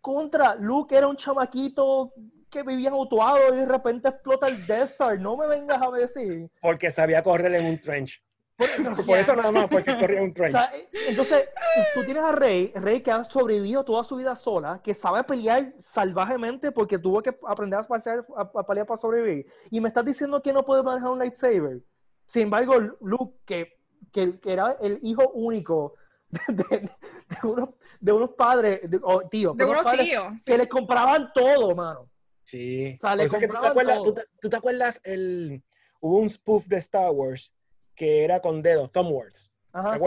Contra, 0.01 0.55
Luke 0.55 0.95
era 0.95 1.07
un 1.07 1.15
chamaquito 1.15 2.11
que 2.49 2.63
vivían 2.63 2.93
autuado 2.93 3.53
y 3.53 3.57
de 3.57 3.65
repente 3.65 4.09
explota 4.09 4.47
el 4.47 4.65
Death 4.65 4.91
Star. 4.91 5.19
No 5.19 5.37
me 5.37 5.47
vengas 5.47 5.81
a 5.81 5.91
decir. 5.91 6.49
Porque 6.61 6.91
sabía 6.91 7.23
correr 7.23 7.53
en 7.55 7.65
un 7.67 7.79
trench. 7.79 8.21
Por, 8.57 8.67
por 9.05 9.17
eso 9.17 9.35
nada 9.35 9.51
más, 9.51 9.69
porque 9.69 9.97
corría 9.97 10.21
un 10.21 10.29
O 10.31 10.33
trench. 10.33 10.51
sea, 10.51 10.71
entonces, 11.07 11.47
tú 11.93 12.03
tienes 12.03 12.23
a 12.23 12.31
Rey, 12.33 12.71
Rey 12.75 13.01
que 13.01 13.11
ha 13.11 13.23
sobrevivido 13.23 13.85
toda 13.85 14.03
su 14.03 14.17
vida 14.17 14.35
sola, 14.35 14.81
que 14.83 14.93
sabe 14.93 15.23
pelear 15.23 15.73
salvajemente 15.77 16.71
porque 16.71 16.99
tuvo 16.99 17.21
que 17.21 17.37
aprender 17.47 17.79
a 17.79 17.83
pelear, 17.83 18.25
a, 18.35 18.41
a 18.59 18.63
pelear 18.65 18.85
para 18.85 18.97
sobrevivir. 18.97 19.45
Y 19.71 19.79
me 19.79 19.87
estás 19.87 20.03
diciendo 20.03 20.41
que 20.41 20.51
no 20.51 20.65
puede 20.65 20.83
manejar 20.83 21.11
un 21.11 21.19
lightsaber. 21.19 21.79
Sin 22.25 22.43
embargo, 22.43 22.75
Luke, 23.01 23.37
que, 23.45 23.77
que, 24.11 24.39
que 24.39 24.51
era 24.53 24.75
el 24.81 24.99
hijo 25.03 25.29
único 25.29 25.93
de, 26.29 26.53
de- 26.53 26.79
de 26.79 27.47
unos, 27.47 27.69
de 27.99 28.11
unos 28.11 28.29
padres, 28.31 28.81
de, 28.89 28.99
o 29.01 29.21
tíos, 29.21 29.55
De 29.57 29.65
unos 29.65 29.81
padres 29.81 30.05
tíos. 30.09 30.25
que 30.45 30.57
le 30.57 30.67
compraban 30.67 31.31
todo, 31.33 31.73
mano. 31.75 32.07
Sí. 32.49 32.83
Le 32.91 32.97
Por 32.99 33.21
eso 33.21 33.37
es 33.37 33.41
que 33.41 33.47
tú 33.47 33.57
te 33.59 33.67
acuerdas, 33.67 33.95
todo. 33.97 34.05
tú 34.05 34.13
te, 34.15 34.21
tú 34.41 34.49
te 34.49 34.55
acuerdas 34.57 35.01
el, 35.03 35.61
hubo 35.99 36.17
un 36.19 36.29
spoof 36.29 36.65
de 36.67 36.77
Star 36.77 37.11
Wars 37.11 37.53
que 37.95 38.23
era 38.23 38.39
con 38.41 38.61
dedo, 38.61 38.87
Thumb 38.87 39.11
Wars. 39.11 39.51
Ajá. 39.71 39.99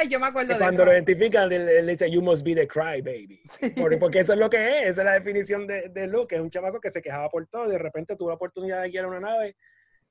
Ay, 0.00 0.08
yo 0.08 0.18
me 0.18 0.26
acuerdo 0.26 0.48
Que 0.48 0.54
de 0.54 0.58
cuando 0.58 0.82
eso. 0.82 0.86
lo 0.90 0.92
identifican, 0.92 1.52
él, 1.52 1.68
él 1.68 1.86
dice, 1.86 2.10
you 2.10 2.20
must 2.20 2.44
be 2.44 2.54
the 2.54 2.66
cry 2.66 3.00
baby. 3.00 3.40
Por- 3.76 3.96
porque 4.00 4.20
eso 4.20 4.32
es 4.32 4.38
lo 4.40 4.50
que 4.50 4.56
es, 4.80 4.88
esa 4.90 5.02
es 5.02 5.04
la 5.04 5.12
definición 5.12 5.66
de, 5.68 5.88
de 5.90 6.06
Luke, 6.08 6.34
es 6.34 6.40
un 6.42 6.50
chamaco 6.50 6.80
que 6.80 6.90
se 6.90 7.00
quejaba 7.00 7.28
por 7.28 7.46
todo, 7.46 7.68
y 7.68 7.70
de 7.72 7.78
repente 7.78 8.16
tuvo 8.16 8.30
la 8.30 8.34
oportunidad 8.34 8.82
de 8.82 8.90
guiar 8.90 9.06
una 9.06 9.20
nave 9.20 9.54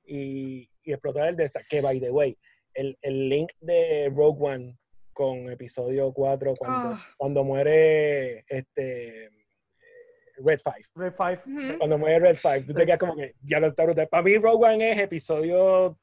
y, 0.06 0.70
y 0.82 0.92
explotar 0.92 1.28
el 1.28 1.36
de 1.36 1.44
esta. 1.44 1.62
Que, 1.68 1.82
by 1.82 2.00
the 2.00 2.10
way, 2.10 2.38
el, 2.72 2.96
el 3.02 3.28
link 3.28 3.52
de 3.60 4.10
Rogue 4.14 4.38
One 4.40 4.78
con 5.12 5.50
episodio 5.50 6.12
4, 6.12 6.54
cuando, 6.56 6.88
Ah. 6.96 7.06
cuando 7.18 7.44
muere 7.44 8.44
este 8.48 9.28
Red 10.38 10.58
Five. 10.58 10.84
Red 10.94 11.12
Five. 11.14 11.40
Ujú. 11.46 11.78
Cuando 11.78 11.98
muere 11.98 12.18
Red 12.20 12.36
Five, 12.36 12.62
tú 12.62 12.74
te 12.74 12.84
quedas 12.86 12.98
como 12.98 13.14
que 13.16 13.34
ya 13.42 13.60
lo 13.60 13.68
está 13.68 13.84
brutal. 13.84 14.08
Para 14.08 14.22
mí, 14.22 14.36
Rogue 14.36 14.66
One 14.66 14.92
es 14.92 14.98
episodio 15.00 15.96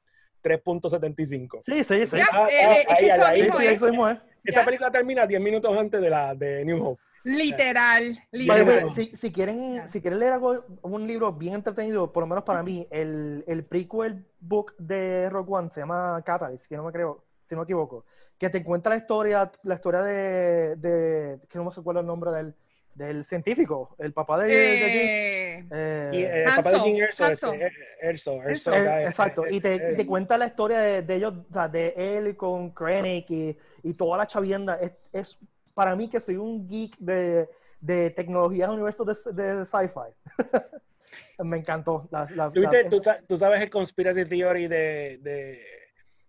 3.75. 0.44 1.62
Sí, 1.66 1.84
sí, 1.84 2.06
sí. 2.06 2.18
Ah, 2.32 2.48
eh, 2.50 2.66
ah, 2.68 2.74
eh, 2.74 2.86
que. 2.98 4.12
Esa 4.44 4.62
Ya. 4.62 4.66
película 4.66 4.92
termina 4.92 5.28
10 5.28 5.40
minutos 5.40 5.78
antes 5.78 6.02
de 6.02 6.10
la 6.10 6.34
de 6.34 6.66
New 6.66 6.84
Hope. 6.84 7.02
Literal, 7.24 8.18
literal. 8.32 8.90
si, 8.96 9.12
si 9.16 9.32
quieren, 9.32 9.88
si 9.88 10.02
quieren 10.02 10.20
leer 10.20 10.34
algo, 10.34 10.66
un 10.82 11.06
libro 11.06 11.32
bien 11.32 11.54
entretenido, 11.54 12.12
por 12.12 12.24
lo 12.24 12.28
menos 12.28 12.44
para 12.44 12.64
mí, 12.64 12.88
el, 12.90 13.44
el 13.46 13.64
prequel 13.64 14.26
book 14.40 14.74
de 14.80 15.30
Rogue 15.30 15.54
One 15.54 15.70
se 15.70 15.82
llama 15.82 16.20
Catalyst, 16.26 16.68
si 16.68 16.76
no 16.76 16.84
me 16.84 16.92
creo, 16.92 17.24
si 17.46 17.54
no 17.54 17.62
me 17.62 17.66
equivoco, 17.66 18.06
que 18.40 18.50
te 18.50 18.64
cuenta 18.64 18.90
la 18.90 18.98
historia, 18.98 19.52
la 19.62 19.76
historia 19.76 20.02
de, 20.02 20.76
de 20.78 21.40
que 21.48 21.60
no 21.60 21.66
me 21.66 21.70
acuerdo 21.70 22.00
el 22.02 22.08
nombre 22.08 22.32
del, 22.32 22.56
del 22.96 23.24
científico, 23.24 23.96
el 24.00 24.14
papá 24.14 24.38
de, 24.40 24.48
de 24.54 24.90
Jim, 24.90 25.02
Eh, 25.02 25.66
eh, 25.72 26.10
Y 26.14 26.24
eh, 26.24 26.44
el 26.44 26.56
papá 26.56 26.72
de 26.72 26.80
Jim 26.80 26.96
Erso, 26.98 27.28
este, 27.28 27.48
eh, 27.66 27.72
Erso, 28.02 28.44
Erso, 28.44 28.74
Eh, 28.74 29.06
exacto, 29.06 29.46
eh, 29.46 29.54
y 29.56 29.62
te, 29.62 30.02
eh, 30.02 30.06
cuenta 30.06 30.38
la 30.38 30.48
historia 30.48 30.80
de, 30.80 31.02
de 31.02 31.16
ellos, 31.16 31.34
o 31.50 31.54
sea, 31.54 31.68
de 31.68 31.94
él 31.96 32.36
con 32.36 32.72
Krennic 32.72 33.30
y, 33.30 33.58
y 33.84 33.94
toda 33.94 34.18
la 34.18 34.28
chavienda. 34.28 34.76
Es, 34.82 34.94
es 35.14 35.38
para 35.74 35.96
mí 35.96 36.10
que 36.10 36.20
soy 36.20 36.36
un 36.36 36.68
geek 36.68 36.98
de, 36.98 37.48
de 37.80 38.10
tecnologías 38.12 38.70
universos 38.70 39.34
de, 39.36 39.44
de 39.44 39.66
sci-fi. 39.66 40.14
Me 41.44 41.58
encantó. 41.58 42.08
La, 42.12 42.28
la- 42.36 42.52
¿Tú, 42.52 42.60
viste- 42.62 42.84
la- 42.84 42.90
tú 42.90 43.02
tú 43.28 43.38
sabes 43.38 43.62
el 43.62 43.70
conspiracy 43.70 44.26
theory 44.26 44.68
de, 44.68 45.20
de 45.22 45.62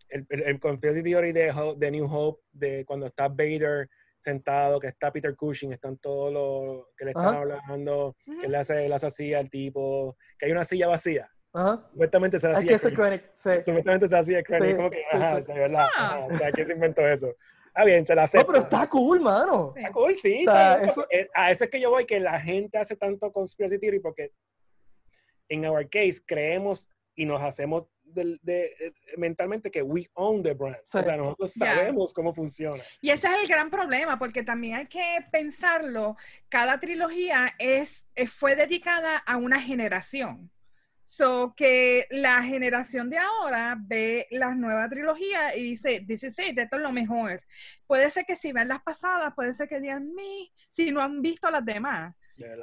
el, 0.08 0.26
el- 0.30 0.42
el 0.42 0.60
conspiracy 0.60 1.02
theory 1.02 1.32
de, 1.32 1.52
de 1.76 1.90
New 1.90 2.06
Hope, 2.10 2.42
de 2.52 2.84
cuando 2.84 3.06
está 3.06 3.28
Vader 3.28 3.88
sentado, 4.22 4.78
que 4.78 4.86
está 4.86 5.10
Peter 5.12 5.34
Cushing, 5.34 5.72
están 5.72 5.98
todos 5.98 6.32
los 6.32 6.86
que 6.96 7.06
le 7.06 7.10
están 7.10 7.26
Ajá. 7.26 7.38
hablando, 7.40 8.16
que 8.40 8.48
le 8.48 8.56
hace, 8.56 8.88
le 8.88 8.94
hace 8.94 9.06
así 9.08 9.34
al 9.34 9.50
tipo, 9.50 10.16
que 10.38 10.46
hay 10.46 10.52
una 10.52 10.62
silla 10.64 10.86
vacía. 10.86 11.28
Ajá. 11.52 11.86
Supuestamente 11.90 12.38
se 12.38 12.46
la 12.46 12.54
Es 12.54 12.58
hacía 12.60 12.78
sí. 12.78 13.50
Supuestamente 13.64 14.08
se 14.08 14.16
hacía 14.16 14.42
Krennic. 14.42 14.70
Sí, 14.70 14.76
como 14.76 14.90
que, 14.90 15.02
ajá, 15.10 15.38
sí. 15.38 15.44
de 15.52 15.54
verdad. 15.58 15.86
Ah. 15.96 16.06
ajá, 16.06 16.18
o 16.26 16.38
sea, 16.38 16.52
¿quién 16.52 16.66
se 16.68 16.72
inventó 16.72 17.06
eso? 17.06 17.34
Ah, 17.74 17.84
bien, 17.84 18.06
se 18.06 18.14
la 18.14 18.22
No, 18.22 18.24
acepta. 18.26 18.46
pero 18.46 18.58
está 18.64 18.88
cool, 18.88 19.20
mano. 19.20 19.72
Está 19.76 19.90
cool, 19.92 20.14
sí. 20.14 20.46
O 20.46 20.50
sea, 20.52 20.62
está 20.72 20.76
bien, 20.78 20.90
eso- 20.90 21.00
porque, 21.00 21.20
eh, 21.20 21.28
A 21.34 21.50
eso 21.50 21.64
es 21.64 21.70
que 21.70 21.80
yo 21.80 21.90
voy, 21.90 22.06
que 22.06 22.20
la 22.20 22.38
gente 22.40 22.78
hace 22.78 22.96
tanto 22.96 23.32
conspiracy 23.32 23.78
theory 23.78 23.98
porque 23.98 24.30
en 25.48 25.66
our 25.66 25.88
case 25.90 26.20
creemos 26.24 26.88
y 27.16 27.26
nos 27.26 27.42
hacemos 27.42 27.86
del- 28.14 28.40
de, 28.42 28.66
eh, 28.78 28.92
mentalmente 29.16 29.70
que 29.70 29.82
we 29.82 30.08
own 30.14 30.42
the 30.42 30.54
brand. 30.54 30.76
Sí. 30.90 30.98
O 30.98 31.02
sea, 31.02 31.16
nosotros 31.16 31.52
sabemos 31.52 32.12
cómo 32.12 32.32
funciona. 32.32 32.82
Y 33.00 33.10
ese 33.10 33.26
es 33.28 33.42
el 33.42 33.48
gran 33.48 33.70
problema, 33.70 34.18
porque 34.18 34.42
también 34.42 34.76
hay 34.76 34.86
que 34.86 35.02
pensarlo. 35.30 36.16
Cada 36.48 36.78
trilogía 36.80 37.52
es, 37.58 38.06
eh, 38.14 38.26
fue 38.26 38.54
dedicada 38.56 39.18
a 39.18 39.36
una 39.36 39.60
generación. 39.60 40.50
So 41.04 41.52
que 41.54 42.06
la 42.10 42.42
generación 42.42 43.10
de 43.10 43.18
ahora 43.18 43.76
ve 43.78 44.26
las 44.30 44.56
nuevas 44.56 44.88
trilogías 44.88 45.54
y 45.56 45.62
dice, 45.72 46.00
dice, 46.06 46.30
sí, 46.30 46.54
esto 46.56 46.76
es 46.76 46.82
lo 46.82 46.92
mejor. 46.92 47.42
Puede 47.86 48.08
ser 48.10 48.24
que 48.24 48.36
si 48.36 48.52
ven 48.52 48.68
las 48.68 48.82
pasadas, 48.82 49.34
puede 49.34 49.52
ser 49.52 49.68
que 49.68 49.80
digan, 49.80 50.14
mi, 50.14 50.50
si 50.70 50.90
no 50.90 51.02
han 51.02 51.20
visto 51.20 51.50
las 51.50 51.64
demás. 51.64 52.14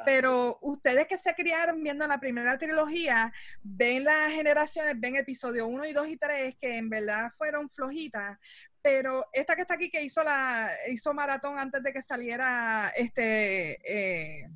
Pero 0.05 0.57
ustedes 0.61 1.07
que 1.07 1.17
se 1.17 1.33
criaron 1.33 1.81
viendo 1.83 2.05
la 2.07 2.19
primera 2.19 2.57
trilogía, 2.57 3.31
ven 3.61 4.03
las 4.03 4.31
generaciones, 4.31 4.99
ven 4.99 5.15
episodio 5.15 5.67
1 5.67 5.85
y 5.85 5.93
2 5.93 6.07
y 6.09 6.17
3, 6.17 6.55
que 6.59 6.77
en 6.77 6.89
verdad 6.89 7.31
fueron 7.37 7.69
flojitas. 7.69 8.37
Pero 8.81 9.25
esta 9.33 9.55
que 9.55 9.61
está 9.63 9.73
aquí, 9.73 9.89
que 9.91 10.01
hizo 10.01 10.23
la 10.23 10.69
hizo 10.89 11.13
maratón 11.13 11.59
antes 11.59 11.83
de 11.83 11.91
que 11.91 12.01
saliera 12.01 12.91
este, 12.95 13.77
eh, 13.83 14.47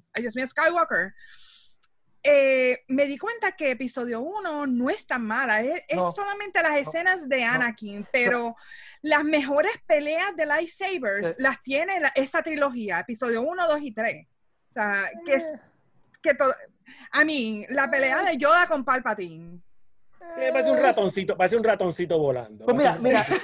Skywalker, 0.47 1.13
eh, 2.25 2.83
me 2.87 3.05
di 3.05 3.17
cuenta 3.17 3.51
que 3.51 3.71
episodio 3.71 4.21
1 4.21 4.65
no 4.65 4.89
es 4.89 5.05
tan 5.05 5.25
mala, 5.25 5.61
es, 5.61 5.81
solamente 6.15 6.61
las 6.63 6.77
escenas 6.77 7.27
de 7.27 7.43
Anakin, 7.43 8.07
pero 8.13 8.55
las 9.01 9.25
mejores 9.25 9.73
peleas 9.85 10.33
de 10.37 10.45
lightsabers 10.45 11.27
Sí. 11.27 11.33
las 11.39 11.61
tiene 11.61 11.99
la- 11.99 12.13
esa 12.15 12.41
trilogía, 12.41 13.01
episodio 13.01 13.41
1, 13.41 13.67
2 13.67 13.81
y 13.81 13.91
3. 13.93 14.25
O 14.73 14.81
sea, 14.81 15.03
que 15.23 15.35
es 15.35 15.53
que 16.21 16.33
todo. 16.33 16.51
A 17.11 17.23
mí, 17.23 17.63
la 17.69 17.91
pelea 17.91 18.23
de 18.23 18.37
Yoda 18.37 18.67
con 18.67 18.83
Palpatine. 18.83 19.59
Eh, 20.37 20.49
parece 20.51 20.71
un 20.71 20.79
ratoncito, 20.79 21.37
parece 21.37 21.55
un 21.57 21.63
ratoncito 21.63 22.17
volando. 22.17 22.65
Pues 22.65 22.75
mira, 22.75 22.97
mira. 22.97 23.23
¿qué 23.23 23.35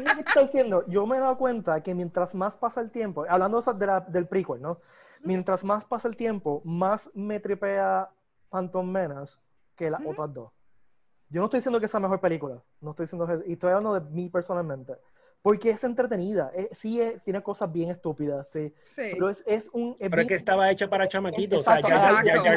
es 0.00 0.04
lo 0.04 0.14
que 0.14 0.20
está 0.20 0.40
diciendo? 0.40 0.84
Yo 0.88 1.06
me 1.06 1.18
he 1.18 1.20
dado 1.20 1.36
cuenta 1.36 1.82
que 1.82 1.94
mientras 1.94 2.34
más 2.34 2.56
pasa 2.56 2.80
el 2.80 2.90
tiempo, 2.90 3.26
hablando 3.28 3.60
de 3.60 3.86
la- 3.86 4.00
del 4.00 4.26
prequel, 4.26 4.62
¿no? 4.62 4.80
Mientras 5.22 5.62
más 5.62 5.84
pasa 5.84 6.08
el 6.08 6.16
tiempo, 6.16 6.62
más 6.64 7.10
me 7.14 7.38
tripea 7.38 8.08
Phantom 8.48 8.90
Menace 8.90 9.36
que 9.74 9.90
las 9.90 10.00
otras 10.06 10.32
dos. 10.32 10.52
Yo 11.28 11.40
no 11.40 11.46
estoy 11.46 11.58
diciendo 11.58 11.80
que 11.80 11.88
sea 11.88 12.00
mejor 12.00 12.20
película, 12.20 12.62
no 12.80 12.90
estoy 12.90 13.04
diciendo, 13.04 13.42
y 13.46 13.52
estoy 13.52 13.70
hablando 13.72 13.92
de 14.00 14.08
mí 14.10 14.30
personalmente, 14.30 14.94
porque 15.46 15.70
es 15.70 15.84
entretenida, 15.84 16.50
eh, 16.56 16.68
sí 16.72 17.00
eh, 17.00 17.20
tiene 17.24 17.40
cosas 17.40 17.70
bien 17.70 17.88
estúpidas, 17.88 18.48
sí, 18.50 18.74
Sí. 18.82 19.10
pero 19.12 19.30
es, 19.30 19.44
es 19.46 19.70
un... 19.72 19.90
es 20.00 20.10
Pero 20.10 20.22
es 20.22 20.26
que 20.26 20.34
bien- 20.34 20.38
estaba 20.38 20.68
hecha 20.72 20.90
para 20.90 21.06
chamaquitos. 21.06 21.60
O 21.60 21.62
sea, 21.62 21.78
Exacto, 21.78 21.94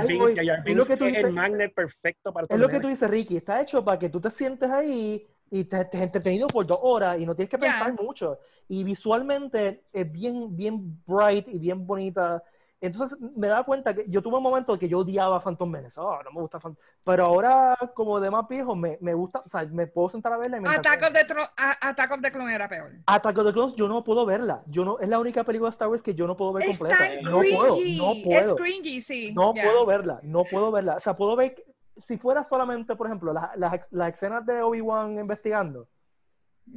Binks- 0.07 0.17
voy. 0.17 0.35
Jar 0.35 0.45
Jar 0.47 0.57
Es 0.57 0.63
lo 0.65 0.73
Binks 0.73 0.87
que 0.87 0.97
tú 0.97 1.05
es 1.05 1.11
el 1.11 1.15
dices. 1.17 1.31
magnet 1.31 1.71
perfecto 1.75 2.33
para 2.33 2.47
Es 2.49 2.59
lo 2.59 2.67
que 2.67 2.79
tú 2.79 2.87
dices, 2.87 3.07
Ricky. 3.07 3.37
Está 3.37 3.61
hecho 3.61 3.85
para 3.85 3.99
que 3.99 4.09
tú 4.09 4.19
te 4.19 4.31
sientes 4.31 4.71
ahí 4.71 5.23
y 5.51 5.63
te 5.65 5.81
estés 5.81 6.01
entretenido 6.01 6.47
por 6.47 6.65
dos 6.65 6.79
horas 6.81 7.19
y 7.19 7.27
no 7.27 7.35
tienes 7.35 7.51
que 7.51 7.57
Ya. 7.57 7.61
pensar 7.73 7.93
mucho. 7.93 8.39
Y 8.67 8.83
visualmente 8.83 9.83
es 9.93 10.11
bien, 10.11 10.55
bien 10.57 10.99
bright 11.05 11.47
y 11.47 11.59
bien 11.59 11.85
bonita. 11.85 12.41
Entonces 12.81 13.19
me 13.35 13.47
da 13.47 13.61
cuenta 13.63 13.93
que 13.93 14.05
yo 14.07 14.21
tuve 14.21 14.37
un 14.37 14.43
momento 14.43 14.79
que 14.79 14.87
yo 14.87 14.99
odiaba 14.99 15.41
Phantom 15.41 15.69
Menace. 15.69 15.99
Oh, 15.99 16.23
no 16.23 16.31
me 16.31 16.39
gusta 16.39 16.59
Phantom 16.61 16.81
Pero 17.03 17.25
ahora, 17.25 17.77
como 17.93 18.19
de 18.21 18.31
más 18.31 18.47
viejo, 18.47 18.73
me, 18.73 18.97
me 19.01 19.13
gusta, 19.13 19.39
o 19.45 19.49
sea, 19.49 19.65
me 19.65 19.85
puedo 19.85 20.07
sentar 20.07 20.31
a 20.31 20.37
verla 20.37 20.57
y 20.57 20.61
me 20.61 20.69
Attack 20.69 21.03
of, 21.03 21.11
the 21.11 21.25
Tro- 21.27 21.49
a- 21.57 21.89
Attack 21.89 22.11
of 22.11 22.21
the 22.21 22.31
Clone 22.31 22.53
era 22.55 22.69
peor. 22.69 22.91
Attack 23.05 23.37
of 23.37 23.45
the 23.47 23.51
Clones, 23.51 23.75
yo 23.75 23.89
no 23.89 24.01
puedo 24.03 24.25
verla. 24.25 24.63
Yo 24.67 24.85
no, 24.85 24.97
es 24.99 25.09
la 25.09 25.19
única 25.19 25.43
película 25.43 25.67
de 25.69 25.71
Star 25.71 25.89
Wars 25.89 26.01
que 26.01 26.15
yo 26.15 26.25
no 26.25 26.37
puedo 26.37 26.53
ver 26.53 26.63
Es 26.69 26.77
completa. 26.77 26.97
tan 26.99 27.21
No 27.23 27.39
puedo, 27.39 27.75
cringy. 27.75 27.97
no 27.97 28.11
Es 28.13 28.23
puedo. 28.23 28.55
cringy, 28.55 29.01
sí. 29.01 29.33
No 29.33 29.53
ya. 29.53 29.63
puedo 29.63 29.85
verla, 29.85 30.19
no 30.23 30.45
puedo 30.45 30.71
verla. 30.71 30.95
O 30.95 30.99
sea, 31.01 31.15
puedo 31.15 31.35
ver, 31.35 31.55
que- 31.55 31.65
si 31.97 32.17
fuera 32.17 32.45
solamente, 32.45 32.95
por 32.95 33.07
ejemplo, 33.07 33.33
las, 33.33 33.57
las, 33.57 33.73
las 33.91 34.13
escenas 34.13 34.45
de 34.45 34.61
Obi-Wan 34.61 35.19
investigando, 35.19 35.89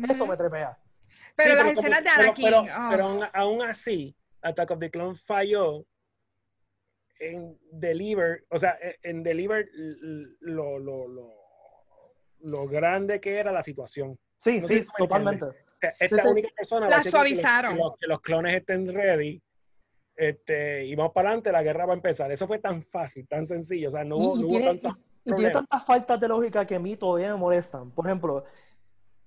eso 0.09 0.24
Ujú. 0.24 0.32
me 0.32 0.36
trepea. 0.36 0.76
Pero 1.36 1.55
las 1.55 1.64
como- 1.66 1.78
escenas 1.80 2.03
de 2.03 2.11
pero- 2.16 2.22
Anakin. 2.24 2.44
Pero, 2.44 2.61
oh. 2.62 2.88
pero 2.90 3.05
aún, 3.07 3.24
aún 3.32 3.62
así, 3.62 4.16
Attack 4.42 4.72
of 4.72 4.80
the 4.80 4.90
Clones 4.90 5.22
falló 5.22 5.84
en 7.30 7.58
Deliver, 7.70 8.44
o 8.50 8.58
sea, 8.58 8.76
en- 8.80 8.96
en 9.02 9.22
Deliver 9.22 9.68
lo, 10.40 10.78
lo, 10.78 11.06
lo, 11.08 11.30
lo 12.40 12.66
grande 12.66 13.20
que 13.20 13.38
era 13.38 13.52
la 13.52 13.62
situación. 13.62 14.18
Sí, 14.40 14.60
No 14.60 14.66
sí, 14.68 14.82
totalmente. 14.98 15.46
Esta 15.80 15.94
Entonces, 16.04 16.30
única 16.32 16.48
persona 16.56 16.88
la 16.88 17.02
suavizaron. 17.02 17.74
Que 17.74 17.78
los, 17.82 17.96
que 17.98 18.06
los 18.06 18.20
clones 18.20 18.56
estén 18.56 18.92
ready. 18.92 19.40
Este, 20.14 20.84
y 20.84 20.94
vamos 20.94 21.12
para 21.12 21.28
adelante, 21.30 21.50
la 21.52 21.62
guerra 21.62 21.86
va 21.86 21.92
a 21.92 21.96
empezar. 21.96 22.30
Eso 22.30 22.46
fue 22.46 22.58
tan 22.58 22.82
fácil, 22.82 23.26
tan 23.26 23.46
sencillo. 23.46 23.88
O 23.88 23.90
sea, 23.90 24.04
no 24.04 24.16
Y, 24.16 24.20
hubo, 24.20 24.36
y 24.36 24.40
no 24.40 24.46
hubo 24.46 24.50
tiene, 24.58 24.66
tanta- 24.78 24.98
y- 25.24 25.30
y 25.30 25.34
tiene 25.34 25.50
tantas 25.50 25.84
faltas 25.84 26.20
de 26.20 26.28
lógica 26.28 26.66
que 26.66 26.74
a 26.74 26.78
mí 26.78 26.96
todavía 26.96 27.32
me 27.32 27.38
molestan. 27.38 27.90
Por 27.92 28.06
ejemplo, 28.06 28.44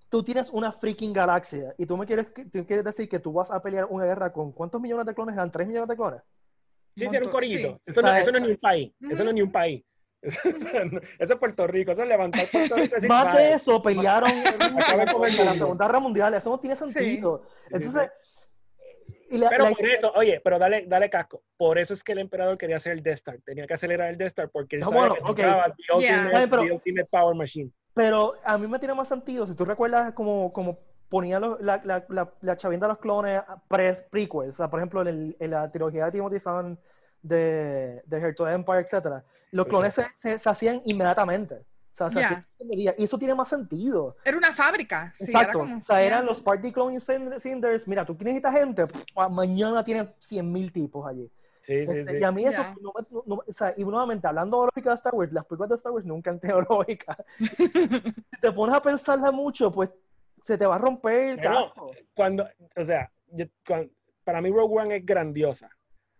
tú 0.09 0.21
tienes 0.23 0.49
una 0.49 0.71
freaking 0.71 1.11
galaxia 1.13 1.73
y 1.77 1.85
tú 1.85 1.97
me 1.97 2.05
quieres, 2.05 2.27
tú 2.33 2.65
quieres 2.65 2.85
decir 2.85 3.09
que 3.09 3.19
tú 3.19 3.33
vas 3.33 3.51
a 3.51 3.61
pelear 3.61 3.85
una 3.89 4.05
guerra 4.05 4.31
con 4.31 4.51
¿cuántos 4.51 4.79
millones 4.79 5.05
de 5.05 5.13
clones 5.15 5.35
eran? 5.35 5.51
¿Tres 5.51 5.67
millones 5.67 5.89
de 5.89 5.95
clones? 5.95 6.21
Sí, 6.97 7.07
sí, 7.09 7.15
era 7.15 7.25
un 7.25 7.31
corillito. 7.31 7.69
sí. 7.73 7.77
Eso, 7.87 8.01
no, 8.01 8.15
eso 8.15 8.31
no 8.31 8.37
es 8.37 8.43
ni 8.43 8.49
un 8.51 8.57
país. 8.57 8.91
Eso 9.01 9.13
Ujú. 9.15 9.23
no 9.23 9.29
es 9.29 9.33
ni 9.35 9.41
un 9.41 9.51
país. 9.51 9.83
Eso, 10.21 10.39
eso 11.19 11.33
es 11.33 11.39
Puerto 11.39 11.67
Rico. 11.67 11.91
Eso 11.91 12.03
es 12.03 12.07
levantar 12.09 12.47
Puerto 12.51 12.75
Rico. 12.75 12.95
decir, 12.95 13.09
Más 13.09 13.35
de 13.37 13.53
eso, 13.53 13.81
pelearon 13.81 14.29
en 14.31 14.43
la. 15.45 15.53
Segunda 15.55 15.85
Guerra 15.85 15.99
Mundial. 15.99 16.33
Eso 16.33 16.49
no 16.49 16.59
tiene 16.59 16.75
Sí. 16.75 16.87
sentido. 16.91 17.43
sí, 17.67 17.73
Entonces, 17.75 18.09
y 19.29 19.37
la- 19.37 19.49
Pero 19.49 19.65
la- 19.69 19.71
por 19.75 19.85
eso, 19.85 20.11
oye, 20.15 20.39
pero 20.43 20.57
dale, 20.59 20.85
dale 20.87 21.09
casco. 21.09 21.43
Por 21.57 21.77
eso 21.77 21.93
es 21.93 22.03
que 22.03 22.13
el 22.13 22.19
emperador 22.19 22.57
quería 22.57 22.77
hacer 22.77 22.93
el 22.93 23.03
Death 23.03 23.15
Star. 23.15 23.37
Tenía 23.45 23.65
que 23.67 23.73
acelerar 23.73 24.09
el 24.09 24.17
Death 24.17 24.27
Star 24.27 24.49
porque 24.49 24.77
él 24.77 24.83
Ah, 24.83 24.85
sabía 24.85 24.99
bueno, 25.01 25.15
que 25.15 25.21
ok. 25.21 25.27
tocaba 25.27 25.65
the, 25.75 25.93
ultimate, 25.93 26.47
pero- 26.47 26.61
the 26.63 26.71
ultimate 26.71 27.07
Power 27.11 27.35
Machine. 27.35 27.71
Pero 27.93 28.33
a 28.43 28.57
mí 28.57 28.67
me 28.67 28.77
tiene 28.79 28.93
más 28.93 29.07
sentido, 29.07 29.47
si 29.47 29.55
tú 29.55 29.63
recuerdas 29.65 30.13
como, 30.13 30.51
como 30.53 30.79
ponían 31.10 31.41
los- 31.41 31.62
la, 31.62 31.82
la, 31.84 32.06
la, 32.10 32.32
la 32.41 32.58
chavienda 32.58 32.88
de 32.88 32.93
los 32.93 32.99
clones 32.99 33.41
pre 33.68 33.93
prequels, 34.10 34.56
o 34.56 34.58
sea, 34.58 34.70
por 34.70 34.80
ejemplo, 34.80 35.01
en, 35.01 35.08
el- 35.08 35.38
en 35.39 35.51
la 35.51 35.72
trilogía 35.72 36.06
de 36.06 36.12
Timothy 36.12 36.39
Zahn 36.39 36.78
de, 37.22 38.01
de 38.06 38.20
Heart 38.20 38.39
of 38.41 38.47
Empire, 38.49 38.80
etc. 38.80 39.24
Los 39.51 39.68
clones 39.68 39.93
se, 39.93 40.06
se, 40.16 40.38
se 40.39 40.49
hacían 40.49 40.82
inmediatamente. 40.86 41.56
O 41.56 41.97
sea, 41.97 42.10
se 42.10 42.20
Ya. 42.20 42.26
hacían 42.28 42.45
y 42.99 43.03
eso 43.03 43.18
tiene 43.18 43.34
más 43.36 43.47
sentido. 43.47 44.18
Era 44.26 44.38
una 44.38 44.53
fábrica. 44.53 45.14
Sí, 45.16 45.26
era 45.30 45.39
Exacto. 45.39 45.60
como- 45.60 45.78
o 45.78 45.82
sea, 45.84 46.01
eran 46.01 46.22
ya. 46.22 46.26
los 46.26 46.41
Party 46.41 46.72
Clone 46.74 46.99
Cinders. 46.99 47.88
Mira, 47.88 48.06
tú 48.06 48.16
necesitas 48.20 48.53
gente, 48.53 48.86
pff, 48.88 49.03
mañana 49.32 49.84
tienes 49.84 50.08
100.000 50.20 50.72
tipos 50.74 51.08
allí. 51.08 51.32
Sí, 51.62 51.86
sí, 51.88 51.99
Este, 51.99 52.12
sí. 52.12 52.18
Y 52.20 52.24
a 52.24 52.32
mí 52.32 52.43
eso, 52.45 52.62
Ya. 52.62 52.76
no 52.82 52.91
no- 53.10 53.24
no- 53.26 53.36
o 53.47 53.53
sea, 53.53 53.74
y 53.78 53.84
nuevamente, 53.84 54.28
hablando 54.28 54.60
de 54.62 54.66
lógica 54.68 54.89
de 54.91 54.95
Star 54.97 55.16
Wars, 55.16 55.32
las 55.32 55.45
películas 55.45 55.70
de 55.70 55.76
Star 55.78 55.91
Wars 55.93 56.06
nunca 56.06 56.30
han 56.32 56.39
tenido 56.39 56.62
lógica. 56.70 57.18
si 57.39 58.39
te 58.41 58.51
pones 58.51 58.76
a 58.76 58.82
pensarla 58.82 59.32
mucho, 59.32 59.72
pues 59.72 59.89
se 60.45 60.57
te 60.57 60.65
va 60.65 60.75
a 60.75 60.79
romper 60.79 61.39
casco. 61.41 61.91
Cuando, 62.13 62.47
o 62.77 62.83
sea, 62.83 63.11
yo- 63.27 63.45
cuan- 63.67 63.91
para 64.23 64.41
mí 64.41 64.49
Rogue 64.49 64.79
One 64.81 64.95
es 64.97 65.05
grandiosa. 65.05 65.69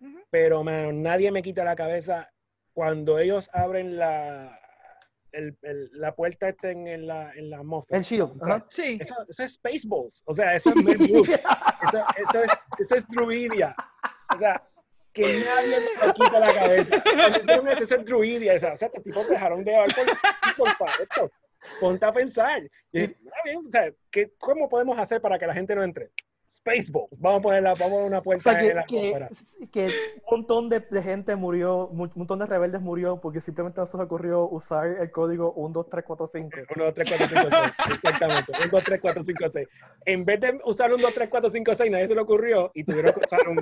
Ujú. 0.02 0.20
Pero, 0.30 0.64
mano, 0.64 0.92
nadie 0.92 1.32
me 1.32 1.42
quita 1.42 1.64
la 1.64 1.76
cabeza 1.76 2.30
cuando 2.74 3.18
ellos 3.20 3.50
abren 3.54 3.98
la, 3.98 4.60
el- 5.32 5.58
el- 5.62 5.90
la 5.94 6.14
puerta 6.16 6.50
esta 6.50 6.70
en, 6.72 6.88
en 6.88 7.08
la, 7.08 7.32
en 7.34 7.50
la 7.50 7.64
Moffat. 7.64 7.94
El 7.98 8.04
shield, 8.04 8.42
ajá. 8.44 8.66
Sí. 8.70 8.98
Eso, 9.02 9.16
eso 9.28 9.44
es 9.44 9.54
Spaceballs. 9.54 10.22
O 10.26 10.34
sea, 10.34 10.54
eso 10.54 10.70
es 10.72 10.76
Mel 10.84 10.98
Brooks. 10.98 11.30
Eso, 11.88 12.04
eso 12.18 12.42
es, 12.44 12.52
eso 12.80 12.96
es 12.96 13.08
Druidia. 13.10 13.76
O 14.36 14.40
sea, 14.40 14.62
que 15.14 15.22
nadie 15.46 15.78
me 15.80 16.08
lo 16.08 16.14
quita 16.14 16.40
la 16.40 16.54
cabeza. 16.54 17.04
Cuando 17.46 17.72
eso, 17.72 17.96
es 17.96 18.06
Druidia. 18.06 18.56
O 18.56 18.60
sea, 18.60 18.74
o 18.74 18.78
sea, 18.78 18.88
estos 18.88 19.04
tipos 19.04 19.28
se 19.28 19.34
dejaron 19.34 19.64
de 19.64 19.72
llevar 19.72 19.88
por, 20.58 20.78
por 20.78 20.90
esto. 21.00 21.32
Ponte 21.80 22.06
a 22.06 22.12
pensar. 22.14 22.62
Y 22.92 23.00
dije, 23.02 23.16
"Ah, 23.28 23.42
bien, 23.44 23.58
o 23.68 23.72
sea, 23.72 23.92
¿qué- 24.12 24.32
¿cómo 24.38 24.68
podemos 24.70 24.98
hacer 25.00 25.22
para 25.22 25.38
que 25.40 25.48
la 25.48 25.54
gente 25.54 25.76
no 25.76 25.84
entre? 25.84 26.12
Spaceballs. 26.50 27.10
Vamos 27.18 27.40
a 27.40 27.42
poner, 27.42 27.64
la, 27.64 27.70
vamos 27.74 27.88
a 27.88 27.90
poner 27.92 28.06
una 28.06 28.20
O 28.20 28.24
puerta 28.24 28.52
sea, 28.52 28.60
en 28.62 28.68
que, 28.68 28.74
la 28.74 28.86
que, 28.86 29.28
que 29.72 29.86
un 29.88 30.38
montón 30.38 30.70
de, 30.70 30.82
gente 31.04 31.36
murió, 31.36 31.90
mu- 31.92 32.04
un 32.06 32.12
montón 32.16 32.40
de 32.40 32.46
rebeldes 32.46 32.82
murió 32.82 33.20
porque 33.20 33.42
simplemente 33.42 33.80
no 33.82 33.86
se 33.86 33.98
les 33.98 34.06
ocurrió 34.06 34.48
usar 34.48 34.88
el 34.88 35.12
código 35.12 35.52
1, 35.54 35.74
2, 35.74 35.90
3, 35.90 36.04
4, 36.08 36.28
5. 36.28 36.50
1, 36.76 36.84
2, 36.86 36.94
3, 36.94 37.10
4, 37.18 37.28
5, 37.28 37.48
6. 37.50 37.74
Exactamente. 37.96 38.52
1, 38.62 38.68
2, 38.72 38.84
3, 38.84 39.02
4, 39.02 39.24
5, 39.24 39.48
6. 39.50 39.68
En 40.06 40.26
vez 40.26 40.40
de 40.40 40.60
usar 40.66 40.94
un 40.94 41.02
2, 41.02 41.14
3, 41.14 41.30
4, 41.30 41.50
5, 41.50 41.76
6, 41.76 41.92
nadie 41.92 42.08
se 42.08 42.16
le 42.16 42.22
ocurrió 42.22 42.72
y 42.74 42.84
tuvieron 42.84 43.14
que 43.14 43.20
usar 43.26 43.48
un 43.50 43.58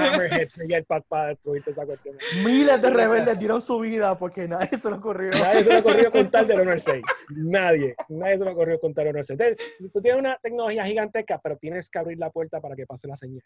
Hammerhead 0.00 0.48
Jetpack 0.68 1.04
para 1.06 1.28
destruir 1.28 1.62
esa 1.66 1.84
cuestión. 1.84 2.16
Miles 2.44 2.80
de 2.80 2.90
rebeldes 2.90 3.38
dieron 3.38 3.60
su 3.60 3.78
vida 3.80 4.18
porque 4.18 4.48
nadie 4.48 4.68
se 4.80 4.88
le 4.88 4.96
ocurrió. 4.96 5.30
Nadie 5.32 5.64
se 5.64 5.70
le 5.70 5.78
ocurrió 5.80 6.10
contar 6.10 6.46
del 6.46 6.60
Honor 6.60 6.80
6. 6.80 7.02
Nadie. 7.36 7.94
Nadie 8.08 8.38
se 8.38 8.44
le 8.44 8.50
ocurrió 8.52 8.80
contar 8.80 9.06
el 9.06 9.10
Honor 9.10 9.24
6. 9.24 9.38
Entonces, 9.40 9.74
si 9.78 9.90
tú 9.90 10.00
tienes 10.00 10.18
una 10.20 10.38
tecnología 10.42 10.84
gigantesca, 10.84 11.38
pero 11.42 11.56
tienes 11.58 11.90
que 11.90 11.98
abrir 11.98 12.18
la 12.18 12.30
puerta 12.30 12.37
para 12.60 12.74
que 12.76 12.86
pase 12.86 13.08
la 13.08 13.16
señal. 13.16 13.42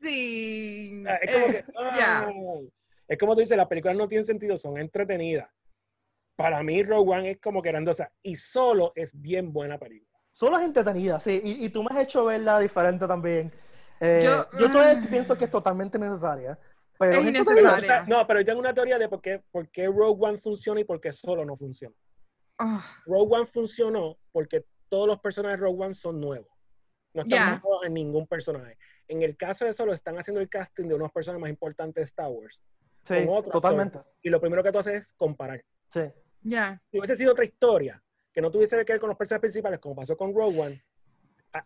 Sí. 0.00 1.02
Es 1.22 1.32
como 1.32 1.46
Eh, 1.46 1.52
que. 1.52 1.64
ah, 1.78 1.96
ya. 1.98 2.28
Es 3.08 3.18
como 3.18 3.34
tú 3.34 3.40
dices, 3.40 3.56
las 3.56 3.68
películas 3.68 3.96
no 3.96 4.08
tienen 4.08 4.24
sentido, 4.24 4.56
son 4.56 4.78
entretenidas. 4.78 5.48
Para 6.36 6.62
mí, 6.62 6.82
Rogue 6.82 7.10
One 7.12 7.30
es 7.32 7.40
como 7.40 7.62
que 7.62 7.68
grandosa. 7.70 8.10
Y 8.22 8.36
solo 8.36 8.92
es 8.94 9.12
bien 9.20 9.52
buena 9.52 9.78
película. 9.78 10.10
Solo 10.32 10.58
es 10.58 10.64
entretenida, 10.64 11.20
sí. 11.20 11.40
Y, 11.44 11.66
y 11.66 11.68
tú 11.68 11.82
me 11.82 11.88
has 11.90 12.02
hecho 12.04 12.24
verla 12.24 12.58
diferente 12.58 13.06
también. 13.06 13.52
Eh, 14.00 14.22
Yo- 14.24 14.46
yo, 14.58 14.70
todavía 14.72 15.02
ah. 15.04 15.06
pienso 15.10 15.36
que 15.36 15.44
es 15.44 15.50
totalmente 15.50 15.98
necesaria. 15.98 16.58
Pero 16.98 17.12
Es 17.12 17.18
es 17.18 17.24
innecesaria. 17.26 18.04
No, 18.08 18.26
pero 18.26 18.40
yo 18.40 18.46
tengo 18.46 18.60
una 18.60 18.72
teoría 18.72 18.98
de 18.98 19.08
por 19.08 19.20
qué, 19.20 19.42
por 19.50 19.68
qué 19.70 19.86
Rogue 19.86 20.16
One 20.26 20.38
funciona 20.38 20.80
y 20.80 20.84
por 20.84 21.00
qué 21.00 21.12
solo 21.12 21.44
no 21.44 21.56
funciona. 21.56 21.94
Ah, 22.58 22.84
Rogue 23.06 23.34
One 23.36 23.46
funcionó 23.46 24.16
porque 24.32 24.64
todos 24.88 25.06
los 25.06 25.20
personajes 25.20 25.58
de 25.60 25.66
Rogue 25.66 25.84
One 25.84 25.94
son 25.94 26.18
nuevos. 26.20 26.48
No 27.14 27.22
están 27.22 27.38
Ya. 27.38 27.50
basados 27.52 27.84
en 27.84 27.94
ningún 27.94 28.26
personaje. 28.26 28.78
En 29.08 29.22
el 29.22 29.36
caso 29.36 29.64
de 29.66 29.72
solo 29.72 29.92
están 29.92 30.18
haciendo 30.18 30.40
el 30.40 30.48
casting 30.48 30.86
de 30.88 30.94
unos 30.94 31.12
personajes 31.12 31.40
más 31.42 31.50
importantes 31.50 31.96
de 31.96 32.04
Star 32.04 32.30
Wars. 32.30 32.60
Sí, 33.02 33.14
con 33.26 33.28
otro 33.36 33.50
totalmente. 33.52 33.98
Y 34.22 34.30
lo 34.30 34.40
primero 34.40 34.62
que 34.62 34.72
tú 34.72 34.78
haces 34.78 34.94
es 34.94 35.12
comparar. 35.14 35.62
Sí. 35.92 36.00
ya. 36.42 36.80
Si 36.90 36.98
hubiese 36.98 37.16
sido 37.16 37.32
otra 37.32 37.44
historia, 37.44 38.02
que 38.32 38.40
no 38.40 38.50
tuviese 38.50 38.82
que 38.84 38.92
ver 38.94 39.00
con 39.00 39.08
los 39.10 39.18
personajes 39.18 39.42
principales, 39.42 39.78
como 39.78 39.94
pasó 39.94 40.16
con 40.16 40.34
Rogue 40.34 40.58
One, 40.60 40.82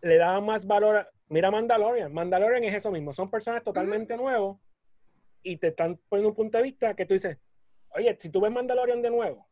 le 0.01 0.17
daba 0.17 0.41
más 0.41 0.65
valor. 0.67 0.97
a- 0.97 1.09
Mira 1.29 1.49
Mandalorian. 1.51 2.13
Mandalorian 2.13 2.63
es 2.65 2.75
eso 2.75 2.91
mismo. 2.91 3.11
Son 3.13 3.29
personajes 3.29 3.63
totalmente 3.63 4.15
nuevos 4.17 4.59
y 5.43 5.57
te 5.57 5.67
están 5.67 5.97
poniendo 6.09 6.29
un 6.29 6.35
punto 6.35 6.57
de 6.57 6.63
vista 6.65 6.93
que 6.93 7.05
tú 7.05 7.13
dices, 7.13 7.37
oye, 7.89 8.15
si 8.19 8.29
tú 8.29 8.39
ves 8.41 8.51
Mandalorian 8.51 9.01
de 9.01 9.09
nuevo, 9.09 9.47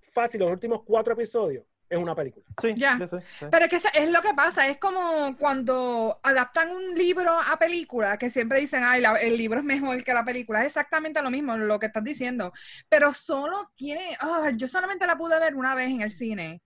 fácil, 0.00 0.40
los 0.40 0.50
últimos 0.50 0.82
cuatro 0.84 1.12
episodios 1.14 1.64
es 1.90 1.98
una 1.98 2.14
película. 2.14 2.44
Sí, 2.60 2.74
Ya. 2.76 2.98
sí, 2.98 3.06
sí, 3.08 3.16
sí. 3.40 3.46
Pero 3.50 3.64
es 3.64 3.70
que 3.70 3.76
es 3.98 4.10
lo 4.10 4.20
que 4.22 4.34
pasa, 4.34 4.66
es 4.68 4.78
como 4.78 5.36
cuando 5.38 6.20
adaptan 6.22 6.70
un 6.70 6.94
libro 6.94 7.38
a 7.40 7.58
película, 7.58 8.18
que 8.18 8.30
siempre 8.30 8.60
dicen, 8.60 8.82
ay, 8.84 9.00
la- 9.00 9.16
el 9.16 9.36
libro 9.36 9.58
es 9.58 9.64
mejor 9.64 10.02
que 10.04 10.12
la 10.14 10.24
película, 10.24 10.60
es 10.60 10.66
exactamente 10.66 11.22
lo 11.22 11.30
mismo, 11.30 11.56
lo 11.56 11.78
que 11.78 11.86
estás 11.86 12.04
diciendo, 12.04 12.52
pero 12.88 13.12
solo 13.14 13.70
tiene, 13.76 14.16
ah, 14.20 14.50
yo 14.54 14.68
solamente 14.68 15.06
la 15.06 15.16
pude 15.16 15.38
ver 15.38 15.54
una 15.54 15.74
vez 15.74 15.88
en 15.88 16.02
el 16.02 16.12
cine, 16.12 16.62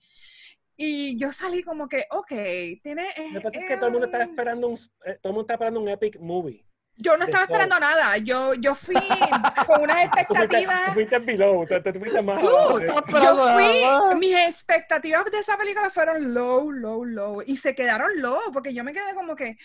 y 0.76 1.16
yo 1.18 1.32
salí 1.32 1.62
como 1.62 1.88
que, 1.88 2.06
ok, 2.10 2.32
tiene... 2.82 3.06
Lo 3.32 3.38
que 3.38 3.44
pasa 3.44 3.58
es 3.60 3.64
que 3.66 3.76
todo 3.76 3.86
el 3.86 3.92
mundo 3.92 4.06
está 4.06 4.22
esperando 4.22 4.68
un, 4.68 4.74
eh, 5.04 5.18
todo 5.22 5.30
el 5.30 5.34
mundo 5.34 5.40
está 5.42 5.54
esperando 5.54 5.80
un 5.80 5.88
epic 5.88 6.18
movie. 6.18 6.64
Yo 6.96 7.16
no 7.16 7.24
estaba 7.24 7.44
esperando 7.44 7.80
nada, 7.80 8.18
yo, 8.18 8.54
yo 8.54 8.74
fui 8.74 8.94
con 9.66 9.80
unas 9.82 10.10
Tú 10.10 10.10
fuiste, 10.10 10.26
tú 10.26 10.34
expectativas... 10.34 10.94
fuiste 10.94 11.18
below, 11.18 11.66
tú, 11.66 11.82
tú 11.92 11.98
fuiste 11.98 12.22
más 12.22 12.42
estaba 12.42 12.80
Yo 12.80 13.54
fui, 14.10 14.18
mis 14.18 14.36
expectativas 14.36 15.24
de 15.30 15.38
esa 15.38 15.56
película 15.56 15.90
fueron 15.90 16.34
low, 16.34 16.70
low, 16.70 17.04
low, 17.04 17.42
y 17.44 17.56
se 17.56 17.74
quedaron 17.74 18.10
low, 18.20 18.52
porque 18.52 18.74
yo 18.74 18.84
me 18.84 18.92
quedé 18.92 19.14
como 19.14 19.34
que, 19.34 19.56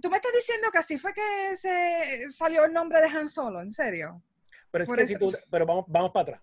tú 0.00 0.10
me 0.10 0.16
estás 0.18 0.32
diciendo 0.32 0.70
que 0.70 0.78
así 0.78 0.98
fue 0.98 1.12
que 1.14 1.56
se 1.56 2.30
salió 2.30 2.64
el 2.64 2.72
nombre 2.72 3.00
de 3.00 3.06
Han 3.08 3.28
Solo, 3.28 3.60
¿en 3.60 3.70
serio? 3.70 4.22
Pero 4.70 4.84
es 4.84 4.88
Por 4.88 4.98
que 4.98 5.04
eso- 5.04 5.12
si 5.14 5.18
tú, 5.18 5.32
pero 5.50 5.66
vamos, 5.66 5.84
vamos 5.88 6.10
para 6.12 6.22
atrás. 6.22 6.42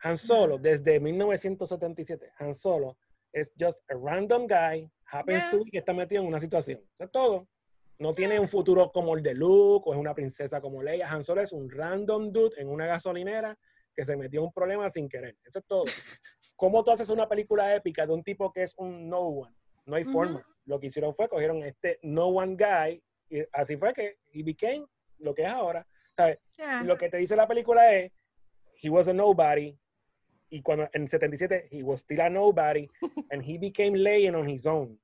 Han 0.00 0.16
Solo, 0.18 0.58
desde 0.58 1.00
1977, 1.00 2.32
Han 2.38 2.52
Solo 2.52 2.98
es 3.32 3.52
just 3.58 3.88
a 3.90 3.94
random 3.94 4.46
guy, 4.46 4.90
happens 5.10 5.42
Yeah. 5.44 5.50
to 5.50 5.64
be 5.64 5.70
que 5.70 5.78
está 5.78 5.92
metido 5.92 6.22
en 6.22 6.28
una 6.28 6.38
situación. 6.38 6.80
Eso 6.94 7.04
es 7.04 7.10
todo. 7.10 7.48
No 7.98 8.12
tiene 8.12 8.40
un 8.40 8.48
futuro 8.48 8.90
como 8.90 9.16
el 9.16 9.22
de 9.22 9.34
Luke 9.34 9.84
o 9.86 9.94
es 9.94 9.98
una 9.98 10.14
princesa 10.14 10.60
como 10.60 10.82
Leia. 10.82 11.10
Han 11.10 11.22
Solo 11.22 11.40
es 11.40 11.52
un 11.52 11.70
random 11.70 12.32
dude 12.32 12.60
en 12.60 12.68
una 12.68 12.86
gasolinera 12.86 13.56
que 13.94 14.04
se 14.04 14.16
metió 14.16 14.40
en 14.40 14.46
un 14.46 14.52
problema 14.52 14.88
sin 14.90 15.08
querer. 15.08 15.36
Eso 15.44 15.60
es 15.60 15.64
todo. 15.66 15.84
¿Cómo 16.56 16.82
tú 16.82 16.90
haces 16.90 17.10
una 17.10 17.28
película 17.28 17.74
épica 17.74 18.06
de 18.06 18.12
un 18.12 18.22
tipo 18.22 18.52
que 18.52 18.64
es 18.64 18.74
un 18.76 19.08
no 19.08 19.20
one? 19.20 19.54
No 19.86 19.96
hay 19.96 20.04
forma. 20.04 20.44
Lo 20.64 20.80
que 20.80 20.86
hicieron 20.88 21.14
fue 21.14 21.28
cogieron 21.28 21.62
este 21.62 21.98
no 22.02 22.26
one 22.28 22.56
guy 22.56 23.02
y 23.28 23.44
así 23.52 23.76
fue 23.76 23.92
que 23.92 24.18
he 24.32 24.42
became 24.42 24.86
lo 25.18 25.34
que 25.34 25.42
es 25.42 25.48
ahora. 25.48 25.86
¿Sabes? 26.16 26.38
Yeah. 26.56 26.82
lo 26.84 26.96
que 26.96 27.08
te 27.08 27.16
dice 27.16 27.34
la 27.34 27.48
película 27.48 27.92
es, 27.92 28.12
he 28.80 28.88
was 28.88 29.08
a 29.08 29.12
nobody, 29.12 29.76
y 30.50 30.62
cuando 30.62 30.88
en 30.92 31.08
77, 31.08 31.68
he 31.70 31.82
was 31.82 32.00
still 32.00 32.20
a 32.20 32.30
nobody, 32.30 32.88
and 33.30 33.42
he 33.42 33.58
became 33.58 33.96
Leia 33.96 34.32
on 34.32 34.48
his 34.48 34.66
own. 34.66 34.98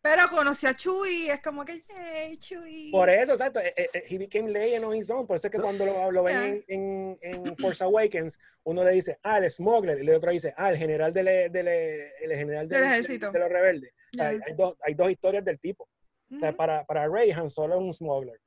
Pero 0.00 0.28
conocí 0.30 0.66
a 0.66 0.74
Chewie, 0.76 1.30
es 1.32 1.42
como 1.42 1.64
que, 1.64 1.82
hey, 1.88 2.36
Chewie. 2.38 2.90
Por 2.92 3.10
eso, 3.10 3.32
exacto, 3.32 3.58
eh, 3.60 3.74
eh, 3.76 4.04
he 4.08 4.16
became 4.16 4.48
Leia 4.50 4.80
on 4.86 4.94
his 4.94 5.10
own, 5.10 5.26
por 5.26 5.36
eso 5.36 5.48
es 5.48 5.52
que 5.52 5.58
cuando 5.60 5.84
lo, 5.84 6.10
lo 6.12 6.22
ven 6.22 6.62
en, 6.68 7.18
en, 7.20 7.44
en 7.44 7.56
Force 7.56 7.82
Awakens, 7.82 8.38
uno 8.64 8.84
le 8.84 8.92
dice, 8.92 9.18
ah, 9.24 9.38
el 9.38 9.50
smuggler, 9.50 9.98
y 9.98 10.02
el 10.02 10.14
otro 10.14 10.30
dice, 10.30 10.54
ah, 10.56 10.70
el 10.70 10.76
general 10.78 11.12
del, 11.12 11.50
del, 11.52 11.68
el 11.68 12.30
general 12.36 12.68
Del 12.68 12.80
del- 12.80 12.90
ejército. 12.92 13.32
de 13.32 13.38
los 13.40 13.48
rebeldes. 13.48 13.92
O 14.14 14.16
sea, 14.16 14.32
Yeah. 14.32 14.40
hay, 14.46 14.54
dos, 14.54 14.74
hay 14.82 14.94
dos 14.94 15.10
historias 15.10 15.44
del 15.44 15.58
tipo. 15.60 15.86
O 16.34 16.38
sea, 16.38 16.52
para, 16.56 16.84
para 16.86 17.06
Rey, 17.08 17.30
Han 17.30 17.50
Solo 17.50 17.74
es 17.74 17.80
un 17.80 17.92
smuggler. 17.92 18.40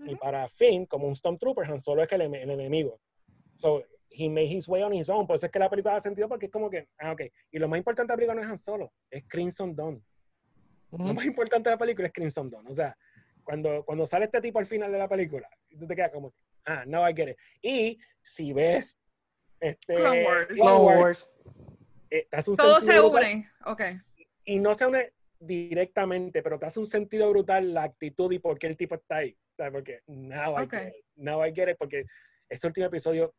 Y 0.00 0.14
para 0.16 0.46
Finn, 0.48 0.84
como 0.86 1.06
un 1.08 1.14
Stormtrooper, 1.16 1.64
Han 1.70 1.78
Solo 1.80 2.02
es 2.02 2.12
el, 2.12 2.22
el 2.22 2.50
enemigo. 2.50 3.00
So, 3.56 3.82
he 4.10 4.28
made 4.28 4.46
his 4.48 4.68
way 4.68 4.82
on 4.82 4.92
his 4.92 5.08
own. 5.08 5.26
Por 5.26 5.36
eso 5.36 5.46
es 5.46 5.52
que 5.52 5.58
la 5.58 5.70
película 5.70 5.94
da 5.94 6.00
sentido 6.00 6.28
porque 6.28 6.46
es 6.46 6.52
como 6.52 6.68
que, 6.70 6.86
ah, 6.98 7.12
ok. 7.12 7.22
Y 7.50 7.58
lo 7.58 7.68
más 7.68 7.78
importante 7.78 8.12
de 8.12 8.14
la 8.14 8.16
película 8.16 8.34
no 8.34 8.42
es 8.42 8.48
Han 8.50 8.58
Solo, 8.58 8.92
es 9.10 9.24
Crimson 9.28 9.74
Dawn. 9.74 10.04
Lo 10.92 11.04
Ujú. 11.04 11.14
más 11.14 11.24
importante 11.24 11.68
de 11.70 11.74
la 11.74 11.78
película 11.78 12.06
es 12.08 12.12
Crimson 12.12 12.50
Dawn. 12.50 12.66
O 12.66 12.74
sea, 12.74 12.96
cuando, 13.42 13.84
cuando 13.84 14.06
sale 14.06 14.26
este 14.26 14.40
tipo 14.40 14.58
al 14.58 14.66
final 14.66 14.92
de 14.92 14.98
la 14.98 15.08
película, 15.08 15.48
tú 15.78 15.86
te 15.86 15.96
quedas 15.96 16.12
como, 16.12 16.34
ah, 16.66 16.84
now 16.86 17.08
I 17.08 17.14
get 17.14 17.28
it. 17.30 17.38
Y 17.62 17.98
si 18.20 18.52
ves 18.52 18.98
este, 19.58 19.94
Clone 19.94 20.24
Wars. 20.24 20.46
Clone 20.48 20.60
Clone 20.60 20.84
Wars, 20.84 21.30
eh, 22.10 22.26
te 22.30 22.36
hace 22.36 22.50
un 22.50 22.56
Todo 22.56 22.80
se 22.80 23.00
une, 23.00 23.50
ok. 23.64 23.82
Y 24.44 24.58
no 24.58 24.74
se 24.74 24.86
une 24.86 25.12
directamente, 25.40 26.42
pero 26.42 26.58
te 26.58 26.66
hace 26.66 26.78
un 26.78 26.86
sentido 26.86 27.30
brutal 27.30 27.72
la 27.72 27.84
actitud 27.84 28.30
y 28.32 28.38
por 28.38 28.58
qué 28.58 28.66
el 28.66 28.76
tipo 28.76 28.94
está 28.96 29.16
ahí. 29.16 29.36
¿Sabes? 29.56 29.72
Porque 29.72 30.02
now 30.06 30.58
I 30.58 30.64
Ok. 30.64 30.72
get 30.72 30.88
it. 30.88 31.04
Now 31.16 31.44
I 31.44 31.52
get 31.54 31.68
it, 31.70 31.76
porque 31.78 32.04
ese 32.48 32.66
último 32.66 32.86
episodio, 32.86 33.34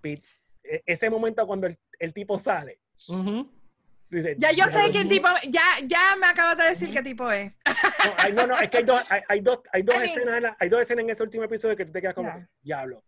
Pete, 0.00 0.22
e- 0.62 0.82
ese 0.86 1.10
momento 1.10 1.46
cuando 1.46 1.66
el, 1.66 1.76
el 1.98 2.12
tipo 2.12 2.38
sale, 2.38 2.80
Ujú. 3.08 3.50
Dice, 4.10 4.34
Ya 4.38 4.50
yo 4.52 4.64
sé 4.66 4.70
"Diablo, 4.70 4.92
qué 4.92 5.04
no". 5.04 5.08
tipo, 5.10 5.28
ya, 5.48 5.62
ya 5.84 6.16
me 6.16 6.26
acabas 6.26 6.56
de 6.56 6.64
decir 6.64 6.92
qué 6.92 7.02
tipo 7.02 7.30
es. 7.30 7.52
No, 7.66 8.12
hay- 8.18 8.32
no, 8.32 8.46
no, 8.46 8.58
es 8.58 8.70
que 8.70 8.78
hay 8.78 8.84
dos, 8.84 9.10
hay, 9.10 9.20
hay 9.28 9.40
dos, 9.40 9.60
hay 9.72 9.82
dos 9.82 9.94
I 9.94 9.98
mean- 9.98 10.10
escenas, 10.10 10.36
en 10.36 10.42
la- 10.44 10.56
hay 10.58 10.68
dos 10.68 10.80
escenas 10.80 11.04
en 11.04 11.10
ese 11.10 11.22
último 11.22 11.44
episodio 11.44 11.76
que 11.76 11.84
tú 11.86 11.92
te 11.92 12.00
quedas 12.00 12.14
como, 12.14 12.28
Ya. 12.28 12.48
diablo, 12.62 13.02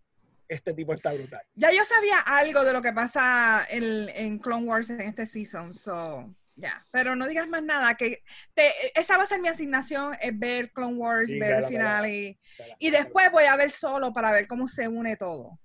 este 0.49 0.73
tipo 0.75 0.95
está 0.95 1.13
brutal. 1.13 1.43
Ya 1.55 1.71
yo 1.73 1.85
sabía 1.85 2.19
algo 2.21 2.65
de 2.65 2.73
lo 2.73 2.83
que 2.83 2.93
pasa 2.93 3.67
en, 3.71 4.09
en 4.11 4.39
Clone 4.39 4.67
Wars 4.67 4.91
en 4.91 5.01
este 5.03 5.27
season, 5.27 5.73
so, 5.75 6.35
ya. 6.57 6.83
Pero 6.91 7.15
no 7.15 7.29
digas 7.29 7.47
más 7.49 7.63
nada, 7.63 7.95
que 7.95 8.23
te- 8.55 8.99
esa 8.99 9.17
va 9.17 9.25
a 9.25 9.27
ser 9.27 9.41
mi 9.41 9.49
asignación, 9.49 10.17
es 10.21 10.37
ver 10.39 10.73
Clone 10.73 10.97
Wars, 10.97 11.29
Sí, 11.29 11.39
ver 11.39 11.57
el 11.57 11.67
final 11.67 12.07
y, 12.09 12.39
después 12.91 13.31
voy 13.31 13.45
a 13.45 13.57
ver 13.57 13.71
solo 13.71 14.13
para 14.13 14.33
ver 14.33 14.47
cómo 14.49 14.67
se 14.69 14.89
une 14.89 15.17
todo. 15.17 15.59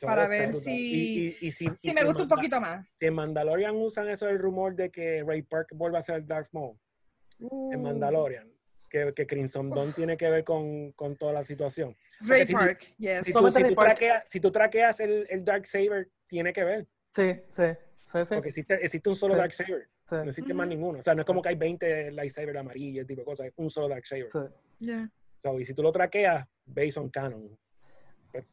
Para 0.00 0.26
ver 0.26 0.54
si- 0.54 0.70
Y, 0.70 1.26
y- 1.40 1.46
y 1.48 1.50
si, 1.50 1.68
Si 1.76 1.92
me 1.92 2.00
en 2.00 2.06
gusta 2.06 2.22
un 2.22 2.28
poquito 2.28 2.60
más. 2.60 2.86
Si 2.98 3.06
en 3.06 3.14
Mandalorian 3.14 3.76
usan 3.76 4.08
eso 4.08 4.26
del 4.26 4.38
rumor 4.38 4.74
de 4.74 4.90
que 4.90 5.22
Ray 5.22 5.42
Park 5.42 5.68
vuelva 5.74 5.98
a 5.98 6.02
ser 6.02 6.24
Darth 6.26 6.48
Maul 6.52 6.76
en 7.38 7.48
Uh, 7.50 7.78
Mandalorian, 7.78 8.50
que, 8.88 9.12
que 9.14 9.26
Crimson 9.26 9.68
Dawn 9.70 9.92
tiene 9.92 10.16
que 10.16 10.28
ver 10.30 10.44
con, 10.44 10.92
con 10.92 11.16
toda 11.16 11.32
la 11.32 11.44
situación. 11.44 11.96
Ray 12.20 12.46
si 12.46 12.52
tú- 12.52 12.58
Park, 12.58 12.94
yes. 12.98 13.24
Si 13.24 13.32
tú, 13.32 13.38
Solamente 13.38 13.58
si 13.58 13.62
Ray 13.64 13.70
tú 13.72 13.76
Park. 13.76 13.88
traqueas, 13.88 14.28
si 14.30 14.40
tú 14.40 14.50
traqueas 14.52 15.00
el, 15.00 15.26
el 15.28 15.44
Dark 15.44 15.66
Saber, 15.66 16.08
tiene 16.26 16.52
que 16.52 16.64
ver. 16.64 16.86
Sí, 17.14 17.32
sí, 17.50 17.62
sí, 18.06 18.24
sí. 18.24 18.34
Porque 18.34 18.48
existe, 18.48 18.74
existe 18.74 19.08
un 19.08 19.16
solo 19.16 19.34
Sí. 19.34 19.40
Dark 19.40 19.52
Saber. 19.54 19.88
sí, 20.08 20.14
No 20.14 20.22
existe 20.24 20.54
más 20.54 20.66
Ujú. 20.66 20.74
ninguno. 20.74 20.98
O 20.98 21.02
sea, 21.02 21.14
no 21.14 21.20
es 21.22 21.26
como 21.26 21.42
que 21.42 21.50
hay 21.50 21.56
20 21.56 22.12
lightsaber 22.12 22.56
amarillos, 22.56 23.02
ese 23.02 23.08
tipo 23.08 23.20
de 23.20 23.24
cosas. 23.26 23.46
Es 23.48 23.52
un 23.56 23.68
solo 23.70 23.88
Dark 23.88 24.06
Saber. 24.06 24.28
sí. 24.32 24.38
Yeah. 24.86 25.10
So, 25.38 25.58
y 25.58 25.64
si 25.64 25.74
tú 25.74 25.82
lo 25.82 25.90
traqueas, 25.92 26.46
based 26.66 26.96
on 27.02 27.10
canon. 27.10 27.58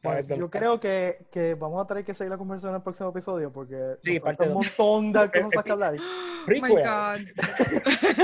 Pues, 0.02 0.28
lo- 0.28 0.36
yo 0.36 0.50
creo 0.50 0.78
que, 0.80 1.26
que 1.30 1.54
vamos 1.54 1.82
a 1.82 1.86
tener 1.86 2.04
que 2.04 2.14
seguir 2.14 2.30
la 2.30 2.38
conversación 2.38 2.70
en 2.72 2.76
el 2.76 2.82
próximo 2.82 3.08
episodio 3.10 3.50
porque 3.52 3.96
Sí, 4.02 4.14
nos 4.14 4.22
parte 4.22 4.44
falta 4.44 4.52
un 4.58 4.66
montón 4.66 5.12
de 5.12 5.42
cosas 5.42 5.62
que 5.64 5.72
hablar. 5.72 5.94
Oh 5.94 6.48
my 6.48 6.60
Prequel. 6.60 6.84
God. 6.84 7.20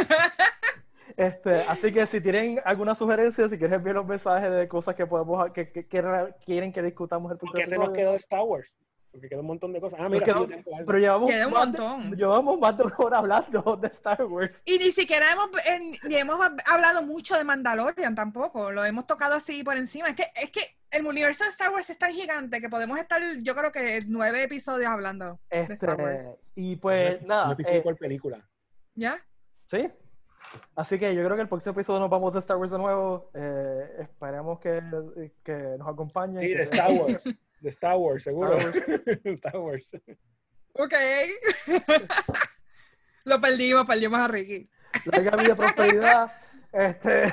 Este, 1.16 1.62
así 1.62 1.92
que 1.94 2.04
si 2.06 2.20
tienen 2.20 2.60
alguna 2.64 2.94
sugerencia, 2.94 3.48
si 3.48 3.56
quieren 3.56 3.76
enviar 3.78 3.96
los 3.96 4.06
mensajes 4.06 4.50
de 4.52 4.68
cosas 4.68 4.94
que 4.94 5.06
podemos 5.06 5.50
que, 5.52 5.70
que- 5.70 5.86
que 5.86 6.34
quieren 6.44 6.72
que 6.72 6.82
discutamos 6.82 7.32
el 7.32 7.38
próximo 7.38 7.52
Porque 7.54 7.66
se 7.66 7.78
nos 7.78 7.88
quedó 7.90 8.10
de 8.12 8.18
Star 8.18 8.42
Wars. 8.42 8.76
Porque 9.16 9.28
quedó 9.30 9.40
un 9.40 9.46
montón 9.46 9.72
de 9.72 9.80
cosas. 9.80 9.98
Ah, 10.02 10.08
mira, 10.10 10.26
quedó- 10.26 10.44
sí, 10.44 10.50
yo 10.50 10.56
tengo 10.62 10.76
algo. 10.76 10.86
pero 10.86 10.98
llevamos 10.98 11.30
Queda 11.30 11.46
un 11.46 11.52
de- 11.52 11.58
montón. 11.58 12.14
llevamos 12.14 12.58
más 12.60 12.76
de 12.76 12.82
una 12.84 12.94
hora 12.98 13.18
hablando 13.18 13.76
de 13.80 13.88
Star 13.88 14.24
Wars. 14.24 14.60
Y 14.66 14.78
ni 14.78 14.90
siquiera 14.92 15.32
hemos, 15.32 15.48
eh, 15.66 15.98
ni 16.06 16.16
hemos 16.16 16.38
hablado 16.66 17.02
mucho 17.02 17.34
de 17.36 17.44
Mandalorian 17.44 18.14
tampoco. 18.14 18.70
Lo 18.72 18.84
hemos 18.84 19.06
tocado 19.06 19.34
así 19.34 19.64
por 19.64 19.76
encima. 19.78 20.08
Es 20.08 20.16
que, 20.16 20.24
es 20.34 20.50
que 20.50 20.60
el 20.90 21.06
universo 21.06 21.44
de 21.44 21.50
Star 21.50 21.70
Wars 21.72 21.88
es 21.88 21.98
tan 21.98 22.12
gigante 22.12 22.60
que 22.60 22.68
podemos 22.68 22.98
estar, 22.98 23.22
yo 23.42 23.54
creo 23.54 23.72
que 23.72 24.02
nueve 24.06 24.42
episodios 24.42 24.90
hablando 24.90 25.40
de 25.50 25.60
Star 25.60 25.90
Este, 25.92 26.02
Wars. 26.02 26.36
y 26.54 26.76
pues 26.76 27.22
Un 27.22 27.28
nada, 27.28 27.52
episodio 27.52 27.90
eh, 27.90 27.94
película. 27.94 28.46
¿Ya? 28.94 29.18
sí. 29.70 29.90
Así 30.76 30.96
que 30.98 31.12
yo 31.14 31.24
creo 31.24 31.34
que 31.34 31.42
el 31.42 31.48
próximo 31.48 31.72
episodio 31.72 31.98
nos 32.00 32.08
vamos 32.08 32.32
de 32.32 32.38
Star 32.38 32.56
Wars 32.56 32.70
de 32.70 32.78
nuevo. 32.78 33.30
Eh, 33.34 33.96
esperemos 34.00 34.60
que, 34.60 34.80
que 35.42 35.52
nos 35.76 35.88
acompañen. 35.88 36.40
Sí, 36.40 36.48
de 36.54 36.62
Star 36.62 36.90
Wars. 36.92 37.24
De 37.60 37.68
Star 37.70 37.96
Wars, 37.96 38.22
seguro. 38.24 38.58
Star 38.58 39.02
Star 39.24 39.56
Wars. 39.58 39.96
Ok. 40.74 40.94
Lo 43.24 43.40
perdimos, 43.40 43.86
perdimos 43.86 44.18
a 44.18 44.28
Ricky. 44.28 44.68
Larga 45.06 45.36
vida, 45.42 45.56
prosperidad. 45.56 46.32
Este. 46.72 47.24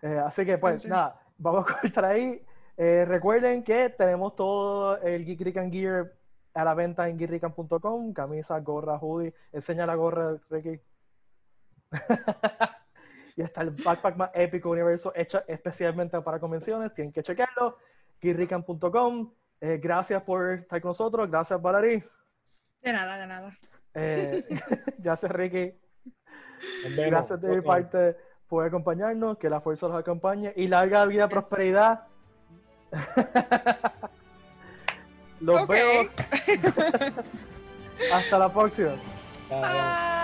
Eh, 0.00 0.18
así 0.24 0.44
que, 0.46 0.56
pues, 0.58 0.80
Sí. 0.82 0.88
nada, 0.88 1.20
vamos 1.36 1.66
a 1.68 1.80
cortar 1.80 2.04
ahí. 2.06 2.42
Eh, 2.76 3.04
recuerden 3.06 3.62
que 3.62 3.90
tenemos 3.90 4.34
todo 4.36 4.96
el 5.02 5.24
Geek 5.26 5.40
Rican 5.42 5.70
Gear 5.72 6.14
a 6.54 6.64
la 6.64 6.74
venta 6.74 7.08
en 7.08 7.18
geekrican.com. 7.18 8.12
Camisa, 8.14 8.58
gorra, 8.60 8.96
hoodie. 8.98 9.34
Enseña 9.52 9.84
la 9.86 9.96
gorra, 9.96 10.36
Ricky. 10.48 10.80
Y 13.38 13.42
está 13.42 13.62
el 13.62 13.70
backpack 13.70 14.16
más 14.16 14.30
épico 14.34 14.68
universo 14.68 15.12
hecho 15.14 15.40
especialmente 15.46 16.20
para 16.22 16.40
convenciones. 16.40 16.92
Tienen 16.92 17.12
que 17.12 17.22
chequearlo. 17.22 17.78
geekrican.com. 18.20 19.32
Eh, 19.60 19.78
gracias 19.80 20.20
por 20.24 20.54
estar 20.54 20.80
con 20.80 20.88
nosotros. 20.88 21.30
Gracias, 21.30 21.62
Valerie. 21.62 22.04
De 22.82 22.92
nada, 22.92 23.16
de 23.16 23.26
nada. 23.28 23.56
Eh, 23.94 24.44
gracias, 24.98 25.30
Ricky. 25.30 25.72
Vemos. 26.96 27.10
Gracias 27.10 27.40
de 27.40 27.48
mi 27.48 27.60
parte 27.60 28.16
por 28.48 28.66
acompañarnos. 28.66 29.38
Que 29.38 29.48
la 29.48 29.60
fuerza 29.60 29.86
los 29.86 29.96
acompañe. 29.96 30.52
Y 30.56 30.66
larga 30.66 31.06
vida, 31.06 31.26
Yes. 31.26 31.32
prosperidad. 31.32 32.08
los 35.40 35.64
veo. 35.68 36.10
Hasta 38.12 38.36
la 38.36 38.52
próxima. 38.52 38.96
Bye. 39.48 39.60
Bye. 39.60 40.17